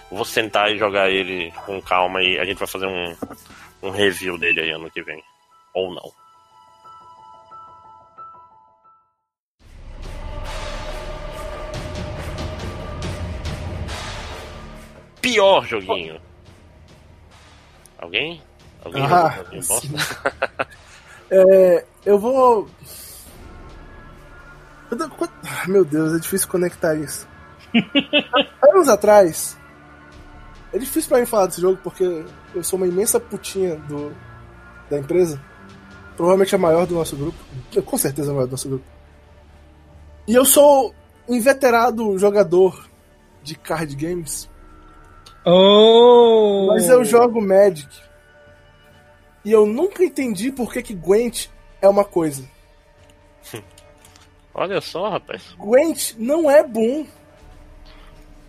[0.09, 3.15] vou sentar e jogar ele com calma e a gente vai fazer um,
[3.83, 5.23] um review dele aí ano que vem.
[5.73, 6.11] Ou não.
[15.21, 16.19] Pior joguinho.
[17.99, 18.41] Alguém?
[18.83, 19.35] Alguém Ah?
[21.33, 22.67] É, eu vou.
[25.67, 27.27] Meu Deus, é difícil conectar isso.
[28.73, 29.57] Anos atrás.
[30.73, 34.13] É difícil pra mim falar desse jogo porque eu sou uma imensa putinha do,
[34.89, 35.41] da empresa.
[36.15, 37.37] Provavelmente a maior do nosso grupo.
[37.85, 38.85] Com certeza a maior do nosso grupo.
[40.27, 40.93] E eu sou
[41.27, 42.87] um inveterado jogador
[43.43, 44.49] de card games.
[45.45, 46.67] Oh!
[46.67, 47.89] Mas eu jogo Magic.
[49.43, 51.47] E eu nunca entendi por que, que Gwent
[51.81, 52.43] é uma coisa.
[54.53, 55.55] Olha só, rapaz.
[55.57, 57.05] Gwent não é bom.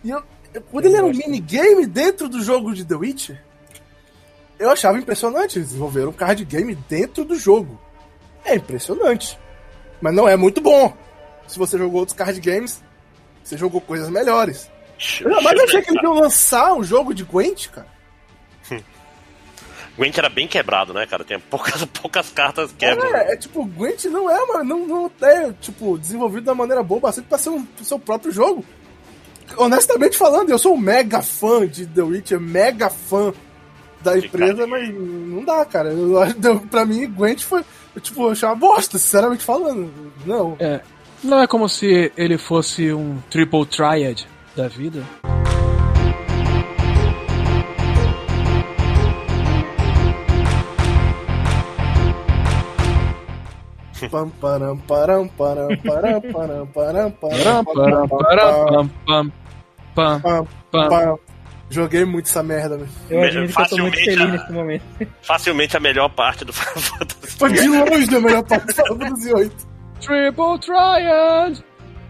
[0.03, 0.21] E eu,
[0.69, 3.41] quando ele era um minigame dentro do jogo de The Witcher,
[4.59, 5.57] eu achava impressionante.
[5.57, 7.79] Eles desenvolveram um card game dentro do jogo.
[8.43, 9.39] É impressionante.
[10.01, 10.95] Mas não é muito bom.
[11.47, 12.83] Se você jogou outros card games,
[13.43, 14.69] você jogou coisas melhores.
[15.21, 17.92] Eu jamais achei que eles iam lançar um jogo de Gwent, cara.
[19.97, 21.23] Gwent era bem quebrado, né, cara?
[21.23, 23.15] Tem poucas, poucas cartas quebram.
[23.15, 26.99] É, é tipo, Gwent não é, uma, não, não é tipo, desenvolvido da maneira boa
[26.99, 28.65] bastante pra ser um, pro seu próprio jogo.
[29.57, 33.33] Honestamente falando, eu sou um mega fã de The Witcher, mega fã
[34.01, 34.67] da De empresa, cara.
[34.67, 35.89] mas não dá, cara.
[35.93, 37.63] Eu, pra mim, Gwent foi,
[38.01, 39.91] tipo, eu achei uma bosta, sinceramente falando.
[40.25, 40.57] Não.
[40.59, 40.81] É.
[41.23, 45.03] Não é como se ele fosse um triple triad da vida.
[54.09, 55.79] Pam, param, param, param, param,
[56.21, 59.31] param, param, param, Param, param, param, param, pam,
[59.95, 60.89] pam, pam, pam.
[60.89, 61.17] pam.
[61.69, 62.89] Joguei muito essa merda, velho.
[63.09, 64.27] Eu admito que eu tô muito Facilmente, feliz ah.
[64.37, 64.83] nesse momento.
[65.23, 67.37] Facilmente a melhor parte do Final Fantasy.
[67.37, 69.51] Foi de longe a melhor parte do Final Fantasy VIII.
[70.01, 71.63] Triple triad!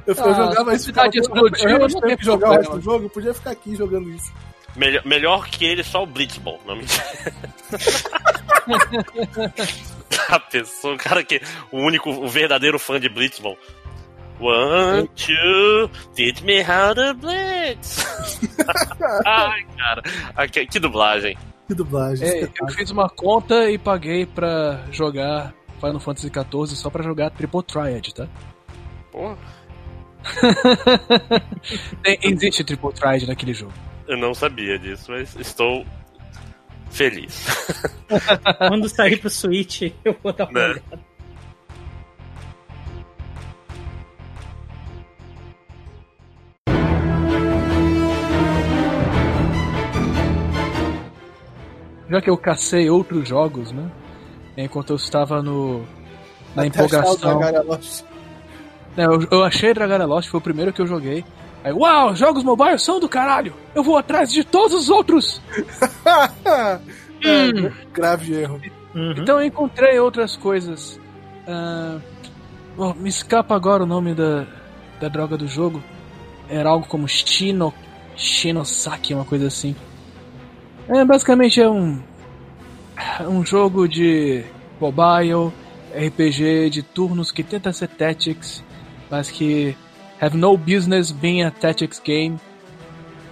[0.06, 0.92] Eu, eu Ah, jogava isso.
[0.92, 1.32] eu- explodiu, eu
[1.78, 4.10] realmente não tenho tem que jogar o resto do jogo, eu podia ficar aqui jogando
[4.10, 4.34] isso.
[4.76, 6.60] Melhor, melhor que ele, só o Blitzball.
[6.66, 6.84] Não me
[10.30, 11.42] A pessoa, o cara que.
[11.72, 13.58] O único, o verdadeiro fã de Blitzball.
[14.40, 18.04] One, two, teach me how to blitz.
[19.26, 20.48] Ai, cara.
[20.50, 21.38] Que, que dublagem.
[21.68, 22.28] Que dublagem.
[22.28, 27.30] É, eu fiz uma conta e paguei pra jogar Final Fantasy XIV só pra jogar
[27.30, 28.28] Triple Triad, tá?
[29.12, 29.38] Porra,
[32.04, 33.74] Tem- existe Triple Triad naquele jogo.
[34.08, 35.86] eu não sabia disso, mas estou
[36.94, 37.46] feliz.
[38.58, 40.66] Quando sair pro Switch, eu vou dar uma Né?
[40.66, 41.14] olhada.
[52.10, 53.90] já que eu cacei outros jogos, né?
[54.56, 55.80] Enquanto eu estava no
[56.56, 57.42] na Até empolgação.
[58.96, 61.26] É, eu, eu achei Dragara Lost, foi o primeiro que eu joguei.
[61.64, 63.54] Aí, uau, jogos mobile são do caralho!
[63.74, 65.42] Eu vou atrás de todos os outros!
[67.24, 68.62] é, grave erro.
[68.94, 69.12] Uhum.
[69.18, 71.00] Então eu encontrei outras coisas.
[72.78, 74.46] Oh, me escapa agora o nome da,
[75.00, 75.82] da droga do jogo.
[76.50, 77.74] Era algo como Shino,
[78.16, 79.76] Shinosaki, uma coisa assim.
[80.90, 82.02] É, basicamente é um,
[83.22, 84.44] um jogo de
[84.80, 85.54] mobile,
[85.96, 88.64] RPG de turnos que tenta ser Tactics,
[89.10, 89.78] mas que
[90.24, 92.40] have no business being a Tactics game.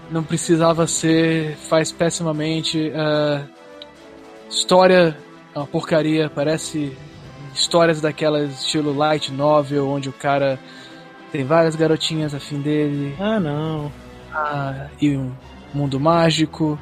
[0.09, 2.91] Não precisava ser, faz pessimamente.
[2.95, 3.43] ah,
[4.49, 5.17] história
[5.55, 6.95] é uma porcaria, parece
[7.53, 10.59] histórias daquelas estilo light novel, onde o cara
[11.31, 13.91] tem várias garotinhas afim dele, Ah, não.
[14.33, 15.31] ah, e um
[15.73, 16.77] mundo mágico.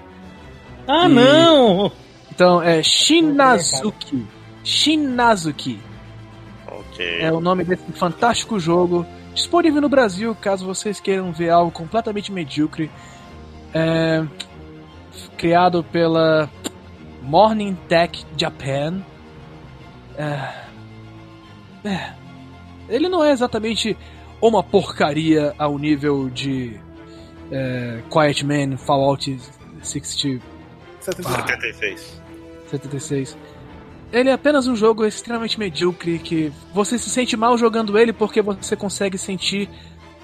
[0.88, 1.92] Ah, E- não!
[2.32, 4.26] Então é Shinazuki.
[4.64, 5.80] Shinazuki
[6.68, 7.20] Ok.
[7.22, 9.06] é o nome desse fantástico jogo.
[9.34, 12.90] Disponível no Brasil, caso vocês queiram ver algo completamente medíocre.
[13.74, 14.26] É,
[15.38, 16.50] criado pela
[17.22, 19.02] Morning Tech Japan.
[20.18, 22.14] É, é,
[22.90, 23.96] ele não é exatamente
[24.42, 26.80] uma porcaria ao nível de
[27.52, 29.40] é, Quiet Man, Fallout
[29.82, 30.42] 60,
[31.00, 32.22] 76.
[32.70, 33.38] 76.
[34.12, 38.42] Ele é apenas um jogo extremamente medíocre que você se sente mal jogando ele porque
[38.42, 39.70] você consegue sentir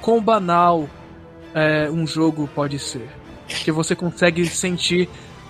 [0.01, 0.89] quão banal
[1.53, 3.07] é, um jogo pode ser.
[3.47, 5.07] Que você consegue sentir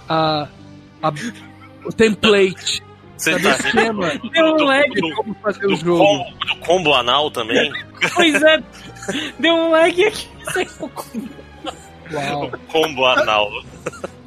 [0.10, 0.50] a,
[1.02, 1.14] a
[1.86, 2.84] o template,
[3.18, 4.90] Você tá o esquema Deu um lag.
[4.90, 5.98] de como fazer o do, jogo.
[5.98, 7.72] combo, do combo anal também?
[8.16, 8.64] Pois é,
[9.40, 10.28] deu um lag aqui.
[12.12, 12.52] Uau.
[12.68, 13.50] combo anal.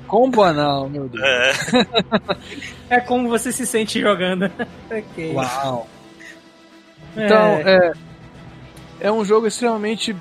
[0.08, 1.22] Combo anal, meu Deus.
[1.24, 1.52] É.
[2.90, 4.46] É como você se sente jogando.
[4.90, 5.34] ok.
[5.34, 5.86] Uau.
[7.14, 7.92] É, Então, é.
[9.00, 10.16] É um jogo extremamente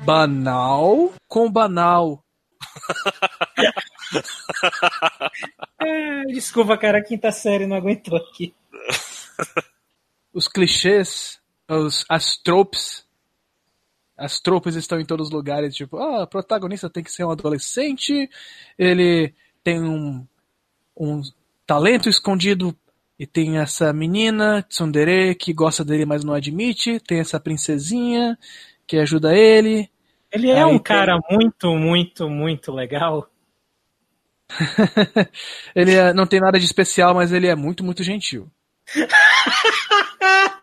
[0.00, 2.22] banal com banal.
[5.80, 8.52] é, desculpa, cara, a quinta série não aguentou aqui.
[10.32, 13.06] Os clichês, os, as tropes.
[14.22, 17.30] As tropes estão em todos os lugares, tipo, ah, o protagonista tem que ser um
[17.30, 18.28] adolescente,
[18.78, 19.32] ele
[19.64, 20.26] tem um,
[20.94, 21.22] um
[21.66, 22.76] talento escondido
[23.18, 28.38] e tem essa menina, tsundere, que gosta dele, mas não admite, tem essa princesinha
[28.86, 29.88] que ajuda ele.
[30.30, 33.26] Ele é Aí um tem- cara muito, muito, muito legal.
[35.74, 38.50] ele é- não tem nada de especial, mas ele é muito, muito gentil.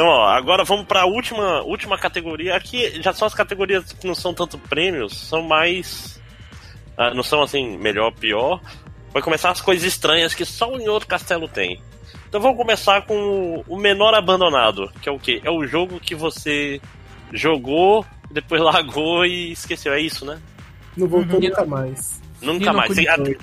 [0.00, 2.56] Então, ó, agora vamos pra última, última categoria.
[2.56, 6.18] Aqui já são as categorias que não são tanto prêmios, são mais.
[6.96, 8.62] ah, não são assim, melhor, pior.
[9.12, 11.82] Vai começar as coisas estranhas que só o em outro castelo tem.
[12.26, 15.42] Então vamos começar com o- menor abandonado, que é o quê?
[15.44, 16.80] É o jogo que você
[17.30, 19.92] jogou, depois largou e esqueceu.
[19.92, 20.40] É isso, né?
[20.96, 21.46] Não voltou Uhum.
[21.46, 22.22] nunca mais.
[22.40, 22.88] Nunca mais.
[22.94, 23.36] Você, dois.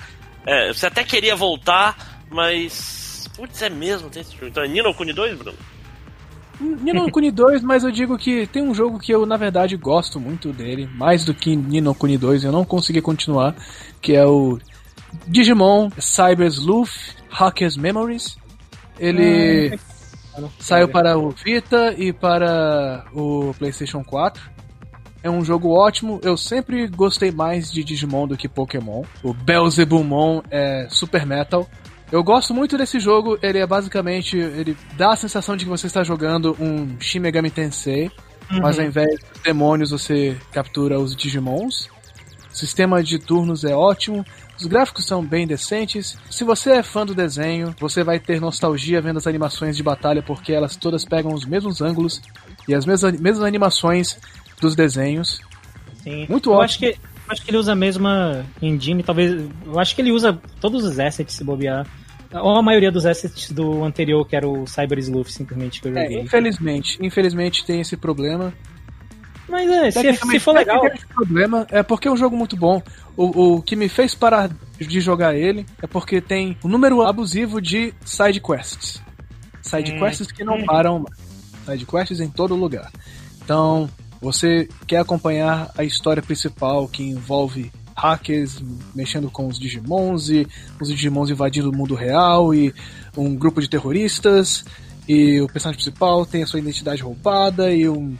[0.44, 3.28] é, você até queria voltar, mas.
[3.36, 4.46] Putz, é mesmo, tem esse jogo.
[4.48, 5.56] Então é Nino Kuni 2, Bruno?
[6.60, 10.18] Nino Kuni 2, mas eu digo que tem um jogo que eu, na verdade, gosto
[10.18, 13.54] muito dele, mais do que Nino Kuni 2, eu não consegui continuar,
[14.00, 14.58] que é o
[15.26, 18.36] Digimon Cyber Sleuth Hackers Memories.
[18.98, 19.78] Ele
[20.58, 24.58] saiu para o Vita e para o PlayStation 4.
[25.22, 29.02] É um jogo ótimo, eu sempre gostei mais de Digimon do que Pokémon.
[29.22, 31.68] O Beelzebumon é super metal.
[32.10, 34.36] Eu gosto muito desse jogo, ele é basicamente.
[34.36, 38.10] Ele dá a sensação de que você está jogando um Shin Megami Tensei,
[38.50, 41.88] mas ao invés dos demônios você captura os Digimons.
[42.50, 44.24] O sistema de turnos é ótimo,
[44.58, 46.18] os gráficos são bem decentes.
[46.30, 50.22] Se você é fã do desenho, você vai ter nostalgia vendo as animações de batalha,
[50.22, 52.20] porque elas todas pegam os mesmos ângulos
[52.66, 54.18] e as mesmas, mesmas animações
[54.60, 55.40] dos desenhos.
[56.02, 56.26] Sim.
[56.28, 56.64] Muito eu ótimo.
[56.64, 56.86] acho que
[57.28, 59.48] eu acho que ele usa a mesma engine, talvez.
[59.64, 61.86] Eu acho que ele usa todos os assets se bobear.
[62.32, 65.96] Ou a maioria dos assets do anterior, que era o Cyber Sleuth, simplesmente, que eu
[65.96, 66.20] É, joguei.
[66.20, 68.52] infelizmente, infelizmente tem esse problema.
[69.48, 70.84] Mas é, se, se Tecnicamente, for legal.
[70.84, 72.82] o problema é porque é um jogo muito bom.
[73.16, 77.60] O, o que me fez parar de jogar ele é porque tem um número abusivo
[77.62, 79.02] de side quests.
[79.62, 79.98] Side Hum.
[79.98, 81.18] quests que não param mais.
[81.64, 82.90] Side quests em todo lugar.
[83.42, 83.88] Então,
[84.20, 88.62] você quer acompanhar a história principal que envolve hackers
[88.94, 90.46] mexendo com os Digimons e
[90.80, 92.72] os Digimons invadindo o mundo real e
[93.16, 94.64] um grupo de terroristas
[95.08, 98.14] e o personagem principal tem a sua identidade roubada e um,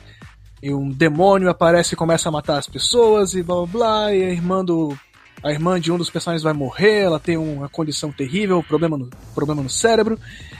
[0.62, 4.24] e um demônio aparece e começa a matar as pessoas e blá blá blá, e
[4.24, 4.96] a irmã do.
[5.40, 9.08] A irmã de um dos personagens vai morrer, ela tem uma condição terrível, problema no,
[9.36, 10.18] problema no cérebro,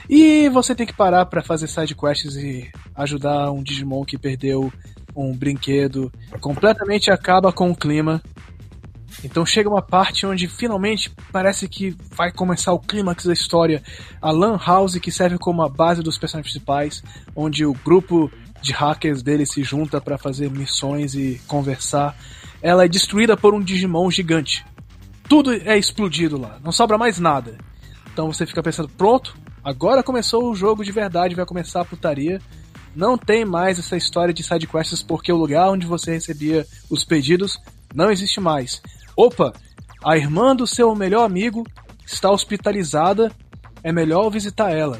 [0.09, 4.71] e você tem que parar pra fazer side quests e ajudar um Digimon que perdeu
[5.13, 6.09] um brinquedo.
[6.39, 8.21] Completamente acaba com o clima.
[9.23, 13.83] Então chega uma parte onde finalmente parece que vai começar o clímax da história.
[14.21, 17.03] A Lan House, que serve como a base dos personagens principais,
[17.35, 18.31] onde o grupo
[18.61, 22.15] de hackers dele se junta para fazer missões e conversar.
[22.61, 24.65] Ela é destruída por um Digimon gigante.
[25.27, 27.57] Tudo é explodido lá, não sobra mais nada.
[28.11, 32.41] Então você fica pensando, pronto, agora começou o jogo de verdade, vai começar a putaria.
[32.95, 37.59] Não tem mais essa história de sidequests porque o lugar onde você recebia os pedidos
[37.93, 38.81] não existe mais.
[39.15, 39.53] Opa,
[40.03, 41.65] a irmã do seu melhor amigo
[42.05, 43.31] está hospitalizada,
[43.83, 44.99] é melhor visitar ela.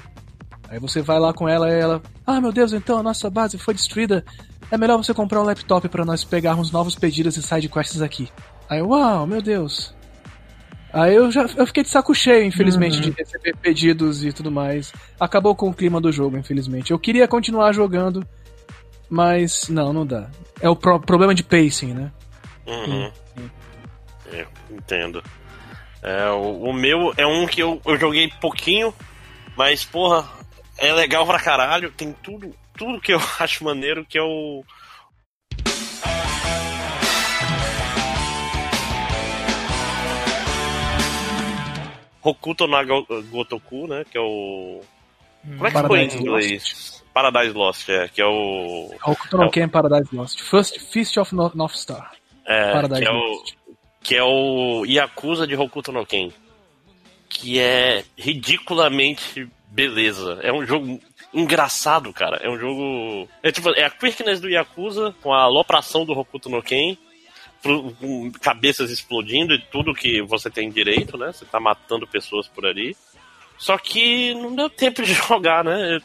[0.69, 3.57] Aí você vai lá com ela e ela, ah meu Deus, então a nossa base
[3.57, 4.23] foi destruída.
[4.71, 8.29] É melhor você comprar um laptop para nós pegarmos novos pedidos e sidequests aqui.
[8.69, 9.95] Aí, uau, meu Deus.
[10.93, 14.91] Aí eu já eu fiquei de saco cheio, infelizmente, de receber pedidos e tudo mais.
[15.19, 16.91] Acabou com o clima do jogo, infelizmente.
[16.91, 18.23] Eu queria continuar jogando,
[19.09, 20.29] mas não, não dá.
[20.61, 22.11] É o pro- problema de pacing, né?
[22.69, 23.11] Uhum.
[24.31, 25.23] É, entendo.
[26.01, 28.93] É, o, o meu é um que eu, eu joguei pouquinho,
[29.57, 30.27] mas, porra,
[30.77, 31.91] é legal pra caralho.
[31.91, 34.63] Tem tudo, tudo que eu acho maneiro, que é o.
[42.21, 44.03] Hokuto na Go- Gotoku, né?
[44.09, 44.81] Que é o.
[45.41, 47.03] Como é que foi Paradise em inglês?
[47.13, 48.07] Paradise Lost, é.
[48.09, 48.91] Que é o.
[49.03, 50.41] Hokuto no Ken Paradise Lost.
[50.41, 52.11] First Fist of No- North Star.
[52.49, 53.43] É, que é o,
[54.01, 56.31] que é o Yakuza de Hokuto no Ken.
[57.29, 60.39] Que é ridiculamente beleza.
[60.41, 60.99] É um jogo
[61.31, 62.37] engraçado, cara.
[62.37, 63.29] É um jogo.
[63.43, 66.97] É tipo, é a quickness do Yakuza com a alopração do Hokuto no Ken.
[67.61, 71.31] Com cabeças explodindo e tudo que você tem direito, né?
[71.31, 72.97] Você tá matando pessoas por ali.
[73.59, 75.97] Só que não deu tempo de jogar, né?
[75.97, 76.01] Eu,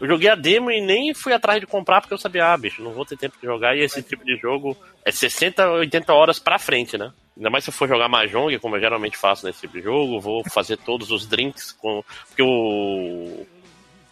[0.00, 2.82] eu joguei a demo e nem fui atrás de comprar porque eu sabia, ah, bicho,
[2.82, 3.76] não vou ter tempo de jogar.
[3.76, 7.12] E esse tipo de jogo é 60, 80 horas pra frente, né?
[7.36, 10.20] Ainda mais se eu for jogar Mahjong, como eu geralmente faço nesse tipo de jogo,
[10.20, 12.02] vou fazer todos os drinks com.
[12.28, 13.46] Porque o.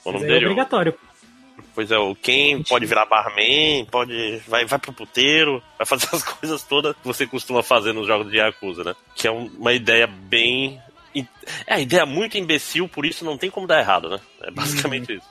[0.05, 0.47] O nome é dele?
[0.47, 0.94] obrigatório.
[1.74, 4.40] Pois é, o Ken pode virar barman, pode.
[4.48, 8.31] Vai, vai pro puteiro, vai fazer as coisas todas que você costuma fazer nos jogos
[8.31, 8.94] de Yakuza, né?
[9.15, 10.81] Que é um- uma ideia bem.
[11.66, 14.20] É a ideia muito imbecil, por isso não tem como dar errado, né?
[14.43, 15.27] É basicamente isso.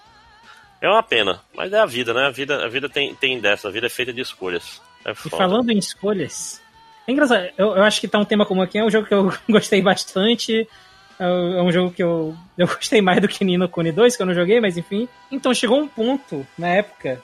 [0.81, 2.27] É uma pena, mas é a vida, né?
[2.27, 4.81] A vida, a vida tem, tem dessa, a vida é feita de escolhas.
[5.05, 6.61] É E falando em escolhas,
[7.07, 9.13] é engraçado, eu, eu acho que tá um tema como aqui, é um jogo que
[9.13, 10.61] eu gostei bastante.
[10.61, 10.87] É
[11.19, 14.25] é um jogo que eu, eu gostei mais do que Nino Kuni 2, que eu
[14.25, 15.09] não joguei, mas enfim.
[15.31, 17.21] Então chegou um ponto na época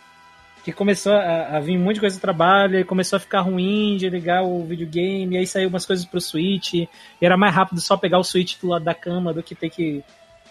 [0.63, 3.41] que começou a, a vir um monte de coisa do trabalho, e começou a ficar
[3.41, 6.89] ruim de ligar o videogame, e aí saiu umas coisas pro Switch, e
[7.21, 10.01] era mais rápido só pegar o Switch do lado da cama do que ter que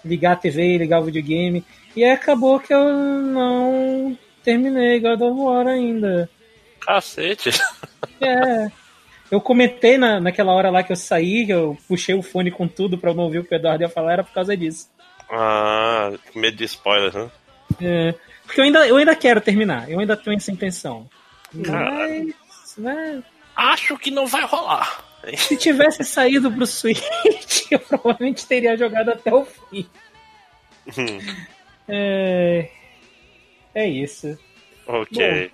[0.04, 1.64] ligar a TV e ligar o videogame.
[1.94, 6.28] E aí acabou que eu não terminei God of War ainda.
[6.80, 7.50] Cacete.
[8.20, 8.70] É.
[9.30, 12.68] Eu comentei na, naquela hora lá que eu saí, que eu puxei o fone com
[12.68, 14.90] tudo pra eu não ouvir o que o Eduardo ia falar, era por causa disso.
[15.30, 17.30] Ah, com medo de spoiler, né?
[17.80, 18.14] É,
[18.44, 21.08] porque eu ainda, eu ainda quero terminar, eu ainda tenho essa intenção.
[21.52, 23.22] Mas, né,
[23.56, 25.04] Acho que não vai rolar.
[25.36, 27.02] Se tivesse saído pro Switch,
[27.70, 29.88] eu provavelmente teria jogado até o fim.
[31.88, 32.68] É,
[33.74, 34.38] é isso.
[34.86, 35.50] ok.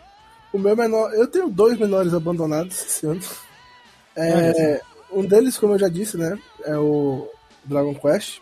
[0.53, 1.12] O meu menor.
[1.12, 3.20] Eu tenho dois menores abandonados esse ano.
[4.16, 4.81] É,
[5.12, 6.39] um deles, como eu já disse, né?
[6.65, 7.31] É o
[7.65, 8.40] Dragon Quest.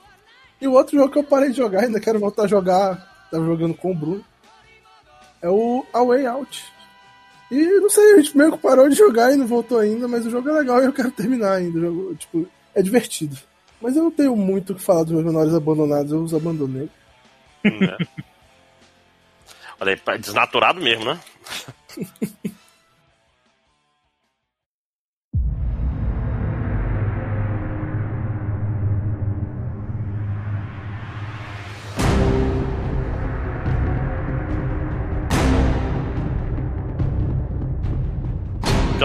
[0.61, 3.29] E o outro jogo que eu parei de jogar, ainda quero voltar a jogar.
[3.31, 4.25] Tava jogando com o Bruno.
[5.43, 6.76] É o A Way Out.
[7.51, 10.27] E não sei, a gente meio que parou de jogar e não voltou ainda, mas
[10.27, 11.79] o jogo é legal e eu quero terminar ainda.
[11.79, 13.37] O jogo, tipo, é divertido.
[13.81, 16.89] Mas eu não tenho muito o que falar dos meus menores abandonados, eu os abandonei.
[17.63, 17.97] Né?
[19.79, 21.21] Olha aí, é desnaturado mesmo, né?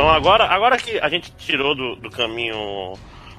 [0.02, 2.94] Então agora, agora que a gente tirou do, do caminho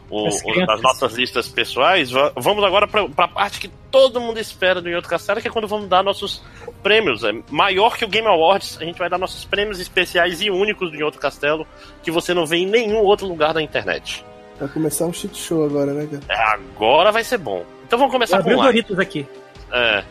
[0.08, 4.20] o- As o- das nossas listas pessoais, va- vamos agora para a parte que todo
[4.20, 6.40] mundo espera do Outro Castelo, que é quando vamos dar nossos
[6.82, 7.24] prêmios.
[7.24, 10.92] É maior que o Game Awards, a gente vai dar nossos prêmios especiais e únicos
[10.92, 11.66] do Outro Castelo,
[12.02, 14.24] que você não vê em nenhum outro lugar da internet.
[14.60, 16.22] Vai começar um shit show agora, né, cara?
[16.28, 17.64] É, agora vai ser bom.
[17.86, 18.62] Então vamos começar com o.
[18.62, 19.26] Doritos aqui.
[19.72, 20.04] É.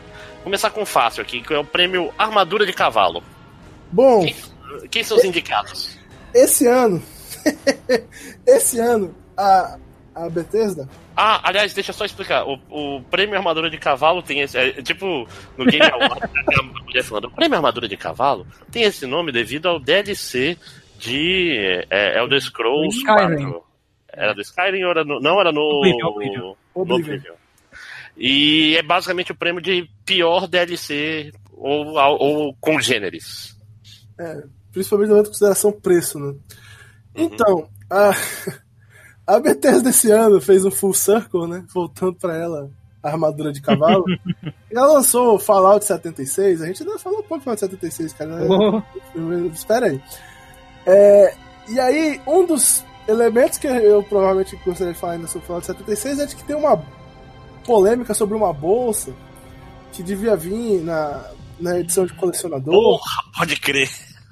[0.43, 3.23] Começar com fácil aqui, que é o prêmio Armadura de Cavalo.
[3.89, 4.25] Bom,
[4.89, 6.00] Quem são os indicados?
[6.33, 7.01] Esse ano.
[8.45, 9.77] esse ano, a,
[10.15, 10.87] a Bethesda.
[11.15, 12.45] Ah, aliás, deixa eu só explicar.
[12.45, 14.57] O, o prêmio Armadura de Cavalo tem esse.
[14.57, 15.27] É, tipo,
[15.57, 19.31] no Game Awards, tem a mulher falando: o prêmio Armadura de Cavalo tem esse nome
[19.31, 20.57] devido ao DLC
[20.97, 23.49] de é, Elder Scrolls Skyrim.
[23.49, 23.63] 4.
[24.13, 25.19] Era do Skyrim ou era no.
[25.19, 25.61] Não, era no.
[25.61, 26.55] Oblivion, Oblivion.
[26.73, 27.35] Oblivion.
[28.17, 33.55] E é basicamente o prêmio de pior DLC ou, ou congêneres.
[34.19, 36.33] É, principalmente levando em consideração preço, né?
[37.15, 38.11] Então, a,
[39.27, 41.63] a Bethesda esse ano fez um full circle, né?
[41.73, 42.69] Voltando pra ela,
[43.03, 44.05] a armadura de cavalo.
[44.09, 46.61] e ela lançou o Fallout 76.
[46.61, 48.35] A gente ainda falou um pouco do Fallout 76, cara.
[48.35, 48.83] né?
[49.15, 50.01] Oh, Espera aí.
[50.85, 51.35] É,
[51.67, 55.65] e aí, um dos elementos que eu provavelmente gostaria de falar ainda sobre o Fallout
[55.65, 56.81] 76 é de que tem uma
[57.65, 59.13] polêmica sobre uma bolsa
[59.91, 61.29] que devia vir na,
[61.59, 62.73] na edição de colecionador.
[62.73, 63.89] Porra, pode crer.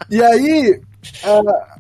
[0.10, 0.82] E aí,
[1.24, 1.78] ah,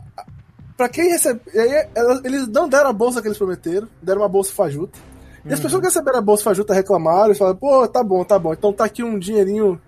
[0.75, 1.41] pra quem recebe.
[1.53, 1.87] aí,
[2.23, 4.97] eles não deram a bolsa que eles prometeram, deram uma bolsa fajuta.
[5.45, 8.37] E as pessoas que receberam a bolsa fajuta reclamaram e falaram: pô, tá bom, tá
[8.37, 9.81] bom, então tá aqui um dinheirinho,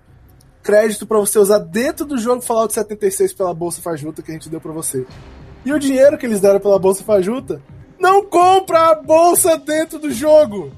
[0.64, 4.50] crédito pra você usar dentro do jogo Fallout 76 pela bolsa fajuta que a gente
[4.50, 5.06] deu pra você.
[5.64, 7.62] E o dinheiro que eles deram pela bolsa fajuta
[8.00, 10.72] não compra a bolsa dentro do jogo!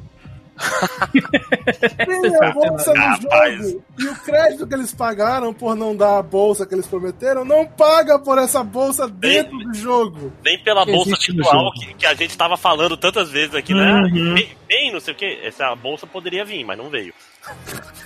[2.05, 3.83] Tem a bolsa no jogo!
[3.97, 7.65] E o crédito que eles pagaram por não dar a bolsa que eles prometeram não
[7.65, 10.31] paga por essa bolsa dentro do jogo!
[10.43, 11.71] Nem pela bolsa virtual jogo.
[11.73, 13.93] que, que a gente tava falando tantas vezes aqui, né?
[13.93, 14.35] Uhum.
[14.35, 15.39] Bem, bem, não sei o que.
[15.43, 17.13] Essa bolsa poderia vir, mas não veio.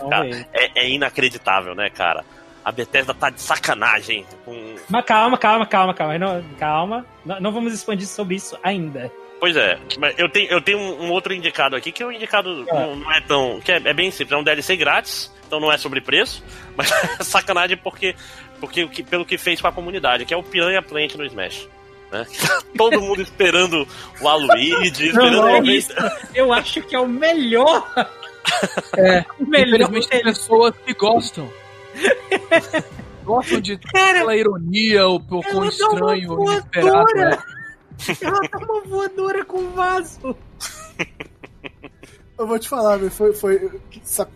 [0.09, 2.23] Cara, é, é inacreditável, né, cara?
[2.63, 4.75] A Bethesda tá de sacanagem com.
[4.89, 6.17] Mas calma, calma, calma, calma.
[6.17, 7.05] Não, calma.
[7.25, 9.11] Não, não vamos expandir sobre isso ainda.
[9.39, 12.73] Pois é, mas eu tenho, eu tenho um, outro indicado aqui que o indicado É.
[12.73, 13.59] não, não é tão.
[13.59, 16.43] que é, é bem simples, é um DLC grátis, então não é sobre preço,
[16.75, 18.15] mas é sacanagem porque,
[18.59, 21.69] porque pelo que fez com a comunidade, que é o Piranha Plant no Smash.
[22.11, 22.25] Né?
[22.77, 23.87] Todo mundo esperando
[24.21, 25.93] o Aluigi, esperando Não, é o isso.
[26.33, 27.85] Eu acho que é o melhor.
[28.97, 29.67] É, O melhor.
[29.67, 31.51] infelizmente tem pessoas que gostam.
[33.23, 37.13] Gostam de aquela ironia, o o quão Ela dá uma estranho, o inesperado.
[37.15, 37.37] né?
[38.21, 40.35] Ela tá uma voadora com vaso.
[42.37, 43.71] Eu vou te falar, velho, foi, foi.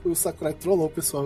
[0.03, 1.25] O Sakurai trollou o pessoal.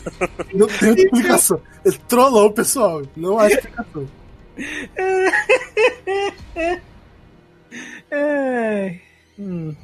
[0.54, 1.60] Não tem explicação.
[1.84, 4.08] Ele trollou o pessoal, não há explicação.
[8.10, 8.98] É.
[9.38, 9.74] Hum,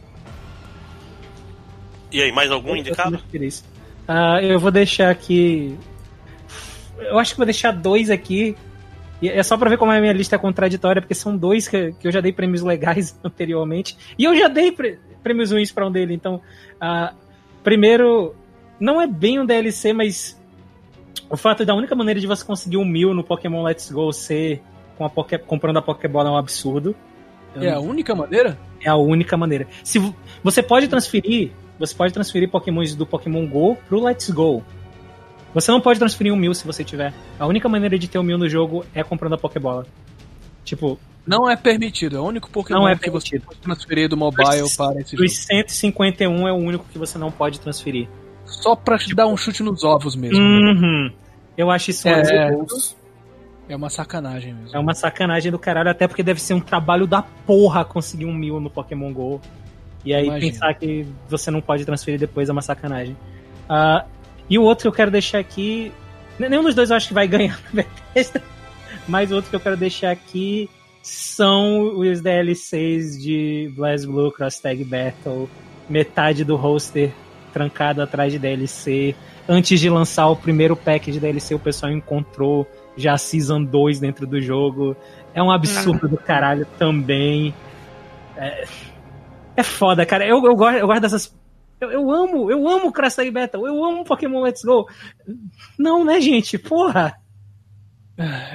[2.13, 3.17] E aí, mais algum eu indicado?
[4.07, 5.77] Ah, eu vou deixar aqui.
[6.99, 8.57] Eu acho que vou deixar dois aqui.
[9.23, 11.93] E é só pra ver como a minha lista é contraditória, porque são dois que,
[11.93, 13.97] que eu já dei prêmios legais anteriormente.
[14.19, 16.15] E eu já dei prê- prêmios ruins pra um dele.
[16.15, 16.41] Então,
[16.81, 17.13] ah,
[17.63, 18.35] primeiro,
[18.79, 20.41] não é bem um DLC, mas
[21.29, 24.63] o fato da única maneira de você conseguir um mil no Pokémon Let's Go ser
[24.97, 26.95] com a Poké- comprando a Pokébola é um absurdo.
[27.55, 28.59] Eu É a única maneira?
[28.83, 29.67] é a única maneira.
[29.85, 34.63] Se vo- você pode transferir, você pode transferir Pokémons do Pokémon Go pro Let's Go.
[35.55, 37.13] Você não pode transferir um mil se você tiver.
[37.39, 39.87] A única maneira de ter um mil no jogo é comprando a Pokébola.
[40.65, 42.17] Tipo, Não é permitido.
[42.17, 43.47] É o único Pokémon Não é que você permitido.
[43.49, 45.23] pode transferir do mobile Dos- para esse jogo.
[45.25, 48.09] dos 151 é o único que você não pode transferir.
[48.45, 50.39] Só pra te dar um chute nos ovos mesmo.
[50.43, 51.11] Uhum.
[51.57, 52.49] Eu acho isso É.
[52.49, 52.97] absurdo.
[53.69, 54.75] É uma sacanagem mesmo.
[54.77, 58.35] É uma sacanagem do caralho, até porque deve ser um trabalho da porra conseguir um
[58.35, 59.41] mil no Pokémon GO.
[60.05, 60.53] E aí Imagino.
[60.53, 63.17] pensar que você não pode transferir depois é uma sacanagem.
[63.69, 64.05] Ah,
[64.51, 65.93] e o outro que eu quero deixar aqui.
[66.39, 68.43] Nenhum dos dois eu acho que vai ganhar na Bethesda.
[69.07, 70.69] Mas o outro que eu quero deixar aqui
[71.03, 75.49] são os DLCs de BlazBlue Cross Tag Battle.
[75.89, 77.13] Metade do roster
[77.53, 79.15] trancado atrás de DLC.
[79.49, 82.67] Antes de lançar o primeiro pack de DLC, o pessoal encontrou
[82.97, 84.97] já Season 2 dentro do jogo.
[85.35, 87.55] É um absurdo do caralho também.
[88.37, 88.65] É,
[89.57, 90.27] é foda, cara.
[90.27, 91.40] Eu, eu, gosto, eu gosto dessas.
[91.81, 94.87] Eu, eu amo, eu amo Crash Tag Battle, eu amo Pokémon Let's Go.
[95.79, 96.59] Não, né, gente?
[96.59, 97.15] Porra!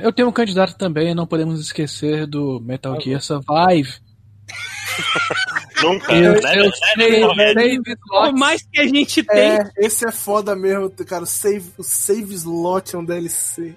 [0.02, 4.00] Eu tenho um candidato também, não podemos esquecer do Metal Gear Survive.
[5.82, 6.14] Nunca.
[6.14, 6.60] Eu, né?
[6.60, 7.22] eu sei,
[7.54, 8.40] save Por slots.
[8.40, 9.72] mais que a gente tenha.
[9.76, 11.24] É, esse é foda mesmo, cara.
[11.24, 13.76] O save, o save slot é um DLC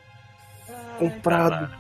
[0.99, 1.71] comprado.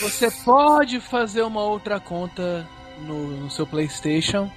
[0.00, 2.66] Você pode fazer uma outra conta
[3.06, 4.50] no, no seu PlayStation,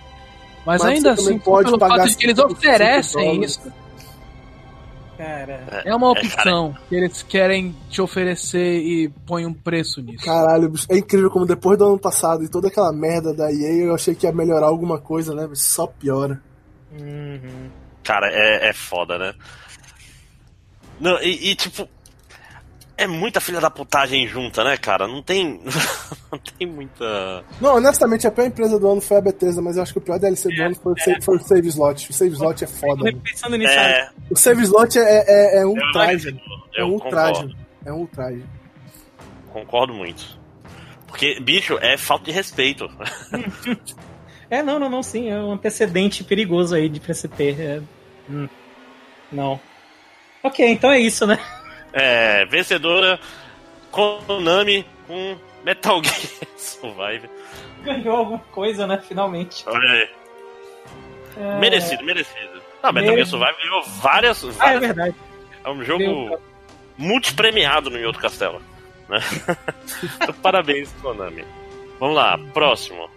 [0.65, 3.73] mas, Mas ainda assim, pode pelo pagar fato de que eles 55 oferecem isso,
[5.17, 5.83] Cara.
[5.85, 10.25] é uma É, opção que eles querem te oferecer e põe um preço nisso.
[10.25, 13.85] Caralho, bicho, é incrível como depois do ano passado e toda aquela merda da EA,
[13.85, 15.45] eu achei que ia melhorar alguma coisa, né?
[15.47, 16.41] Mas só piora.
[16.91, 17.69] Uhum.
[18.03, 19.33] Cara, é, é foda, né?
[20.99, 21.87] Não, e, e, tipo.
[22.95, 25.07] É muita filha da putagem junta, né, cara?
[25.07, 25.59] Não tem.
[26.31, 27.43] não tem muita.
[27.59, 30.01] Não, honestamente, a pior empresa do ano foi a Bethesda, mas eu acho que o
[30.01, 32.09] pior DLC do ano foi, o Save- foi o Save Slot.
[32.09, 33.03] O Save Slot é foda.
[33.03, 33.19] mano.
[33.21, 36.39] Pensando nisso, É, O Save Slot é, é, é um eu, traje.
[36.75, 37.39] É eu um concordo.
[37.39, 37.57] traje.
[37.85, 38.43] É um traje.
[39.51, 40.39] Concordo muito.
[41.07, 42.89] Porque, bicho, é falta de respeito.
[44.49, 45.31] É, não, não, não, sim.
[45.31, 47.59] É um antecedente perigoso aí de ter.
[47.59, 47.81] É,
[48.29, 48.47] hum,
[49.31, 49.59] não.
[50.43, 51.39] Ok, então é isso, né?
[51.93, 53.19] É, vencedora
[53.91, 57.29] Konami com Metal Gear Survive.
[57.83, 58.97] Ganhou alguma coisa, né?
[59.07, 59.63] Finalmente.
[59.67, 60.09] Olha aí.
[61.37, 61.59] É...
[61.59, 62.61] Merecido, merecido.
[62.81, 63.27] Não, Metal Gear.
[63.27, 64.43] Survive ganhou várias.
[64.43, 65.15] Ah, é várias verdade.
[65.63, 66.39] é um jogo
[66.97, 68.61] multipremiado no outro castelo.
[69.07, 69.19] Né?
[70.15, 71.45] Então, Parabéns, Konami.
[71.99, 73.09] Vamos lá, próximo.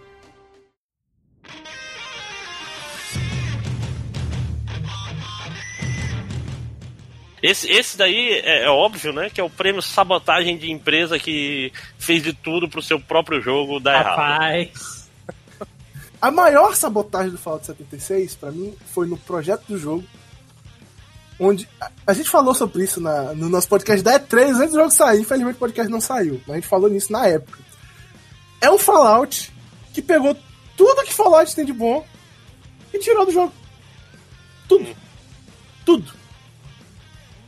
[7.41, 9.29] Esse, esse daí é, é óbvio, né?
[9.29, 13.79] Que é o prêmio sabotagem de empresa que fez de tudo pro seu próprio jogo
[13.79, 14.17] dar errado.
[14.17, 15.09] Rapaz.
[16.19, 20.03] A maior sabotagem do Fallout 76, pra mim, foi no projeto do jogo.
[21.39, 21.69] Onde.
[21.79, 24.89] A, a gente falou sobre isso na- no nosso podcast da E3 antes do jogo
[24.91, 25.21] sair.
[25.21, 27.59] Infelizmente o podcast não saiu, mas a gente falou nisso na época.
[28.59, 29.53] É um Fallout
[29.93, 30.35] que pegou
[30.75, 32.03] tudo que Fallout tem de bom
[32.91, 33.53] e tirou do jogo.
[34.67, 34.87] Tudo.
[35.85, 36.11] Tudo.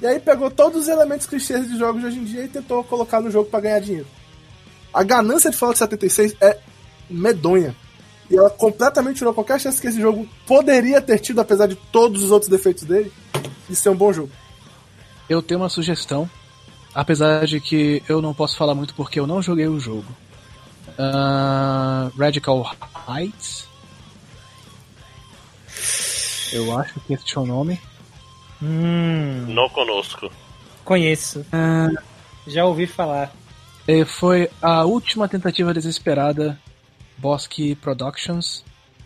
[0.01, 2.83] E aí pegou todos os elementos clichês de jogos de hoje em dia e tentou
[2.83, 4.07] colocar no jogo pra ganhar dinheiro.
[4.93, 6.57] A ganância de Fallout 76 é
[7.09, 7.75] medonha.
[8.29, 12.23] E ela completamente tirou qualquer chance que esse jogo poderia ter tido, apesar de todos
[12.23, 13.11] os outros defeitos dele,
[13.67, 14.31] de ser um bom jogo.
[15.27, 16.29] Eu tenho uma sugestão,
[16.93, 20.05] apesar de que eu não posso falar muito porque eu não joguei o jogo.
[20.97, 22.71] Ah, Radical
[23.07, 23.67] Heights.
[26.51, 27.79] Eu acho que esse é o nome.
[28.61, 30.31] Hum, Não conosco.
[30.83, 31.45] conheço.
[31.51, 31.89] Ah,
[32.47, 33.31] Já ouvi falar.
[33.87, 36.59] E foi a última tentativa desesperada
[37.17, 38.63] Bosque Productions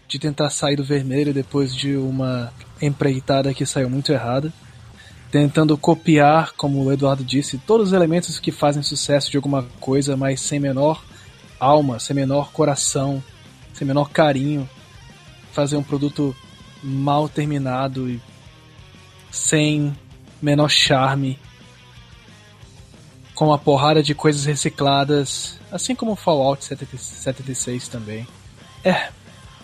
[0.08, 4.52] de tentar sair do vermelho depois de uma empreitada que saiu muito errada,
[5.32, 10.16] tentando copiar, como o Eduardo disse, todos os elementos que fazem sucesso de alguma coisa,
[10.16, 11.04] mas sem menor
[11.60, 13.24] alma, sem menor coração,
[13.74, 14.70] sem menor carinho,
[15.52, 16.36] fazer um produto
[16.84, 18.22] mal terminado e
[19.34, 19.98] sem
[20.42, 21.40] menor charme
[23.34, 28.28] com uma porrada de coisas recicladas, assim como o Fallout 70 76 também.
[28.84, 29.10] É,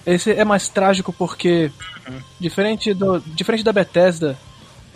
[0.05, 1.71] esse é mais trágico porque
[2.39, 4.35] diferente do diferente da Bethesda,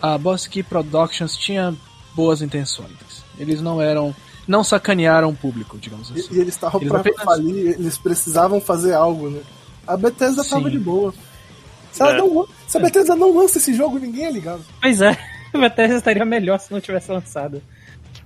[0.01, 1.73] a Boss Key Productions tinha
[2.15, 2.89] boas intenções.
[3.37, 4.15] Eles não eram
[4.47, 6.33] não sacanearam o público, digamos E, assim.
[6.35, 9.41] e eles estavam pra apenas- falir, eles precisavam fazer algo, né?
[9.85, 10.71] A Bethesda tava Sim.
[10.71, 11.13] de boa.
[11.93, 12.17] Se, ela É.
[12.17, 14.65] não, se a Bethesda não lança esse jogo, ninguém é ligado.
[14.81, 15.17] Pois é,
[15.53, 17.61] a Bethesda estaria melhor se não tivesse lançado.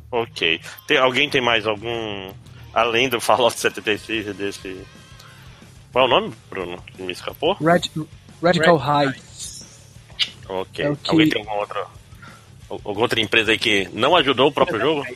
[0.10, 0.60] Ok.
[0.88, 2.32] Tem, alguém tem mais algum.
[2.74, 4.82] Além do Fallout 76 e desse.
[5.92, 6.82] Qual é o nome, Bruno?
[6.96, 7.54] Que me escapou?
[7.62, 7.86] Rad-
[8.42, 9.66] Radical Heights.
[10.48, 10.86] Ok.
[10.86, 11.86] É que- Alguém tem alguma outra.
[12.70, 15.06] Alguma outra empresa aí que não ajudou o próprio jogo?
[15.06, 15.16] Po-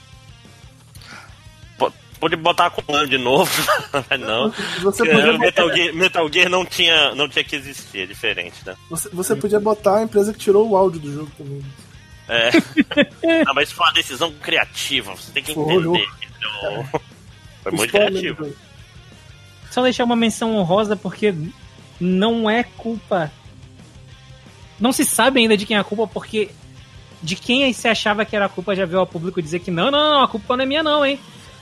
[2.21, 3.51] Pode botar a Konami de novo,
[3.91, 4.53] mas não.
[4.83, 8.57] Você podia, Metal, botar, Gear, Metal Gear não tinha, não tinha que existir, é diferente,
[8.63, 8.75] né?
[8.87, 11.63] você, você podia botar a empresa que tirou o áudio do jogo também.
[12.29, 12.51] É.
[13.43, 16.07] não, mas foi uma decisão criativa, você tem que Foi, entender.
[16.21, 17.01] entendeu?
[17.63, 18.53] Foi muito criativo.
[19.71, 21.33] Só deixar uma menção honrosa porque
[21.99, 23.31] não é culpa.
[24.79, 26.51] Não se sabe ainda de quem é a culpa, porque
[27.23, 29.89] de quem se achava que era a culpa já veio ao público dizer que não,
[29.89, 31.19] não, não, a culpa não é minha, não, hein?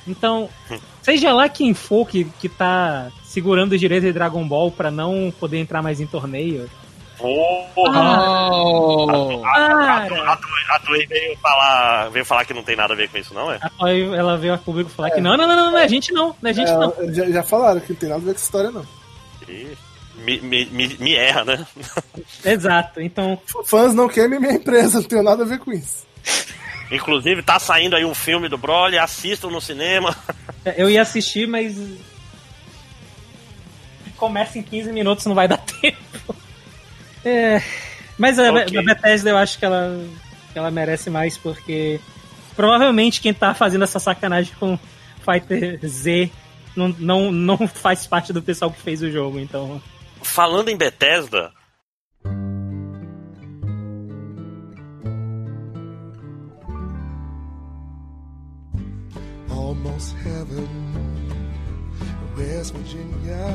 [0.07, 0.49] Então,
[1.01, 5.31] seja lá quem for que, que tá segurando os direitos de Dragon Ball pra não
[5.39, 6.69] poder entrar mais em torneio.
[7.17, 8.49] Porra!
[8.51, 9.41] Oh!
[9.41, 10.03] Para!
[10.05, 10.07] A
[10.37, 13.33] Toei- A Toei veio falar, veio falar que não tem nada a ver com isso,
[13.33, 13.57] não é?
[13.61, 15.87] A Toei, ela veio ao público falar que não, não, não, não, não é a
[15.87, 16.93] gente não, não é a gente não.
[16.97, 18.85] É, já, já falaram que não tem nada a ver com essa história, não.
[19.47, 19.67] E
[20.23, 21.67] me, me, me, me erra, né?
[22.45, 23.01] Exato.
[23.01, 26.07] Então, Fãs não queimem minha empresa, não tem nada a ver com isso.
[26.91, 30.15] Inclusive, tá saindo aí um filme do Broly, assistam no cinema.
[30.77, 31.77] eu ia assistir, mas.
[34.17, 36.35] Começa em 15 minutos, não vai dar tempo.
[37.23, 37.61] É,
[38.17, 38.77] mas a, Ok.
[38.77, 40.05] a Bethesda eu acho que ela,
[40.51, 41.99] que ela merece mais, porque
[42.55, 44.77] provavelmente quem tá fazendo essa sacanagem com
[45.23, 46.29] Fighter Z
[46.75, 49.81] não, não, não faz parte do pessoal que fez o jogo, então.
[50.21, 51.51] Falando em Bethesda,
[59.85, 60.67] almost heaven.
[62.37, 63.47] West Virginia,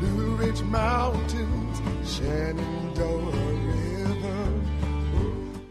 [0.00, 4.52] Blue Ridge Mountains, Shenandoah River.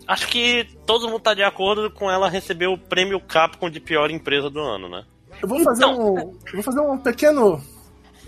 [0.08, 4.12] Acho que todo mundo tá de acordo com ela receber o prêmio Capcom de pior
[4.12, 5.04] empresa do ano, né?
[5.42, 6.18] Eu vou fazer Então- um.
[6.20, 7.62] Eu vou fazer um pequeno.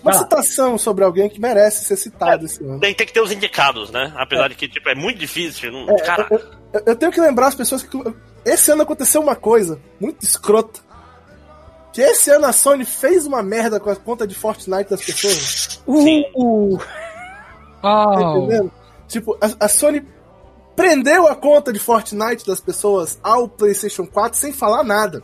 [0.02, 0.18] Uma lá.
[0.20, 2.78] citação sobre alguém que merece ser citado esse ano.
[2.80, 4.12] Tem, tem que ter os indicados, né?
[4.18, 5.72] Apesar de que, tipo, é muito difícil.
[5.72, 6.42] Não, É, cara, eu,
[6.74, 7.98] eu- eu tenho que lembrar as pessoas que.
[8.46, 10.82] Esse ano aconteceu uma coisa muito escrota.
[11.94, 15.80] Que esse ano a Sony fez uma merda com a conta de Fortnite das pessoas.
[15.86, 16.24] Sim.
[16.36, 16.78] Uh,
[17.82, 18.72] Tá Oh, entendendo?
[19.08, 20.06] Tipo, a, a Sony
[20.76, 25.22] prendeu a conta de Fortnite das pessoas ao PlayStation 4 sem falar nada.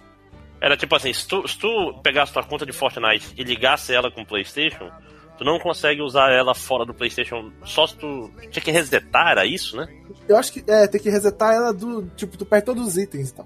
[0.62, 1.68] era tipo assim, se tu, se tu
[2.04, 4.92] pegasse tua conta de Fortnite e ligasse ela com o Playstation,
[5.40, 9.46] tu não consegue usar ela fora do Playstation só se tu tinha que resetar, era
[9.46, 9.88] isso, né?
[10.28, 12.04] Eu acho que é, tem que resetar ela do.
[12.16, 13.46] Tipo, tu perde todos os itens e tal.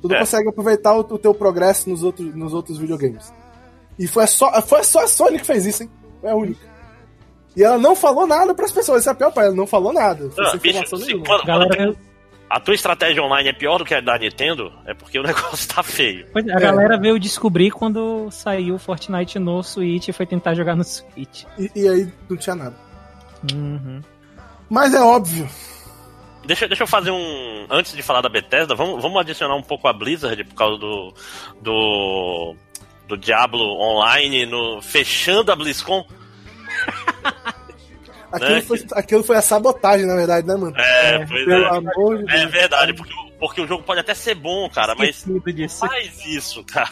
[0.00, 0.20] Tu não É.
[0.20, 3.32] consegue aproveitar o, o teu progresso nos outros, nos outros videogames.
[3.98, 5.90] E foi só, foi só a Sony que fez isso, hein?
[6.20, 6.60] Foi a única.
[7.56, 9.00] E ela não falou nada pras pessoas.
[9.00, 10.30] Isso é a pior parte, ela não falou nada.
[10.38, 11.26] Ah, sem bicho, informação se- nenhuma.
[11.26, 11.98] quando- galera, quando
[12.50, 15.72] a tua estratégia online é pior do que a da Nintendo, é porque o negócio
[15.72, 16.26] tá feio.
[16.32, 20.54] pois é, a galera veio descobrir quando saiu o Fortnite no Switch e foi tentar
[20.54, 21.44] jogar no Switch.
[21.56, 22.74] E, e aí não tinha nada.
[23.52, 24.02] Uhum.
[24.68, 25.48] Mas é óbvio.
[26.44, 27.66] Deixa, deixa eu fazer um.
[27.70, 31.14] Antes de falar da Bethesda, vamos, vamos adicionar um pouco a Blizzard por causa do.
[31.60, 32.56] do.
[33.06, 36.04] do Diablo Online no, fechando a BlizzCon.
[38.32, 38.60] Aquilo, Né?
[38.62, 40.76] foi, aquilo foi a sabotagem, na verdade, né, mano?
[40.76, 41.68] É, pois Pelo é.
[41.76, 42.50] amor de É Deus.
[42.52, 45.24] verdade, porque, o- porque o jogo pode até ser bom, cara, mas
[45.54, 45.86] disso.
[45.86, 46.90] faz isso, cara.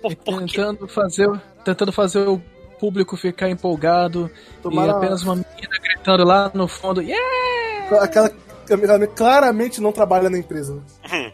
[0.00, 1.30] Por, por tentando fazer,
[1.64, 2.40] tentando fazer o
[2.78, 4.30] público ficar empolgado
[4.62, 7.00] Tomara- e apenas uma menina gritando lá no fundo.
[7.02, 8.02] Yeah!
[8.02, 8.30] Aquela
[8.64, 10.82] aquela claramente não trabalha na empresa.
[11.10, 11.32] né?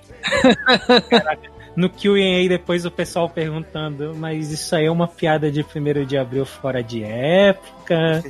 [1.77, 6.19] No Q&A depois o pessoal perguntando, mas isso aí é uma piada de 1 de
[6.19, 8.23] abril fora de época.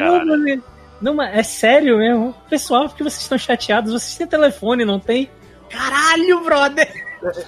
[0.00, 0.60] Não, mas-
[1.00, 2.34] não, mas é sério mesmo?
[2.48, 3.92] Pessoal, porque vocês estão chateados?
[3.92, 5.30] Vocês têm telefone, não tem?
[5.68, 6.88] Caralho, brother!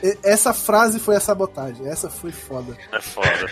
[0.03, 1.87] E- Essa frase foi a sabotagem.
[1.89, 2.77] Essa foi foda.
[2.93, 3.47] É foda.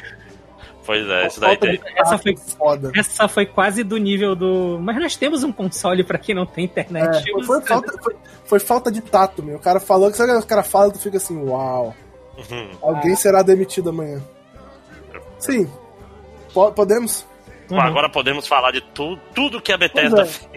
[0.85, 1.81] Pois é, isso daí tem.
[1.97, 2.90] Essa foi, foda.
[2.97, 4.78] essa foi quase do nível do.
[4.81, 7.19] Mas nós temos um console pra quem não tem internet.
[7.19, 9.56] É, foi, foi falta, foi, foi falta de tato, meu.
[9.56, 11.94] O cara falou que sabe, o cara fala e tu fica assim, uau.
[12.36, 12.70] Uhum.
[12.82, 14.20] Alguém será demitido amanhã.
[15.39, 15.70] Sim.
[16.52, 17.24] Po- podemos?
[17.73, 17.81] Uhum.
[17.81, 20.27] Agora podemos falar de tu, tudo que a Bethesda é.
[20.27, 20.53] fez.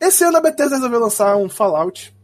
[0.00, 2.14] Esse ano a Bethesda resolveu lançar um Fallout,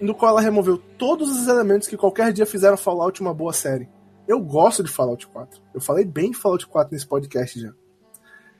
[0.00, 3.88] no qual ela removeu todos os elementos que qualquer dia fizeram Fallout uma boa série.
[4.26, 5.60] Eu gosto de Fallout 4.
[5.72, 7.70] Eu falei bem de Fallout 4 nesse podcast já.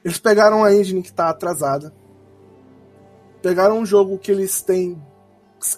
[0.04, 1.92] Eles pegaram a engine que tá atrasada.
[3.42, 5.02] Pegaram um jogo que eles têm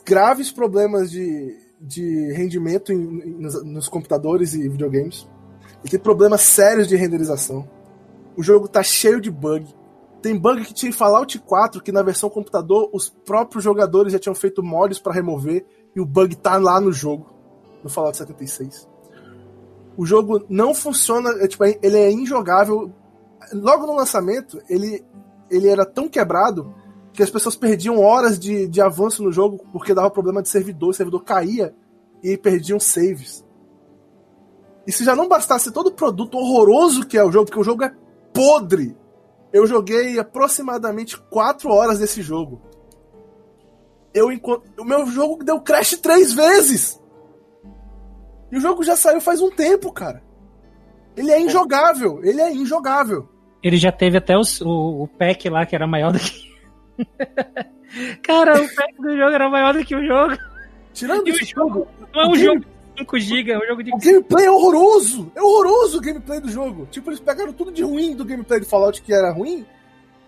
[0.05, 5.27] graves problemas de, de rendimento em- nos, nos computadores e videogames.
[5.85, 7.69] E tem problemas sérios de renderização.
[8.37, 9.67] O jogo tá cheio de bug.
[10.23, 14.19] Tem bug que tinha em Fallout 4, que na versão computador os próprios jogadores já
[14.19, 17.27] tinham feito mods pra remover, e o bug tá lá no jogo,
[17.83, 18.89] no Fallout 76.
[19.97, 22.91] O jogo não funciona, é, tipo, ele é injogável.
[23.53, 25.05] Logo no lançamento, ele,
[25.51, 26.75] ele era tão quebrado
[27.15, 30.91] que as pessoas perdiam horas de, de avanço no jogo porque dava problema de servidor,
[30.91, 31.75] o servidor caía
[32.23, 33.45] e perdiam saves.
[34.87, 37.65] E se já não bastasse todo o produto horroroso que é o jogo, porque o
[37.65, 37.95] jogo é
[38.33, 38.97] podre,
[39.53, 42.61] eu joguei aproximadamente 4 horas desse jogo.
[44.13, 44.29] Eu
[44.79, 47.01] O meu jogo deu crash três vezes!
[48.53, 50.23] E o jogo já saiu faz um tempo, cara.
[51.17, 53.29] Ele é injogável, ele é injogável.
[53.63, 56.54] Ele já teve até os- o, o pack lá que era maior do que.
[58.23, 60.37] Cara, o pack do jogo era maior do que o jogo.
[60.93, 62.67] Tirando E o esse jogo não é um O jogo de
[62.99, 63.93] 5 GB, é um jogo de.
[63.95, 65.33] O gameplay é horroroso!
[65.35, 66.87] É horroroso o gameplay do jogo.
[66.91, 69.65] Tipo, eles pegaram tudo de ruim do gameplay do Fallout que era ruim.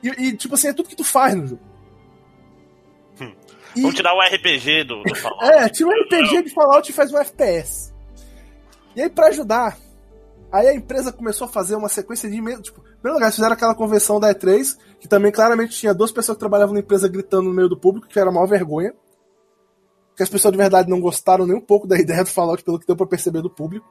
[0.03, 1.63] E, e, tipo assim, é tudo que tu faz no jogo.
[3.21, 3.33] Hum.
[3.77, 5.45] E- Vamos tirar o RPG do, do Fallout.
[5.45, 7.93] É, tira um RPG de Fallout e faz um FPS.
[8.95, 9.77] E aí, pra ajudar,
[10.51, 12.63] aí a empresa começou a fazer uma sequência de e-mails.
[12.63, 16.13] Tipo, em primeiro lugar, eles fizeram aquela convenção da E3, que também claramente tinha duas
[16.13, 18.95] pessoas que trabalhavam na empresa gritando no meio do público, que era a maior vergonha.
[20.17, 22.79] Que as pessoas de verdade não gostaram nem um pouco da ideia do Fallout, pelo
[22.79, 23.87] que deu pra perceber do público.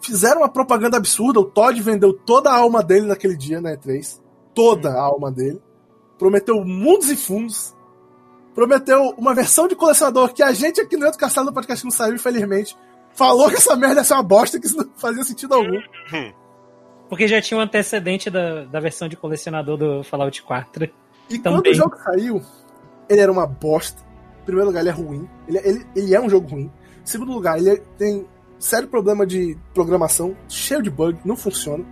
[0.00, 4.20] Fizeram uma propaganda absurda, o Todd vendeu toda a alma dele naquele dia na E3.
[4.54, 5.60] Toda a alma dele.
[6.18, 7.74] Prometeu mundos e fundos
[8.54, 11.90] prometeu uma versão de colecionador que a gente aqui no outro castelo do podcast não
[11.90, 12.76] saiu, infelizmente.
[13.14, 15.80] Falou que essa merda ser uma bosta, que isso não fazia sentido algum.
[17.10, 20.84] Porque já tinha um antecedente da, da versão de colecionador do Fallout 4.
[21.28, 21.60] E Também.
[21.60, 22.40] quando o jogo saiu,
[23.08, 24.00] ele era uma bosta.
[24.40, 25.28] Em primeiro lugar, ele é ruim.
[25.48, 26.70] Ele, ele, ele é um jogo ruim.
[27.04, 28.28] Segundo lugar, ele tem
[28.60, 31.84] sério problema de programação, cheio de bug, não funciona.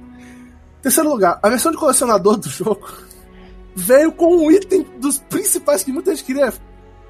[0.81, 2.89] Terceiro lugar, a versão de colecionador do jogo
[3.75, 6.53] veio com um item dos principais que muita gente queria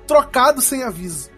[0.06, 1.28] trocado sem aviso.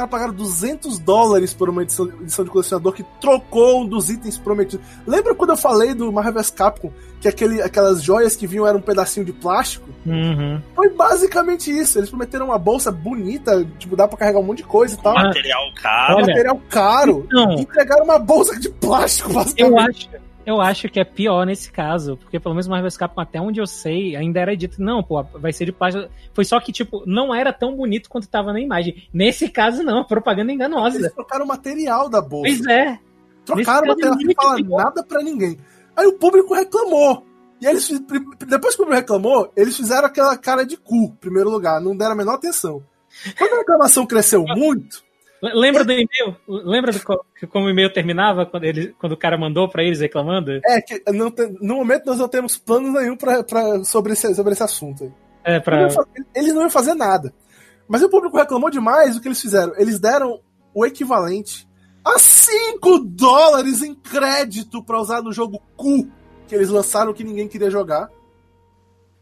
[0.00, 4.08] O cara pagaram 200 dólares por uma edição, edição de colecionador que trocou um dos
[4.08, 4.86] itens prometidos.
[5.06, 6.90] Lembra quando eu falei do Marvel vs Capcom?
[7.20, 9.86] Que aquele, aquelas joias que vinham eram um pedacinho de plástico?
[10.06, 10.58] Uhum.
[10.74, 11.98] Foi basicamente isso.
[11.98, 15.12] Eles prometeram uma bolsa bonita, tipo, dá pra carregar um monte de coisa e tal.
[15.12, 16.14] Material caro.
[16.16, 17.26] olha, material caro.
[17.26, 17.50] Então.
[17.52, 20.08] E entregaram uma bolsa de plástico, Eu basicamente.
[20.14, 23.40] acho, eu acho que é pior nesse caso, porque pelo menos o Marvel Capcom, até
[23.40, 26.08] onde eu sei, ainda era dito, não, pô, vai ser de plástico.
[26.32, 29.08] Foi só que, tipo, não era tão bonito quanto tava na imagem.
[29.12, 30.98] Nesse caso, não, propaganda enganosa.
[30.98, 32.48] Eles trocaram o material da bolsa.
[32.48, 32.98] Pois é.
[33.44, 34.84] Trocaram o material é sem muito falar pior.
[34.84, 35.58] nada pra ninguém.
[35.96, 37.24] Aí o público reclamou.
[37.60, 37.88] E eles,
[38.46, 41.96] depois que o público reclamou, eles fizeram aquela cara de cu, em primeiro lugar, não
[41.96, 42.82] deram a menor atenção.
[43.36, 45.02] Quando a reclamação cresceu muito,
[45.42, 46.36] Lembra do e-mail?
[46.46, 47.00] Lembra do
[47.48, 50.60] como o e-mail terminava quando, ele, quando o cara mandou pra eles reclamando?
[50.66, 54.34] é que não tem- no momento nós não temos plano nenhum pra, pra- sobre, esse,
[54.34, 55.12] sobre esse assunto.
[55.42, 55.80] É, Não pra.
[55.80, 56.04] iam fa-
[56.34, 57.32] Eles não iam fazer nada.
[57.88, 59.72] Mas o público reclamou demais, o que eles fizeram?
[59.76, 60.40] Eles deram
[60.74, 61.66] o equivalente
[62.04, 66.06] a 5 dólares em crédito pra usar no jogo cu
[66.46, 68.08] que eles lançaram que ninguém queria jogar.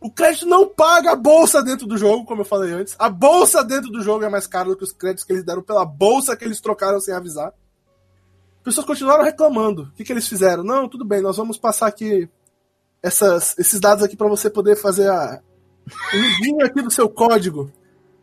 [0.00, 2.94] O crédito não paga a bolsa dentro do jogo, como eu falei antes.
[2.98, 5.62] A bolsa dentro do jogo é mais cara do que os créditos que eles deram
[5.62, 7.48] pela bolsa que eles trocaram sem avisar.
[8.58, 9.82] As pessoas continuaram reclamando.
[9.84, 10.62] O que, que eles fizeram?
[10.62, 12.28] Não, tudo bem, nós vamos passar aqui
[13.02, 15.40] essas- esses dados aqui pra você poder fazer a,
[16.14, 17.72] envio aqui do seu código.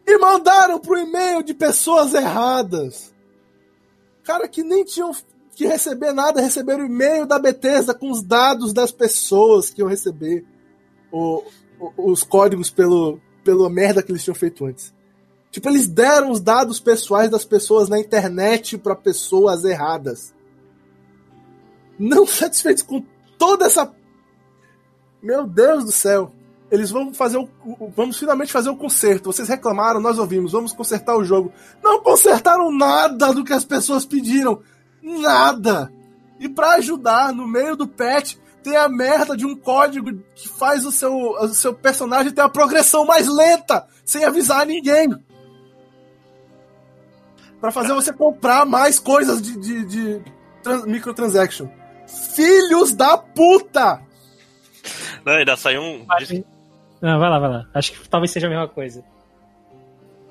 [0.08, 3.14] E mandaram pro e-mail de pessoas erradas.
[4.24, 5.12] Cara, que nem tinham
[5.56, 9.90] que receber nada, receberam o e-mail da Bethesda com os dados das pessoas que iam
[9.90, 10.46] receber
[11.12, 11.44] o-
[11.98, 14.94] os códigos pelo, pela merda que eles tinham feito antes.
[15.52, 20.34] Tipo, eles deram os dados pessoais das pessoas na internet para pessoas erradas.
[21.98, 23.04] Não satisfeitos com
[23.38, 23.92] toda essa.
[25.22, 26.32] Meu Deus do céu.
[26.70, 27.48] Eles vão fazer o.
[27.96, 29.32] Vamos finalmente fazer o conserto.
[29.32, 30.52] Vocês reclamaram, nós ouvimos.
[30.52, 31.54] Vamos consertar o jogo.
[31.82, 34.62] Não consertaram nada do que as pessoas pediram.
[35.02, 35.92] Nada.
[36.40, 40.84] E pra ajudar, no meio do patch, tem a merda de um código que faz
[40.86, 45.10] o seu, o seu personagem ter a progressão mais lenta, sem avisar ninguém.
[47.62, 50.22] Pra fazer você comprar mais coisas de, de, de
[50.62, 51.68] trans- microtransaction.
[52.36, 54.02] Filhos da puta!
[55.26, 56.06] Não, ainda saiu um.
[57.02, 57.66] Não, vai lá, vai lá.
[57.74, 59.04] Acho que talvez seja a mesma coisa.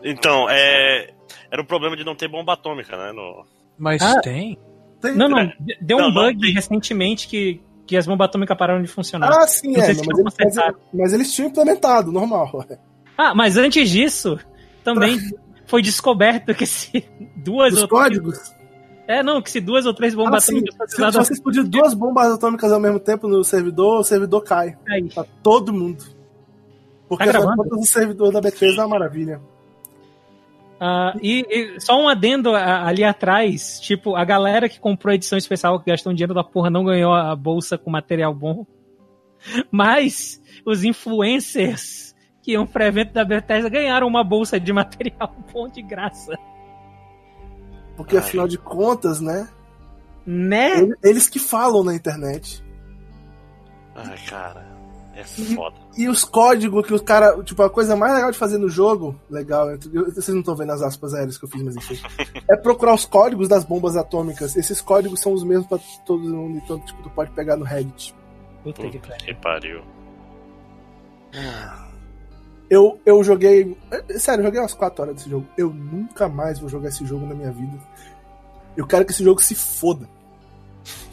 [0.03, 1.13] Então, é.
[1.51, 3.13] Era o problema de não ter bomba atômica, né?
[3.13, 3.45] No...
[3.79, 4.21] Mas Ah.
[4.21, 4.59] tem?
[5.01, 5.51] Tem- Não, não.
[5.81, 6.53] Deu Não, um bug tem.
[6.53, 9.31] recentemente que, que as bombas atômicas pararam de funcionar.
[9.33, 9.93] Ah, sim, Não é.
[9.95, 12.65] não, mas, eles, mas, mas eles tinham implementado, normal.
[13.17, 14.37] Ah, mas antes disso,
[14.83, 15.21] também
[15.67, 18.53] foi descoberto que se duas Os ou códigos.
[19.07, 20.55] É, não, que se duas ou três bombas Ah, sim.
[20.59, 24.43] atômicas fossem Se, você explodir duas bombas atômicas ao mesmo tempo no servidor, o servidor
[24.43, 24.77] cai.
[24.89, 25.09] aí.
[25.15, 26.03] Pra todo mundo.
[27.09, 27.63] Porque Tá afinal de gravando?
[27.71, 29.41] contas, o servidor da Bethesda é uma maravilha.
[30.81, 35.15] Ah, e, e só um adendo a- ali atrás, tipo, a galera que comprou a
[35.15, 38.67] edição especial, que gastou um dinheiro da porra, não ganhou a bolsa com material bom.
[39.71, 45.69] Mas os influencers que iam pra evento da Bethesda ganharam uma bolsa de material bom
[45.69, 46.37] de graça.
[47.97, 48.23] Porque Ai.
[48.23, 49.49] afinal de contas, né?
[50.27, 50.79] Né?
[50.81, 52.63] ele- Eles que falam na internet.
[53.95, 54.74] Ai, cara.
[55.17, 55.77] É foda.
[55.97, 59.15] E os códigos que os cara, tipo, a coisa mais legal de fazer no jogo,
[59.31, 59.79] legal, eu-
[60.13, 61.99] vocês não estão vendo as aspas aéreas que eu fiz, mas enfim,
[62.51, 64.57] é procurar os códigos das bombas atômicas.
[64.57, 68.15] Esses códigos são os mesmos pra todo mundo, então tipo, tu pode pegar no Reddit.
[68.63, 69.19] Puta que pariu.
[69.27, 69.83] que pariu.
[72.71, 73.77] Eu, eu joguei.
[73.91, 75.47] é, Sério, eu joguei umas 4 horas desse jogo.
[75.57, 77.79] Eu nunca mais vou jogar esse jogo na minha vida.
[78.77, 80.09] Eu quero que esse jogo se foda.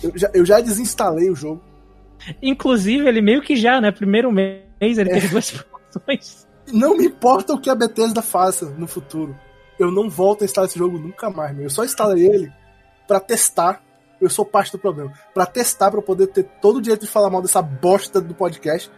[0.02, 1.62] Eu já, eu já desinstalei o jogo.
[2.42, 3.92] Inclusive, ele meio que já, né?
[3.92, 4.62] Primeiro mês
[4.98, 5.14] ele É.
[5.14, 6.48] teve duas promoções.
[6.72, 9.38] Não me importa o que a Bethesda faça no futuro.
[9.80, 11.64] Eu não volto a instalar esse jogo nunca mais, meu.
[11.66, 12.52] Eu só instalei ele
[13.08, 13.82] pra testar.
[14.22, 15.12] Eu sou parte do problema.
[15.34, 18.36] Pra testar, pra eu poder ter todo o direito de falar mal dessa bosta do
[18.36, 18.92] podcast.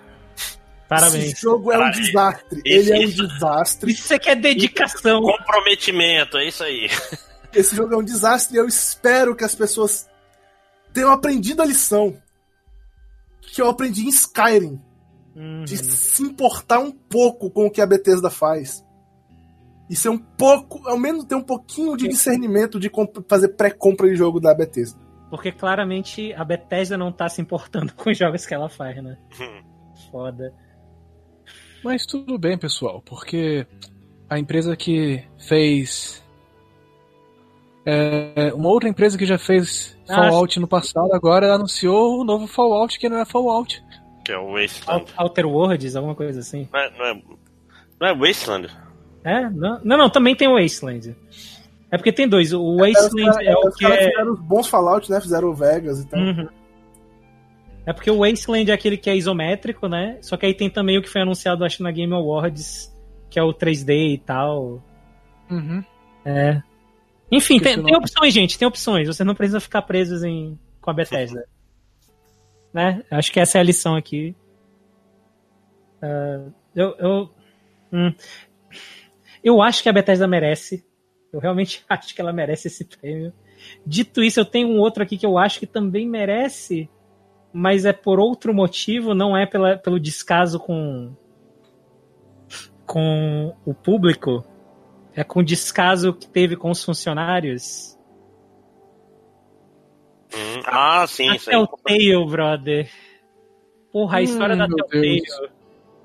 [0.90, 1.24] Parabéns.
[1.32, 2.02] Esse jogo é um Caralho.
[2.04, 2.62] desastre.
[2.66, 3.92] Esse- Ele é um isso- desastre.
[3.94, 5.22] Isso aqui é dedicação.
[5.22, 6.90] Comprometimento, é isso aí.
[7.56, 10.08] Esse jogo é um desastre e eu espero que as pessoas
[10.92, 12.16] tenham aprendido a lição
[13.52, 14.80] que eu aprendi em Skyrim.
[15.36, 15.64] Uhum.
[15.64, 18.86] De se importar um pouco com o que a Bethesda faz.
[19.90, 22.90] E ser um pouco, ao menos ter um pouquinho de discernimento de
[23.28, 25.00] fazer pré-compra de jogo da Bethesda.
[25.30, 29.18] Porque claramente a Bethesda não tá se importando com os jogos que ela faz, né?
[30.12, 30.54] Foda.
[31.84, 33.68] Mas tudo bem, pessoal, porque
[34.30, 36.23] a empresa que fez
[37.86, 42.48] É, uma outra empresa que já fez Ah, Fallout no passado agora anunciou o novo
[42.48, 43.84] Fallout que não é Fallout.
[44.24, 45.06] Que é o Wasteland.
[45.18, 46.68] Outer Worlds, alguma coisa assim.
[46.72, 47.22] Não é, não é,
[48.00, 48.70] não é Wasteland?
[49.24, 49.50] É?
[49.50, 51.16] Não, não, não, também tem o Wasteland.
[51.92, 52.54] É porque tem dois.
[52.54, 54.10] O Wasteland é o os que caras é.
[54.10, 55.22] fizeram os bons Fallout, né?
[55.22, 56.20] Fizeram o Vegas e tal.
[56.20, 56.48] Uhum.
[57.86, 60.18] É porque o Wasteland é aquele que é isométrico, né?
[60.22, 62.94] Só que aí tem também o que foi anunciado, acho, na Game Awards,
[63.30, 64.82] que é o 3D e tal.
[65.52, 65.84] Uhum.
[66.26, 66.62] É.
[67.34, 68.60] Enfim, tem, tem opções, gente.
[68.60, 69.08] Tem opções.
[69.08, 71.44] Você não precisa ficar presos em, com a Bethesda.
[72.72, 73.04] né?
[73.10, 74.36] Acho que essa é a lição aqui.
[76.00, 76.46] Ah,
[76.76, 77.30] eu, eu,
[77.92, 78.14] hum.
[79.44, 80.86] eu acho que a Bethesda merece.
[81.32, 83.34] Eu realmente acho que ela merece esse prêmio.
[83.86, 86.88] Dito isso, eu tenho um outro aqui que eu acho que também merece,
[87.52, 91.16] mas é por outro motivo, não é pela, pelo descaso com,
[92.86, 94.46] com o público,
[95.16, 97.98] é com o descaso que teve com os funcionários.
[100.34, 101.40] Hum, ah, sim, A aí.
[101.40, 102.90] Telltale, brother.
[103.92, 105.22] Porra, a Hum, história da meu Telltale.
[105.22, 105.52] Deus.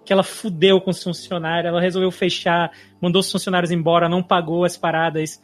[0.05, 2.71] Que ela fudeu com os funcionários, ela resolveu fechar,
[3.01, 5.41] mandou os funcionários embora, não pagou as paradas.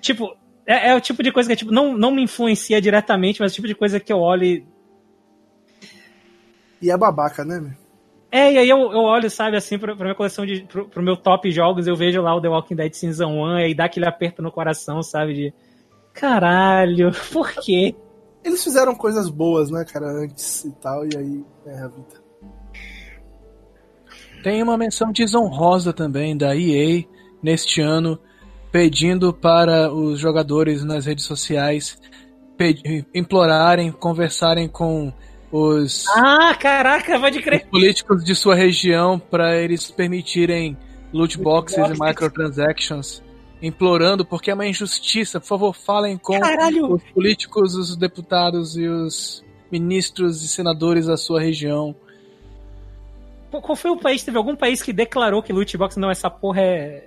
[0.00, 3.50] Tipo, é, é o tipo de coisa que tipo, não, não me influencia diretamente, mas
[3.50, 4.66] é o tipo de coisa que eu olho e.
[6.82, 7.83] E é babaca, né, meu?
[8.34, 10.62] É, e aí eu, eu olho, sabe, assim, pra, pra minha coleção de.
[10.64, 13.64] Pro, pro meu top jogos, eu vejo lá o The Walking Dead Season 1 e
[13.66, 15.34] aí dá aquele aperto no coração, sabe?
[15.34, 15.54] De.
[16.12, 17.94] Caralho, por quê?
[18.42, 22.24] Eles fizeram coisas boas, né, cara, antes e tal, e aí é a vida.
[24.42, 27.04] Tem uma menção desonrosa também da EA
[27.40, 28.18] neste ano,
[28.72, 31.96] pedindo para os jogadores nas redes sociais
[33.14, 35.12] implorarem, conversarem com
[35.56, 37.66] os Ah, caraca, pode crer.
[37.68, 40.76] políticos de sua região para eles permitirem
[41.12, 43.22] loot boxes e microtransactions,
[43.62, 45.38] implorando porque é uma injustiça.
[45.38, 46.94] Por favor, falem com Caralho.
[46.94, 51.94] os políticos, os deputados e os ministros e senadores da sua região.
[53.50, 54.24] Qual foi o país?
[54.24, 57.06] Teve algum país que declarou que loot box não, essa porra é.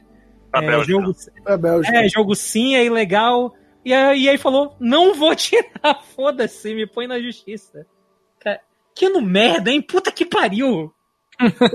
[0.53, 0.91] A é Bélgica.
[0.93, 1.15] jogo,
[1.45, 1.97] É Bélgica.
[1.97, 3.53] é, jogo sim, é ilegal.
[3.83, 7.85] E aí, e aí falou: não vou tirar, foda-se, me põe na justiça.
[8.97, 9.81] Que no merda, hein?
[9.81, 10.91] Puta que pariu!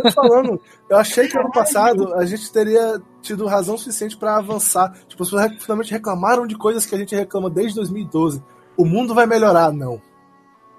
[0.03, 4.93] Tô falando, eu achei que ano passado a gente teria tido razão suficiente pra avançar.
[5.07, 8.43] Tipo, as pessoas finalmente reclamaram de coisas que a gente reclama desde 2012.
[8.77, 10.03] O mundo vai melhorar, não.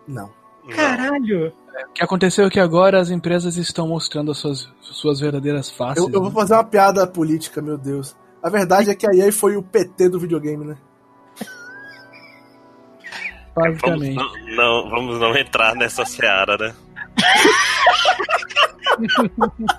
[0.05, 0.29] Não.
[0.69, 1.53] Caralho!
[1.89, 6.03] O que aconteceu é que agora as empresas estão mostrando as suas, suas verdadeiras faces.
[6.03, 6.35] Eu, eu vou né?
[6.35, 8.15] fazer uma piada política, meu Deus.
[8.41, 10.77] A verdade é que a EA foi o PT do videogame, né?
[13.55, 14.15] Vamos Basicamente.
[14.15, 16.73] não, não- vamos não entrar nessa seara, né?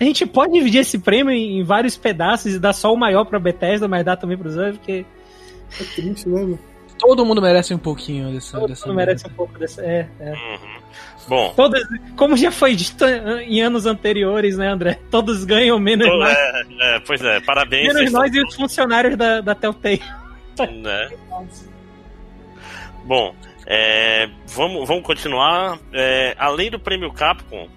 [0.00, 3.38] A gente pode dividir esse prêmio em vários pedaços e dar só o maior pra
[3.40, 5.04] Bethesda, mas dar também pros outros, porque
[5.80, 6.56] É triste, né?
[6.98, 8.58] Todo mundo merece um pouquinho dessa.
[8.58, 9.82] todo dessa mundo merece um pouco dessa.
[9.82, 10.30] É, é.
[10.32, 10.78] Uhum.
[11.28, 11.80] Bom, Todos,
[12.16, 14.98] como já foi dito em anos anteriores, né, André?
[15.10, 16.36] Todos ganham menos nós.
[16.36, 16.62] é,
[16.96, 17.92] é, pois é, parabéns.
[17.92, 20.02] Menos nós e os funcionários da, da Telltale.
[20.66, 21.10] Né?
[23.04, 23.34] Bom,
[23.66, 25.78] é, vamos, vamos continuar.
[25.92, 27.68] É, além do prêmio Capcom,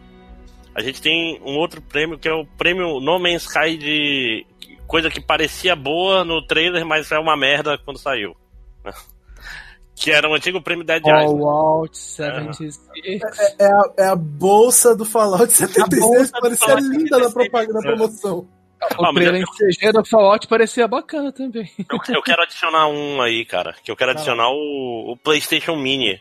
[0.74, 4.46] a gente tem um outro prêmio que é o prêmio No Man's Sky de
[4.88, 8.36] coisa que parecia boa no trailer, mas é uma merda quando saiu.
[9.94, 11.28] Que era o antigo prêmio Dead Island.
[11.28, 12.80] Fallout 76.
[13.60, 17.34] É a, é a bolsa do Fallout 76, bolsa do parecia linda na 76.
[17.34, 18.48] propaganda da promoção.
[19.00, 21.70] O Ah, trailer em CG do Fallout parecia bacana também.
[21.90, 23.76] Eu, eu quero adicionar um aí, cara.
[23.84, 26.20] Que eu quero adicionar o, o PlayStation Mini.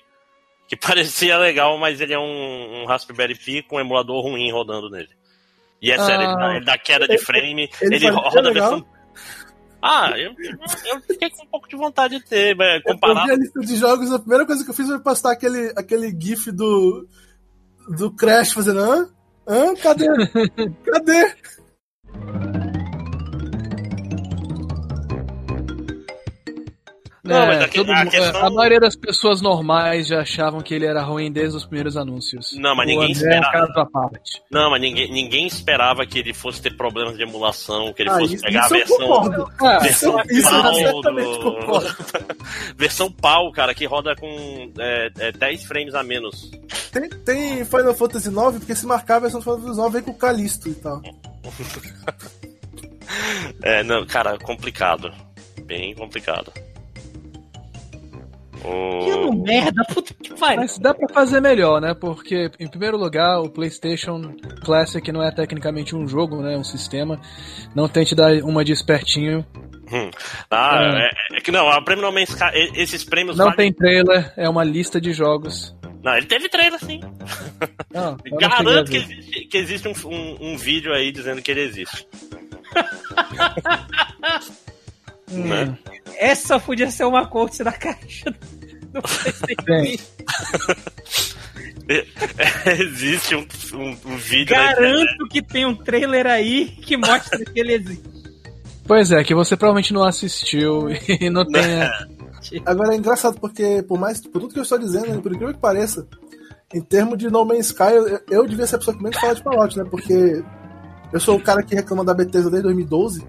[0.69, 4.91] Que parecia legal, mas ele é um, um Raspberry Pi com um emulador ruim rodando
[4.91, 5.09] nele.
[5.81, 6.05] E é Ah.
[6.05, 8.87] sério, ele dá, ele dá queda de frame, ele ele, roda a versão.
[9.82, 10.32] Ah, eu,
[10.93, 13.32] eu fiquei com um pouco de vontade de ter, mas Eu vi comparado.
[13.32, 16.53] a lista de jogos, a primeira coisa que eu fiz foi postar aquele, aquele gif
[16.53, 17.09] do,
[17.89, 19.09] do Crash fazendo hã?
[19.49, 19.74] Hã?
[19.77, 20.05] Cadê?
[20.85, 21.35] Cadê?
[27.31, 30.20] Não, É, mas a que- todo a mu- questão- a maioria das pessoas normais já
[30.20, 32.52] achavam que ele era ruim desde os primeiros anúncios.
[32.57, 34.11] Não, mas O ninguém André é esperava.
[34.51, 38.19] Não, mas ninguém, ninguém esperava que ele fosse ter problemas de emulação, que ele Ah,
[38.19, 39.07] fosse isso, pegar isso a eu versão.
[39.09, 39.52] concordo.
[39.61, 41.97] Ah, Versão isso eu pau do- concordo.
[42.77, 46.51] versão pau, cara, que roda com é, é, 10 frames a menos.
[46.93, 50.02] Tem, tem Final Fantasy IX, porque se marcar a versão do Final Fantasy IX vem
[50.02, 51.01] com o Calisto e tal.
[53.62, 55.12] É, não, cara, complicado.
[55.65, 56.52] Bem complicado.
[58.62, 60.57] Que ano merda, puta que pariu.
[60.61, 61.95] Mas dá pra fazer melhor, né?
[61.95, 64.35] Porque, em primeiro lugar, o PlayStation
[64.65, 66.55] Classic não é tecnicamente um jogo, né?
[66.55, 67.20] É um sistema.
[67.74, 69.45] Não tente dar uma de espertinho.
[69.93, 70.11] Hum.
[70.51, 71.37] Ah, é.
[71.39, 74.49] é que não, a prêmio No Man's Sky, esses prêmios Não valem- tem trailer, é
[74.49, 75.74] uma lista de jogos.
[76.03, 77.01] Não, ele teve trailer sim.
[77.93, 82.07] Não, Garanto que existe, que existe um, um, um vídeo aí dizendo que ele existe.
[85.31, 85.78] Hum, né?
[86.16, 88.31] Essa podia ser uma coach da caixa
[88.93, 89.65] do PlayStation.
[89.65, 89.98] Bem,
[92.81, 94.55] existe um, um, um vídeo.
[94.55, 98.11] Garanto que tem um trailer aí que mostra que ele existe.
[98.86, 100.89] Pois é, que você provavelmente não assistiu
[101.20, 101.90] e não tenha.
[102.66, 105.55] Agora é engraçado porque, por mais por tudo que eu estou dizendo, né, por incrível
[105.55, 106.07] que pareça,
[106.73, 109.35] em termos de No Man's Sky, eu, eu devia ser a pessoa que menos fala
[109.35, 109.85] de Fallout, né?
[109.90, 110.43] Porque
[111.12, 113.27] eu sou o cara que reclama da Bethesda desde 2012.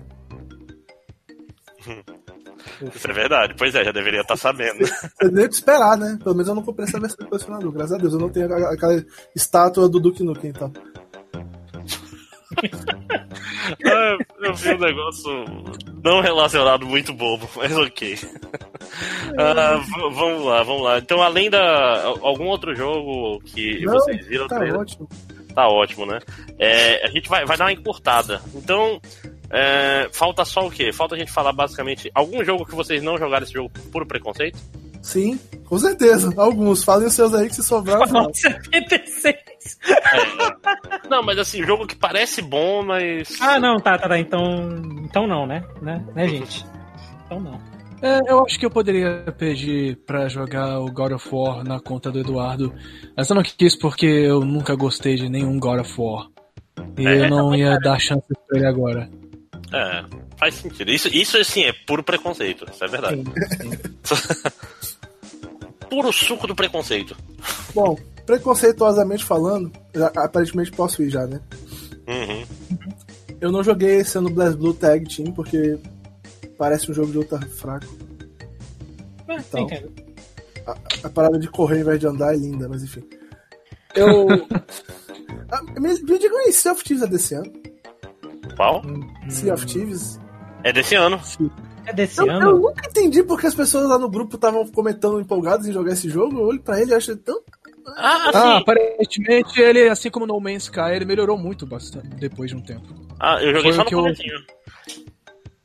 [2.95, 3.55] Isso é verdade.
[3.57, 4.79] Pois é, já deveria estar sabendo.
[5.21, 6.17] Eu nem o que esperar, né?
[6.23, 7.71] Pelo menos eu não comprei essa versão do colecionador.
[7.71, 9.03] Graças a Deus, eu não tenho a- aquela
[9.35, 10.71] estátua do Duke Nukem, então.
[13.85, 15.45] Ah, eu vi um negócio
[16.03, 18.17] não relacionado muito bobo, mas ok.
[19.37, 20.97] Ah, v- vamos lá, vamos lá.
[20.99, 22.03] Então, além da.
[22.21, 24.47] Algum outro jogo que Não, vocês viram?
[24.47, 24.79] Tá trailer?
[24.81, 25.07] ótimo.
[25.55, 26.19] Tá ótimo, né?
[26.59, 28.41] É, a gente vai, vai dar uma encurtada.
[28.53, 28.99] Então,
[29.51, 30.93] é, falta só o quê?
[30.93, 34.05] Falta a gente falar basicamente algum jogo que vocês não jogaram esse jogo por puro
[34.05, 34.57] preconceito?
[35.01, 36.31] Sim, com certeza.
[36.37, 36.83] Alguns.
[36.83, 38.01] Falem os seus aí que se sobrar.
[38.01, 38.31] eu falo.
[38.33, 39.35] Fallout 76.
[39.89, 43.39] É, não, mas assim, jogo que parece bom, mas.
[43.41, 44.19] Ah, não, tá, tá, tá.
[44.19, 44.41] Então,
[45.03, 45.63] então não, né?
[45.81, 46.65] Né, né gente?
[47.25, 47.59] Então não.
[48.01, 52.11] É, eu acho que eu poderia pedir pra jogar o God of War na conta
[52.11, 52.73] do Eduardo,
[53.15, 56.27] mas eu não quis porque eu nunca gostei de nenhum God of War.
[56.97, 59.07] E É, eu não ia dar chance pra ele agora.
[59.73, 60.05] É,
[60.37, 60.91] faz sentido.
[60.91, 62.65] Isso, isso assim, é puro preconceito.
[62.71, 63.23] Isso é verdade.
[65.89, 67.15] puro suco do preconceito.
[67.73, 71.41] Bom, preconceituosamente falando, já- aparentemente posso ir já, né?
[72.07, 72.77] Uhum.
[73.39, 75.77] Eu não joguei ano Blast Blue Tag Team porque
[76.57, 77.87] parece um jogo de luta fraco.
[79.27, 79.61] Ah, Então.
[79.61, 79.91] entendo.
[81.03, 83.03] A parada de correr ao invés de andar é linda, mas enfim.
[83.95, 84.27] Eu.
[85.53, 87.51] Ah, me, me digam aí, of Thieves é desse ano?
[88.61, 88.81] Qual?
[89.29, 90.19] Sea of Thieves?
[90.63, 91.19] É desse ano.
[91.87, 92.59] É desse Eu, eu ano?
[92.59, 96.37] nunca entendi porque as pessoas lá no grupo estavam comentando empolgadas em jogar esse jogo.
[96.37, 97.41] Eu olho pra ele e acho tão.
[97.97, 98.61] Ah, Ah, sim.
[98.61, 102.87] aparentemente ele, assim como No Man's Sky, ele melhorou muito bastante depois de um tempo.
[103.19, 104.33] Ah, eu joguei Foi só o no que eu- comecinho.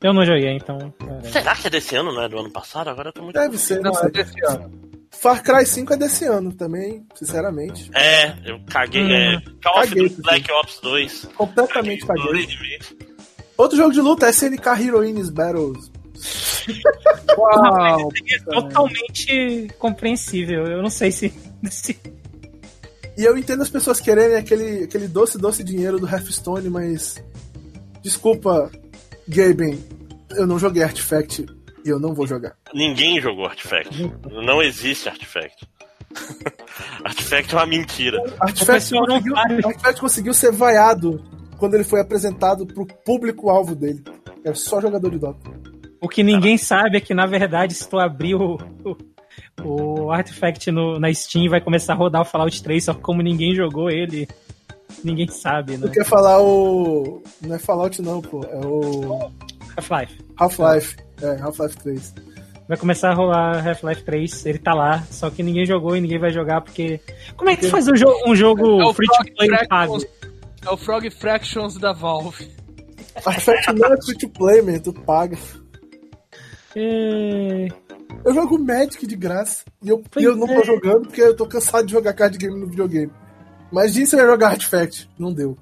[0.01, 0.93] Eu não joguei, então.
[1.23, 1.29] é.
[1.29, 2.87] Será que é desse ano, não é do ano passado?
[2.89, 3.35] Agora eu tô muito.
[3.35, 4.71] Deve ser, não, é desse ano.
[5.21, 7.89] Far Cry 5 é desse ano também, sinceramente.
[7.93, 9.03] É, eu caguei.
[9.03, 11.25] Hum, é, Call of caguei, Duty Black Ops 2.
[11.35, 12.23] Completamente caguei.
[12.23, 12.97] Doidemente.
[13.57, 15.91] Outro jogo de luta é SNK Heroines Battles.
[17.37, 18.11] Uau!
[18.31, 20.65] É totalmente compreensível.
[20.65, 21.33] Eu não sei se.
[21.69, 21.97] se-
[23.17, 27.15] E eu entendo as pessoas quererem aquele, aquele doce, doce dinheiro do Hearthstone, mas.
[28.03, 28.71] Desculpa,
[29.27, 29.83] Gaben,
[30.31, 31.45] eu não joguei Artifact
[31.87, 32.55] e eu não vou jogar.
[32.73, 34.11] Ninguém jogou Artifact.
[34.29, 35.67] Não existe Artifact.
[37.03, 38.17] Artifact é uma mentira.
[38.39, 39.37] Artifact conseguiu.
[39.37, 41.23] Artifact conseguiu ser vaiado
[41.57, 44.03] quando ele foi apresentado pro público-alvo dele.
[44.43, 45.49] Era só jogador de Dota.
[45.99, 48.57] O que ninguém sabe é que, na verdade, se tu abrir o,
[49.63, 53.01] o, o Artifact no, na Steam, vai começar a rodar o Fallout 3, só que
[53.01, 54.27] como ninguém jogou ele,
[55.03, 55.87] ninguém sabe, né?
[55.87, 57.23] Tu quer falar o.
[57.41, 58.43] Não é Fallout, não, pô.
[58.43, 59.31] É o.
[59.75, 60.17] Half-Life.
[60.37, 61.06] Half-Life.
[61.21, 62.13] É, Half-Life 3.
[62.67, 66.19] Vai começar a rolar Half-Life 3, ele tá lá, só que ninguém jogou e ninguém
[66.19, 66.99] vai jogar porque.
[67.35, 69.67] Como é que tu faz um, jo um jogo É o free to Frog play
[69.67, 69.97] pago?
[70.65, 72.51] É o Frog Fractions da Valve.
[73.25, 75.37] Artifact não é free to play, man, tu paga.
[76.75, 77.67] É...
[78.23, 79.63] Eu jogo Magic de graça.
[79.81, 80.65] E eu, e eu não tô é.
[80.65, 83.11] jogando porque eu tô cansado de jogar card game no videogame.
[83.71, 85.09] Imagina se eu ia jogar Artifact.
[85.17, 85.57] Não deu.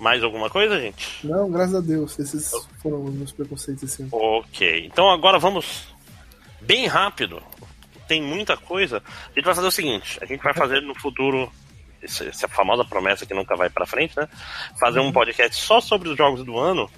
[0.00, 1.26] Mais alguma coisa, gente?
[1.26, 2.18] Não, graças a Deus.
[2.18, 2.50] Esses
[2.82, 4.10] foram os meus preconceitos esse ano.
[4.12, 4.86] Ok.
[4.86, 5.94] Então agora vamos
[6.62, 7.42] bem rápido.
[8.08, 9.02] Tem muita coisa.
[9.06, 11.52] A gente vai fazer o seguinte: a gente vai fazer no futuro
[12.02, 14.26] essa famosa promessa que nunca vai pra frente, né?
[14.78, 16.90] Fazer um podcast só sobre os jogos do ano.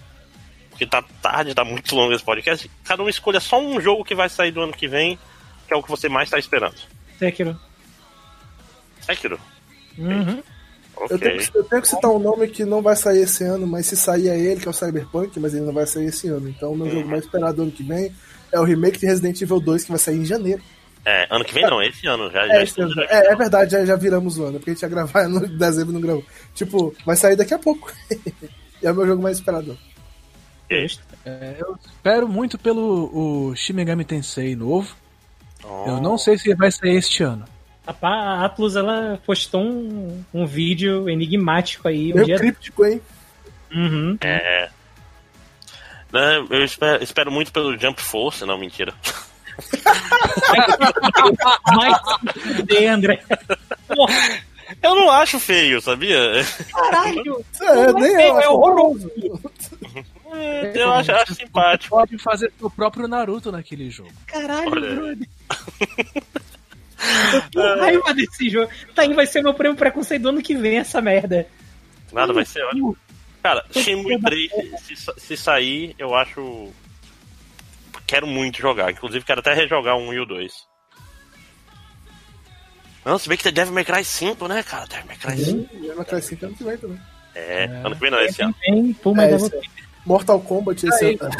[0.71, 2.71] Porque tá tarde, tá muito longo esse podcast.
[2.85, 5.19] Cada um escolha só um jogo que vai sair do ano que vem,
[5.67, 6.77] que é o que você mais tá esperando.
[7.19, 7.59] Sekiro.
[9.01, 9.41] Sekiro.
[9.99, 10.41] Uhum.
[11.11, 13.67] Eu tenho, que, eu tenho que citar um nome que não vai sair esse ano,
[13.67, 16.29] mas se sair é ele, que é o Cyberpunk, mas ele não vai sair esse
[16.29, 16.49] ano.
[16.49, 18.15] Então o meu jogo mais esperado do ano que vem
[18.53, 20.63] é o remake de Resident Evil 2, que vai sair em janeiro.
[21.05, 22.31] É, ano que vem não, esse ano.
[22.31, 22.93] Já, já É, esse ano.
[23.03, 25.91] é, é verdade, já, já viramos o ano, porque a gente ia gravar no dezembro
[25.91, 26.25] e não gravou.
[26.55, 27.93] Tipo, vai sair daqui a pouco.
[28.11, 29.77] e é o meu jogo mais esperado.
[31.25, 34.95] É, eu espero muito pelo o Shin Megami Tensei novo.
[35.65, 35.85] Oh.
[35.87, 37.45] Eu não sei se vai sair este ano.
[37.87, 42.13] A Atlus, ela postou um, um vídeo enigmático aí.
[42.15, 42.37] Um dia...
[42.39, 43.01] críptico, hein?
[43.75, 44.17] Uhum.
[44.21, 44.69] É.
[46.13, 48.93] Né, eu espero, espero muito pelo Jump Force, não, mentira.
[52.57, 53.23] Fuder, André.
[53.89, 54.15] Porra,
[54.83, 56.19] Eu não acho feio, sabia?
[56.73, 57.45] caralho.
[57.61, 59.11] É, Não nem é acho horroroso.
[60.33, 61.95] É, eu acho, acho simpático.
[61.97, 64.11] pode fazer seu próprio Naruto naquele jogo.
[64.27, 64.95] Caralho, Olha.
[64.95, 65.29] brother.
[67.35, 68.71] Eu tô com raiva desse jogo.
[68.95, 71.47] Tá aí, vai ser meu prêmio preconceito do ano que vem, essa merda.
[72.13, 72.97] Nada vai ser ótimo.
[73.43, 74.51] Cara, Shenmue 3,
[74.81, 76.71] se, se sair, eu acho.
[78.07, 78.91] Quero muito jogar.
[78.93, 80.53] Inclusive, quero até rejogar o 1 e o 2.
[83.05, 84.87] Não, se bem que tem Devil May Cry 5, né, cara?
[84.87, 85.77] Devil May Cry 5.
[85.77, 87.01] E vai crescer ano que vem também.
[87.35, 88.55] É, ano que vem não, esse ano.
[88.61, 89.63] Tem, pô, É, mas esse eu-
[90.07, 91.31] Mortal Kombat esse ano.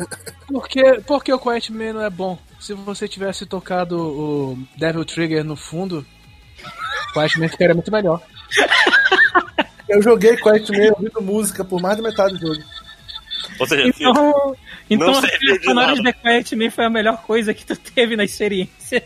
[0.48, 2.38] Por que, por que o Quiet Man não é bom?
[2.64, 5.98] Se você tivesse tocado o Devil Trigger no fundo,
[7.10, 8.22] o Quiet Man ficaria muito melhor.
[9.86, 12.66] Eu joguei Quiet Man ouvindo música por mais da metade do jogo.
[13.60, 14.56] Ou seja, Então,
[14.88, 18.16] então Não a serviu trilha de Quiet Man foi a melhor coisa que tu teve
[18.16, 19.04] na experiência.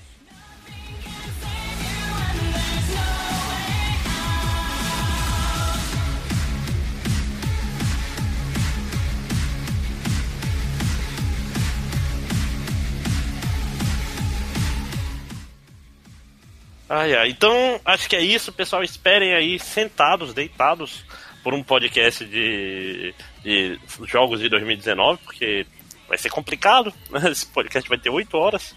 [16.88, 17.28] Ai, ai.
[17.28, 18.82] Então, acho que é isso, pessoal.
[18.82, 21.04] Esperem aí, sentados, deitados,
[21.42, 25.66] por um podcast de, de jogos de 2019, porque
[26.08, 26.92] vai ser complicado.
[27.10, 27.28] né?
[27.30, 28.74] Esse podcast vai ter 8 horas.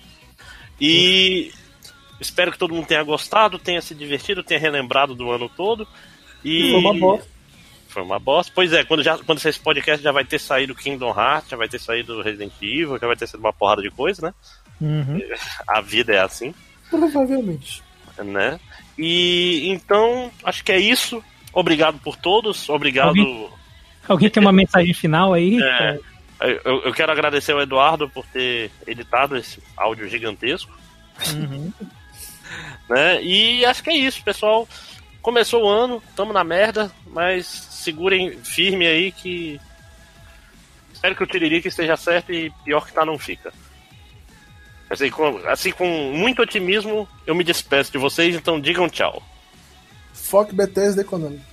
[0.79, 1.51] E
[2.19, 5.87] espero que todo mundo tenha gostado, tenha se divertido, tenha relembrado do ano todo.
[6.43, 7.29] E Foi uma bosta.
[7.87, 8.51] Foi uma bosta.
[8.53, 11.69] Pois é, quando, já, quando esse podcast já vai ter saído Kingdom Hearts, já vai
[11.69, 14.33] ter saído Resident Evil, já vai ter sido uma porrada de coisa, né?
[14.81, 15.21] Uhum.
[15.67, 16.53] A vida é assim
[16.91, 17.81] Provavelmente.
[18.19, 18.59] Né?
[18.97, 21.23] E então, acho que é isso.
[21.53, 22.67] Obrigado por todos.
[22.69, 23.09] Obrigado.
[23.09, 23.49] Alguém-
[24.07, 25.61] Alguém tem uma mensagem final aí?
[26.41, 30.71] É, eu, eu quero agradecer ao Eduardo por ter editado esse áudio gigantesco.
[31.33, 31.71] Uhum.
[32.89, 33.23] Né?
[33.23, 34.67] E acho que é isso, pessoal.
[35.21, 39.57] Começou o ano, tamo na merda, mas segurem firme aí que.
[40.93, 43.53] Espero que o Tiririca esteja certo e pior que tá não fica.
[44.91, 49.23] Assim com, assim, com muito otimismo, eu me despeço de vocês, então digam tchau.
[50.13, 51.50] Foque Bethesda Econômico.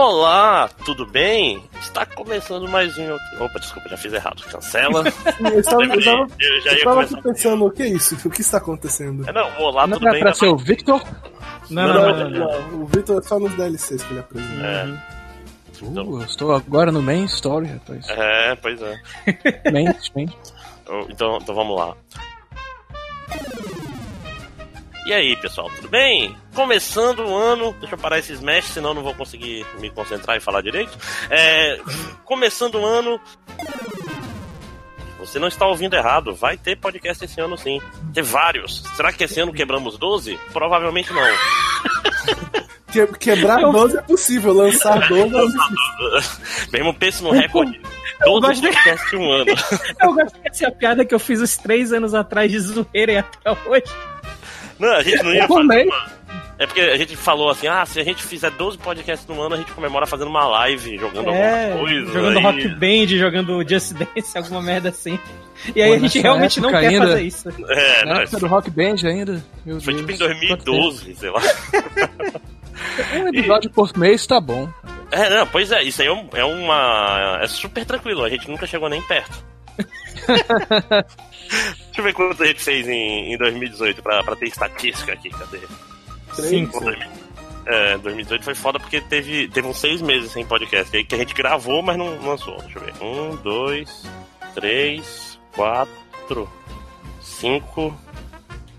[0.00, 1.64] Olá, tudo bem?
[1.80, 3.14] Está começando mais um.
[3.40, 4.42] Opa, desculpa, já fiz errado.
[4.44, 5.02] Cancela.
[5.40, 8.14] Eu estava, eu estava, Eu já eu estava aqui pensando, o que é isso?
[8.22, 9.26] O que está acontecendo?
[9.26, 10.20] É, Não, olá, Não tudo é bem?
[10.20, 11.02] pra ser o Victor?
[11.70, 12.82] Não, Não, não, não, não, não.
[12.82, 14.66] O Victor é só nos DLCs que ele apresenta.
[14.66, 15.16] É,
[15.82, 18.06] Uh, eu estou agora no main story, rapaz.
[18.08, 18.98] é, pois é.
[19.70, 20.28] Main, main.
[21.10, 21.94] Então, então vamos lá.
[25.06, 26.36] E aí, pessoal, tudo bem?
[26.54, 30.36] Começando o ano, deixa eu parar esse Smash, senão eu não vou conseguir me concentrar
[30.36, 30.98] e falar direito.
[31.30, 31.78] É,
[32.24, 33.20] começando o ano.
[35.20, 37.80] Você não está ouvindo errado, vai ter podcast esse ano sim.
[38.12, 38.82] Ter vários.
[38.96, 40.38] Será que esse ano quebramos 12?
[40.52, 41.22] Provavelmente não.
[42.92, 46.70] Que- quebrar 12 é possível, lançar 12 é.
[46.72, 47.78] Mesmo pense no recorde.
[48.24, 49.50] 12 gosto de- podcasts em um ano.
[50.00, 53.50] Eu gosto dessa piada que eu fiz uns três anos atrás de zoeira e até
[53.66, 53.82] hoje.
[54.78, 55.88] Não, a gente não ia fazer.
[56.58, 59.54] É porque a gente falou assim: ah, se a gente fizer 12 podcasts no ano,
[59.56, 62.12] a gente comemora fazendo uma live, jogando É, alguma coisa.
[62.12, 65.18] jogando aí- Rock Band, jogando Just Dance, alguma merda assim.
[65.74, 67.48] E aí Pô, a gente realmente não quer ainda- fazer isso.
[67.68, 69.44] É, Na não, época do Rock Band ainda.
[69.66, 70.06] Meu foi Deus.
[70.06, 71.40] tipo em 2012, sei lá.
[73.14, 74.68] Um episódio por mês tá bom.
[75.10, 77.38] É, não, pois é, isso aí é, um- é uma.
[77.42, 79.44] É super tranquilo, a gente nunca chegou nem perto.
[81.48, 85.30] Deixa eu ver quanto a gente fez em, em 2018 pra, pra ter estatística aqui.
[85.30, 85.58] Cadê?
[86.34, 86.84] Três, Cinco.
[87.66, 91.18] É, 2018 foi foda porque teve, teve uns seis meses sem podcast aí que a
[91.18, 92.56] gente gravou, mas não lançou.
[92.62, 92.94] Deixa eu ver.
[93.02, 94.04] Um, dois,
[94.54, 96.48] três, quatro,
[97.20, 97.96] cinco,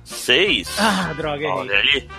[0.06, 0.70] seis.
[0.80, 1.52] Ah, droga, errei.
[1.52, 2.10] Olha aí.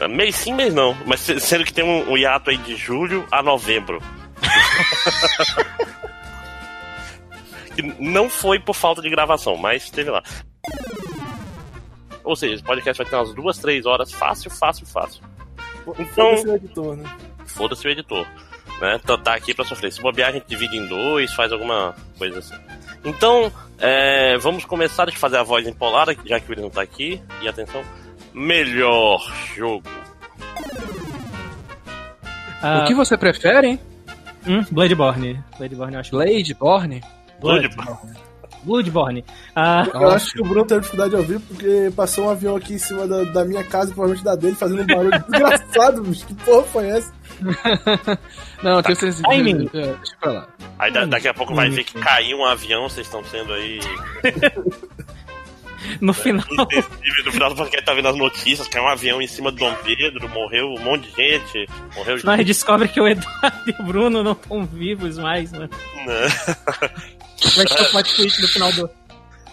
[0.00, 0.96] É, Mês sim, mês não.
[1.06, 4.02] Mas se- sendo que tem um, um hiato aí de julho a novembro.
[7.82, 10.22] que não foi por falta de gravação, mas teve lá.
[12.22, 15.22] Ou seja, esse podcast vai ter umas duas, três horas fácil, fácil, fácil.
[15.98, 17.16] Então- Foda-se o editor, né?
[17.46, 18.26] Foda-se o editor.
[18.80, 18.98] Né?
[19.04, 19.92] Tá, tá aqui pra sofrer.
[19.92, 22.54] Se bobear, a gente divide em dois, faz alguma coisa assim.
[23.04, 25.08] Então, é, vamos começar.
[25.08, 27.20] Eu fazer a voz empolada, já que o William não tá aqui.
[27.42, 27.82] E atenção:
[28.32, 29.20] melhor
[29.54, 29.88] jogo.
[32.62, 33.80] Ah, O que você prefere, hein?
[34.46, 35.42] hum, Bloodborne.
[35.58, 36.10] Bloodborne, eu acho.
[36.10, 37.02] Bloodborne?
[37.40, 37.98] Bloodborne.
[38.62, 39.24] Bloodborne.
[39.56, 40.16] Ah, Eu Nossa.
[40.16, 43.06] acho que o Bruno teve dificuldade de ouvir porque passou um avião aqui em cima
[43.06, 46.26] da, da minha casa, provavelmente da dele, fazendo um barulho desgraçado, bicho.
[46.26, 47.12] Que porra foi essa?
[48.62, 49.22] Não, eu tenho certeza.
[49.22, 49.70] Timing.
[49.72, 50.48] É, Deixa pra lá.
[50.78, 53.80] Aí da- daqui a pouco vai ver que caiu um avião, vocês estão sendo aí.
[56.00, 56.44] no final.
[57.24, 59.74] No final do podcast tá vendo as notícias: caiu um avião em cima do Dom
[59.82, 61.66] Pedro, morreu um monte de gente.
[61.96, 62.26] Morreu gente.
[62.26, 65.66] Nós descobre que o Eduardo e o Bruno não estão vivos mais, né?
[66.06, 66.90] né?
[67.56, 68.90] Vai ter o plot twist no final do.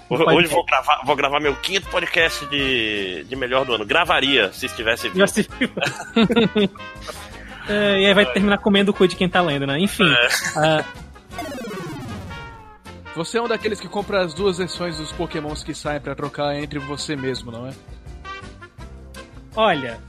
[0.10, 3.86] Hoje vou gravar, vou gravar meu quinto podcast de, de melhor do ano.
[3.86, 5.20] Gravaria se estivesse vivo.
[5.20, 5.70] Já se viu.
[7.70, 9.78] É, e aí vai terminar comendo o cu de quem tá lendo, né?
[9.78, 10.10] Enfim.
[10.56, 10.86] ah,
[13.16, 16.56] Você é um daqueles que compra as duas versões dos pokémons que saem pra trocar
[16.56, 17.72] entre você mesmo, não é?
[19.54, 20.00] olha,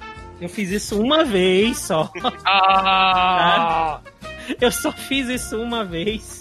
[0.41, 2.09] eu fiz isso uma vez só.
[2.45, 3.99] Ah!
[4.61, 6.38] Eu só fiz isso uma vez.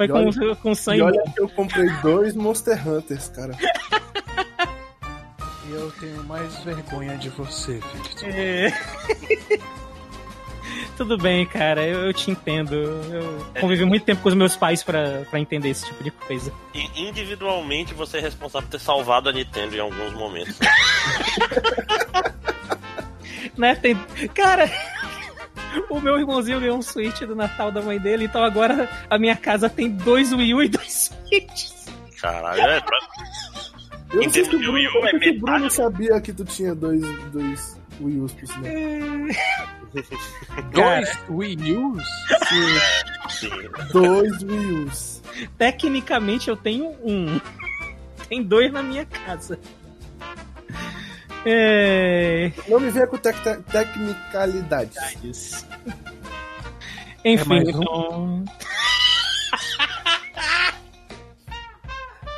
[0.00, 1.02] Foi E com, olha- com E sangue.
[1.02, 3.52] olha que eu comprei dois Monster Hunters, cara.
[5.70, 8.28] Eu tenho mais vergonha de você, Victor.
[8.30, 8.72] É.
[10.96, 12.74] Tudo bem, cara, eu, eu te entendo.
[12.74, 16.50] Eu convivi muito tempo com os meus pais pra, pra entender esse tipo de coisa.
[16.74, 20.58] E individualmente você é responsável por ter salvado a Nintendo em alguns momentos.
[20.60, 20.68] né?
[23.56, 23.74] Né?
[23.74, 23.94] Tem...
[24.34, 24.70] Cara,
[25.88, 29.36] o meu irmãozinho ganhou um Switch do Natal da mãe dele, então agora a minha
[29.36, 31.86] casa tem dois Wii U e dois Switches.
[32.20, 32.80] Caralho, é.
[32.80, 32.98] pra-
[34.12, 36.32] Eu não sei se o Bruno, Wii U, como é que o Bruno sabia que
[36.32, 37.00] tu tinha dois,
[37.32, 38.62] dois Wii U's por sinal.
[40.72, 42.04] Dois Wii U's?
[42.48, 43.50] Sim.
[43.92, 45.22] Dois Wii U's.
[45.58, 47.40] Tecnicamente eu tenho um.
[48.28, 49.58] Tem dois na minha casa.
[51.46, 52.52] É...
[52.68, 55.64] Não me venha com tec tec- tecnicalidades.
[57.24, 57.56] Enfim, um?
[57.58, 58.44] então.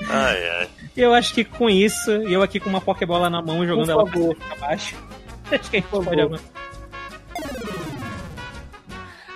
[0.08, 0.68] Ai, ai.
[0.96, 4.56] Eu acho que com isso, eu aqui com uma Pokébola na mão, jogando ela pra
[4.56, 4.96] baixo.
[5.50, 6.34] Acho que a gente Por pode favor.
[6.34, 6.52] avançar.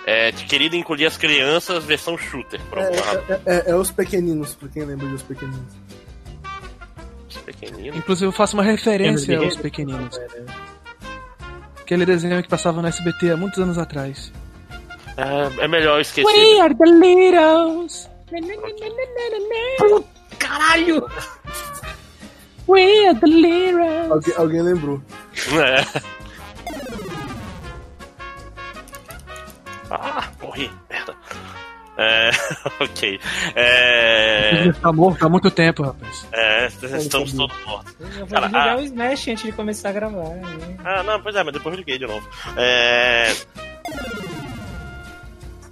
[0.05, 2.59] É, querido encolher as crianças, versão shooter.
[2.75, 5.73] É, é, é- é os pequeninos, pra quem lembra dos pequeninos.
[7.47, 7.95] Pequenino.
[7.95, 10.19] Inclusive eu faço uma referência de aos pequeninos.
[11.79, 14.33] Aquele desenho que passava no SBT há muitos anos atrás.
[15.15, 16.29] É, é melhor eu esquecer.
[16.29, 18.09] We are the Littles.
[20.37, 21.09] Caralho!
[22.67, 24.11] We are the Littles.
[24.11, 25.01] Alguém, alguém lembrou.
[25.53, 26.01] É.
[29.89, 30.69] Ah, morri.
[30.89, 31.15] Merda.
[31.97, 32.29] É,
[32.83, 33.19] ok.
[33.55, 36.27] É, Tá morto há muito tempo, rapaz.
[36.31, 37.95] é, estamos todos mortos.
[37.99, 38.77] Eu vou Cara, jogar ah.
[38.77, 40.29] o Smash antes de começar a gravar.
[40.29, 40.77] né?
[40.85, 42.27] Ah, não, pois é, mas depois eu liguei de novo.
[42.55, 43.33] É,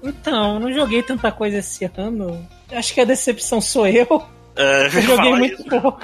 [0.03, 2.47] Então, não joguei tanta coisa esse ano.
[2.71, 4.23] Acho que a decepção sou eu.
[4.55, 5.65] é, Eu joguei muito isso.
[5.81, 6.01] pouco.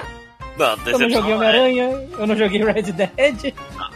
[0.61, 3.53] Não, Eu não joguei é, Homem-Aranha, eu não joguei Red Dead.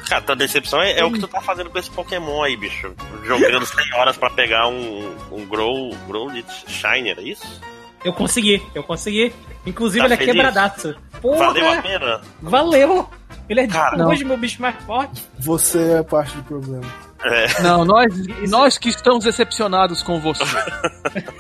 [0.10, 2.94] cara, tua decepção é, é o que tu tá fazendo com esse Pokémon aí, bicho.
[3.24, 7.62] Jogando 100 horas pra pegar um, um Grow, Growlithe Shiner, é isso?
[8.04, 9.34] Eu consegui, eu consegui.
[9.66, 10.34] Inclusive, Tá ele é feliz?
[10.36, 10.96] quebradaço.
[11.22, 12.22] Porra, Valeu a pena?
[12.42, 13.10] valeu.
[13.50, 15.24] Ele é Cara, hoje meu bicho mais forte.
[15.40, 16.84] Você é parte do problema.
[17.24, 18.14] É, Não, nós,
[18.50, 20.44] nós que estamos decepcionados com você.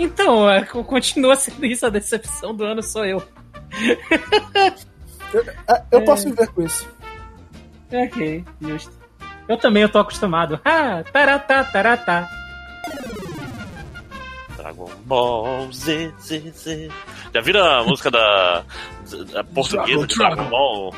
[0.00, 3.20] Então, é, co- continua sendo isso a decepção do ano, sou eu.
[5.68, 6.88] Ah, Eu posso viver com isso.
[7.92, 8.92] Ok, justo.
[9.48, 10.60] Eu também eu tô acostumado.
[10.64, 12.28] Ah, taratá, taratá.
[14.56, 16.90] Dragon Ball Z, Z, Z.
[17.34, 18.64] Já viram a música da,
[19.32, 20.94] da portuguesa de Dragon, Dragon Ball?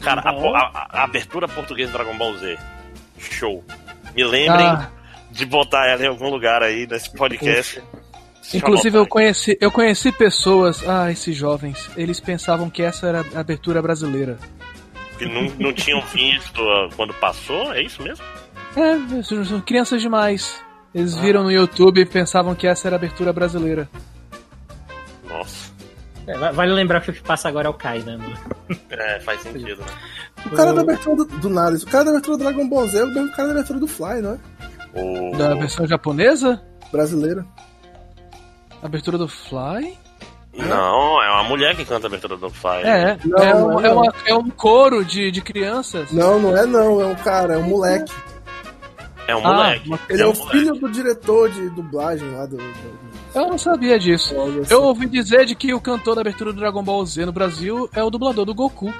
[0.00, 0.56] Cara, a, Dragon Ball.
[0.56, 2.58] a- a abertura portuguesa de Dragon Ball Z.
[3.18, 3.64] Show.
[4.16, 4.90] Me lembrem Ah,
[5.30, 7.80] de botar ela em algum lugar aí nesse podcast.
[8.54, 13.40] Inclusive eu conheci, eu conheci pessoas, ah, esses jovens, eles pensavam que essa era a
[13.40, 14.36] abertura brasileira.
[15.18, 18.24] Que não, não tinham visto ah, quando passou, é isso mesmo?
[18.76, 20.60] É, são crianças demais.
[20.94, 23.88] Eles viram no YouTube e pensavam que essa era a abertura brasileira.
[25.28, 25.72] Nossa.
[26.26, 28.18] É, va- vale lembrar que o que passa agora é o Kai, né?
[28.90, 29.86] É, faz sentido, né?
[30.46, 33.04] O cara da abertura do, do o cara da abertura do Dragon Ball Z é
[33.04, 34.38] o mesmo cara da abertura do Fly, não é?
[34.94, 35.36] O...
[35.36, 37.46] Da versão japonesa, Brasileira.
[38.82, 39.96] Abertura do Fly.
[40.54, 42.82] Não, é uma mulher que canta a abertura do Fire.
[42.84, 44.02] É, Não, é, não um, é é, não.
[44.02, 46.12] uma- é um coro de, de crianças.
[46.12, 48.12] Não, não é não, é um cara, é um moleque.
[49.26, 49.90] É um Ah, moleque.
[50.10, 50.50] Ele é, um o moleque.
[50.58, 52.58] filho do diretor de dublagem lá do.
[52.58, 53.02] do-
[53.34, 54.34] Eu não sabia disso.
[54.38, 54.62] assim.
[54.68, 57.88] Eu ouvi dizer de que o cantor da abertura do Dragon Ball Z no Brasil
[57.94, 58.92] é o dublador do Goku.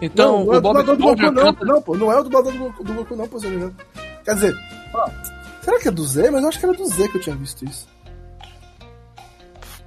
[0.00, 1.44] Então, não, não é o o Bob dublador do Goku, não.
[1.52, 1.64] canta...
[1.64, 3.56] Não, pô, não é o dublador do Goku, do Goku não, pô, se não me
[3.56, 3.76] engano.
[4.24, 4.56] Quer dizer,
[5.62, 6.30] será que é do Z?
[6.30, 7.88] Mas eu acho que era do Z que eu tinha visto isso.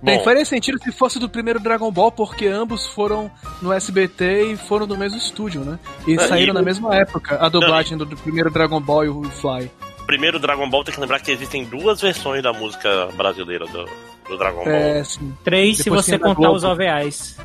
[0.02, 4.58] Bem, faria sentido se fosse do primeiro Dragon Ball, porque ambos foram no SBT e
[4.58, 5.80] foram do mesmo estúdio, né?
[6.06, 9.10] E Ah, saíram e- na mesma época, a dublagem do, do primeiro Dragon Ball e
[9.10, 9.72] o Fly.
[10.06, 13.90] primeiro Dragon Ball tem que lembrar que existem duas versões da música brasileira do,
[14.30, 14.74] do Dragon Ball.
[14.74, 15.34] É, sim.
[15.44, 16.56] Três, se Depois você a da contar Globo.
[16.56, 17.38] os OVAs.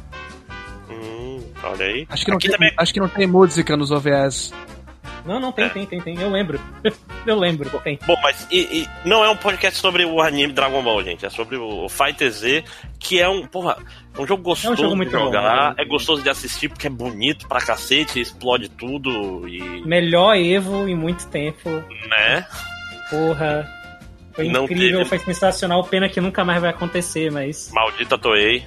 [0.91, 2.07] Hum, olha aí.
[2.11, 2.73] Acho que, não Aqui tem, também.
[2.77, 4.53] acho que não tem música nos OVS.
[5.25, 5.69] Não, não, tem, É.
[5.69, 6.21] tem, tem, tem.
[6.21, 6.61] Eu lembro.
[7.27, 7.99] Eu lembro, tem.
[8.07, 11.27] Bom, mas e- e não é um podcast sobre o anime Dragon Ball, gente.
[11.27, 12.65] É sobre o, Fighter Z,
[12.99, 13.77] que é um, porra,
[14.17, 15.75] é um jogo gostoso jogo muito de jogar, bom, né?
[15.79, 20.95] é gostoso de assistir porque é bonito pra cacete, explode tudo e, Melhor Evo em
[20.97, 21.69] muito tempo.
[22.09, 22.47] né?
[23.11, 23.69] Porra.
[24.33, 25.09] Foi Não incrível, teve.
[25.09, 25.83] foi sensacional.
[25.85, 27.71] Pena que nunca mais vai acontecer, mas.
[27.75, 28.65] Maldita Toei.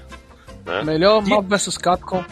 [0.65, 0.83] né?
[0.83, 2.23] Melhor Marvel vs Capcom.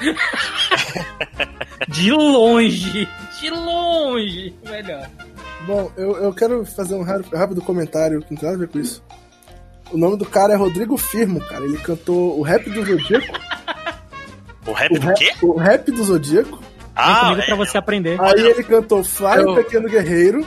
[1.88, 3.08] De longe!
[3.44, 4.54] De longe!
[4.64, 5.08] Melhor.
[5.66, 8.78] Bom, eu, eu quero fazer um rápido, comentário que não tem nada a ver com
[8.78, 9.02] isso.
[9.92, 11.64] O nome do cara é Rodrigo Firmo, cara.
[11.64, 13.38] Ele cantou o rap do Zodíaco.
[14.66, 15.32] O rap O do rap, quê?
[15.42, 16.58] o rap do Zodíaco.
[16.96, 18.20] Ah, comigo é, pra você aprender.
[18.20, 20.46] Aí ele cantou Fly, Eu- o Pequeno Guerreiro.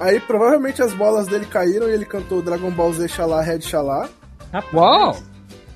[0.00, 4.08] Aí provavelmente as bolas dele caíram e ele cantou Dragon Ball Z Xalá, Red Xalá.
[4.72, 5.16] Uau!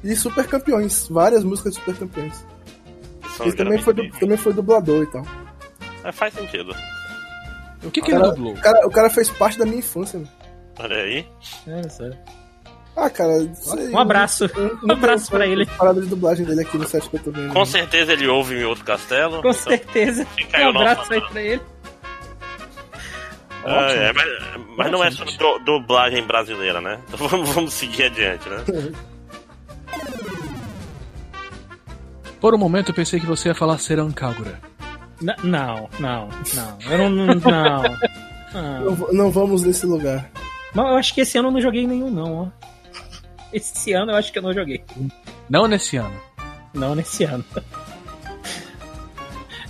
[0.02, 1.06] E Super Campeões.
[1.08, 2.44] Várias músicas de Super Campeões.
[3.40, 5.22] Ele também foi, também foi dublador e tal.
[6.04, 6.74] É, faz sentido.
[7.84, 8.54] O que, que ele dublou?
[8.54, 10.22] o, cara, o cara fez parte da minha infância.
[10.78, 11.26] Olha aí.
[11.66, 12.04] Olha só.
[12.94, 13.32] Ah, cara.
[13.54, 14.46] sei, Um abraço.
[14.84, 15.64] Um abraço pra ele.
[15.66, 17.52] Parada de dublagem dele aqui no site que eu tô vendo.
[17.52, 19.40] Com certeza ele ouve em outro castelo.
[19.42, 20.26] Com então- certeza.
[20.62, 21.62] Um abraço aí pra ele.
[23.64, 24.26] Ah, é, mas,
[24.76, 26.98] mas não é só du- dublagem brasileira, né?
[27.08, 28.58] Então vamos, vamos seguir adiante, né?
[32.40, 34.60] Por um momento eu pensei que você ia falar Serancagura.
[35.22, 36.78] N- Não, não, não.
[36.90, 37.26] Eu não.
[37.26, 37.34] Não.
[37.34, 37.82] não.
[38.52, 40.30] Não, não vamos nesse lugar.
[40.74, 42.48] Mas eu acho que esse ano eu não joguei nenhum, não, ó.
[43.50, 44.84] Esse ano eu acho que eu não joguei.
[45.48, 46.14] Não nesse ano.
[46.74, 47.42] Não nesse ano.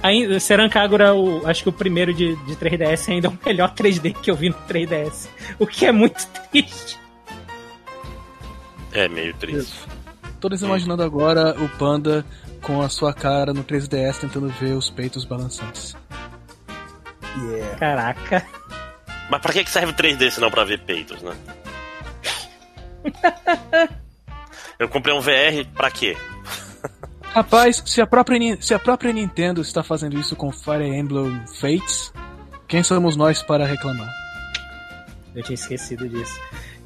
[0.02, 4.14] Ainda, Serancagura, o, acho que o primeiro de, de 3DS ainda é o melhor 3D
[4.20, 5.28] que eu vi no 3DS.
[5.60, 6.98] O que é muito triste.
[8.92, 9.78] É meio triste.
[10.40, 12.26] Todos imaginando agora o Panda
[12.62, 15.96] com a sua cara no 3DS tentando ver os peitos balançantes.
[17.36, 17.76] Yeah.
[17.78, 18.46] Caraca.
[19.30, 21.34] Mas pra que serve 3D se não pra ver peitos, né?
[24.78, 26.16] Eu comprei um VR pra quê?
[27.22, 32.12] Rapaz, se a, própria, se a própria Nintendo está fazendo isso com Fire Emblem Fates,
[32.68, 34.12] quem somos nós para reclamar?
[35.34, 36.38] Eu tinha esquecido disso.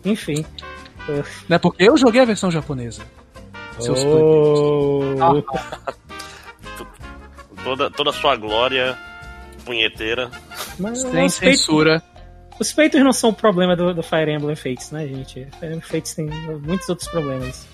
[0.04, 0.44] Enfim.
[1.48, 1.58] Né?
[1.58, 3.02] Porque eu joguei a versão japonesa.
[3.78, 5.02] Seus Oh.
[7.64, 8.96] Toda, toda a sua glória
[9.64, 10.30] punheteira.
[10.78, 12.02] Mas Sem os, peitos, censura.
[12.60, 15.46] os peitos não são o problema do, do Fire Emblem Fates, né, gente?
[15.58, 17.66] Fire Emblem Fates tem muitos outros problemas.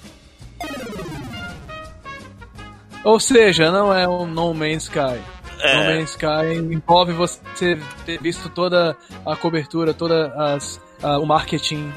[3.04, 5.20] Ou seja, não é um No Man's Sky.
[5.58, 11.26] No É, Man's Sky envolve você ter visto toda a cobertura, toda as, a- o
[11.26, 11.92] marketing,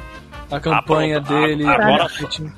[0.51, 1.65] a campanha Ah, dele.
[1.65, 2.07] A- agora-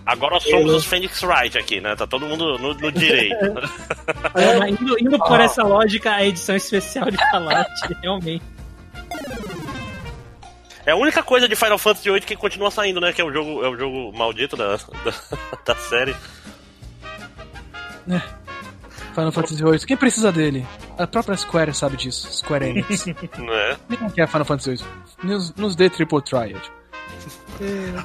[0.06, 1.96] agora somos os Phoenix Wright aqui, né?
[1.96, 3.36] Tá todo mundo no, no direito.
[4.36, 7.70] É, indo, indo por essa lógica, a edição especial de Fallout,
[8.02, 8.44] realmente.
[10.86, 13.12] É a única coisa de Final Fantasy VIII que continua saindo, né?
[13.12, 15.14] Que é o jogo, é o jogo maldito da, da,
[15.66, 16.16] da série.
[19.14, 19.80] Final Fantasy VIII.
[19.86, 20.66] Quem precisa dele?
[20.98, 22.32] A própria Square sabe disso.
[22.32, 23.06] Square Enix.
[23.08, 23.78] Né?
[23.90, 24.86] Ninguém quer Final Fantasy VIII.
[25.24, 26.62] Nos, nos dê Triple Triad.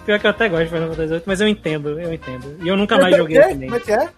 [0.04, 2.56] Pior que eu até gosto de Final Fantasy VIII, mas eu entendo, eu entendo.
[2.62, 3.68] E eu nunca mais joguei Como é também.
[3.68, 4.08] Como é que é?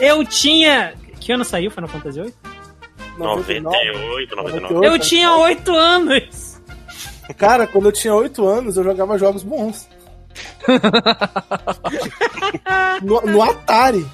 [0.00, 0.94] Eu tinha.
[1.20, 2.34] Que ano saiu Final Fantasy VIII?
[3.18, 4.86] 98, 99.
[4.86, 6.60] Eu tinha 8 anos!
[7.38, 9.88] Cara, quando eu tinha 8 anos, eu jogava jogos bons.
[13.02, 14.06] no, no Atari.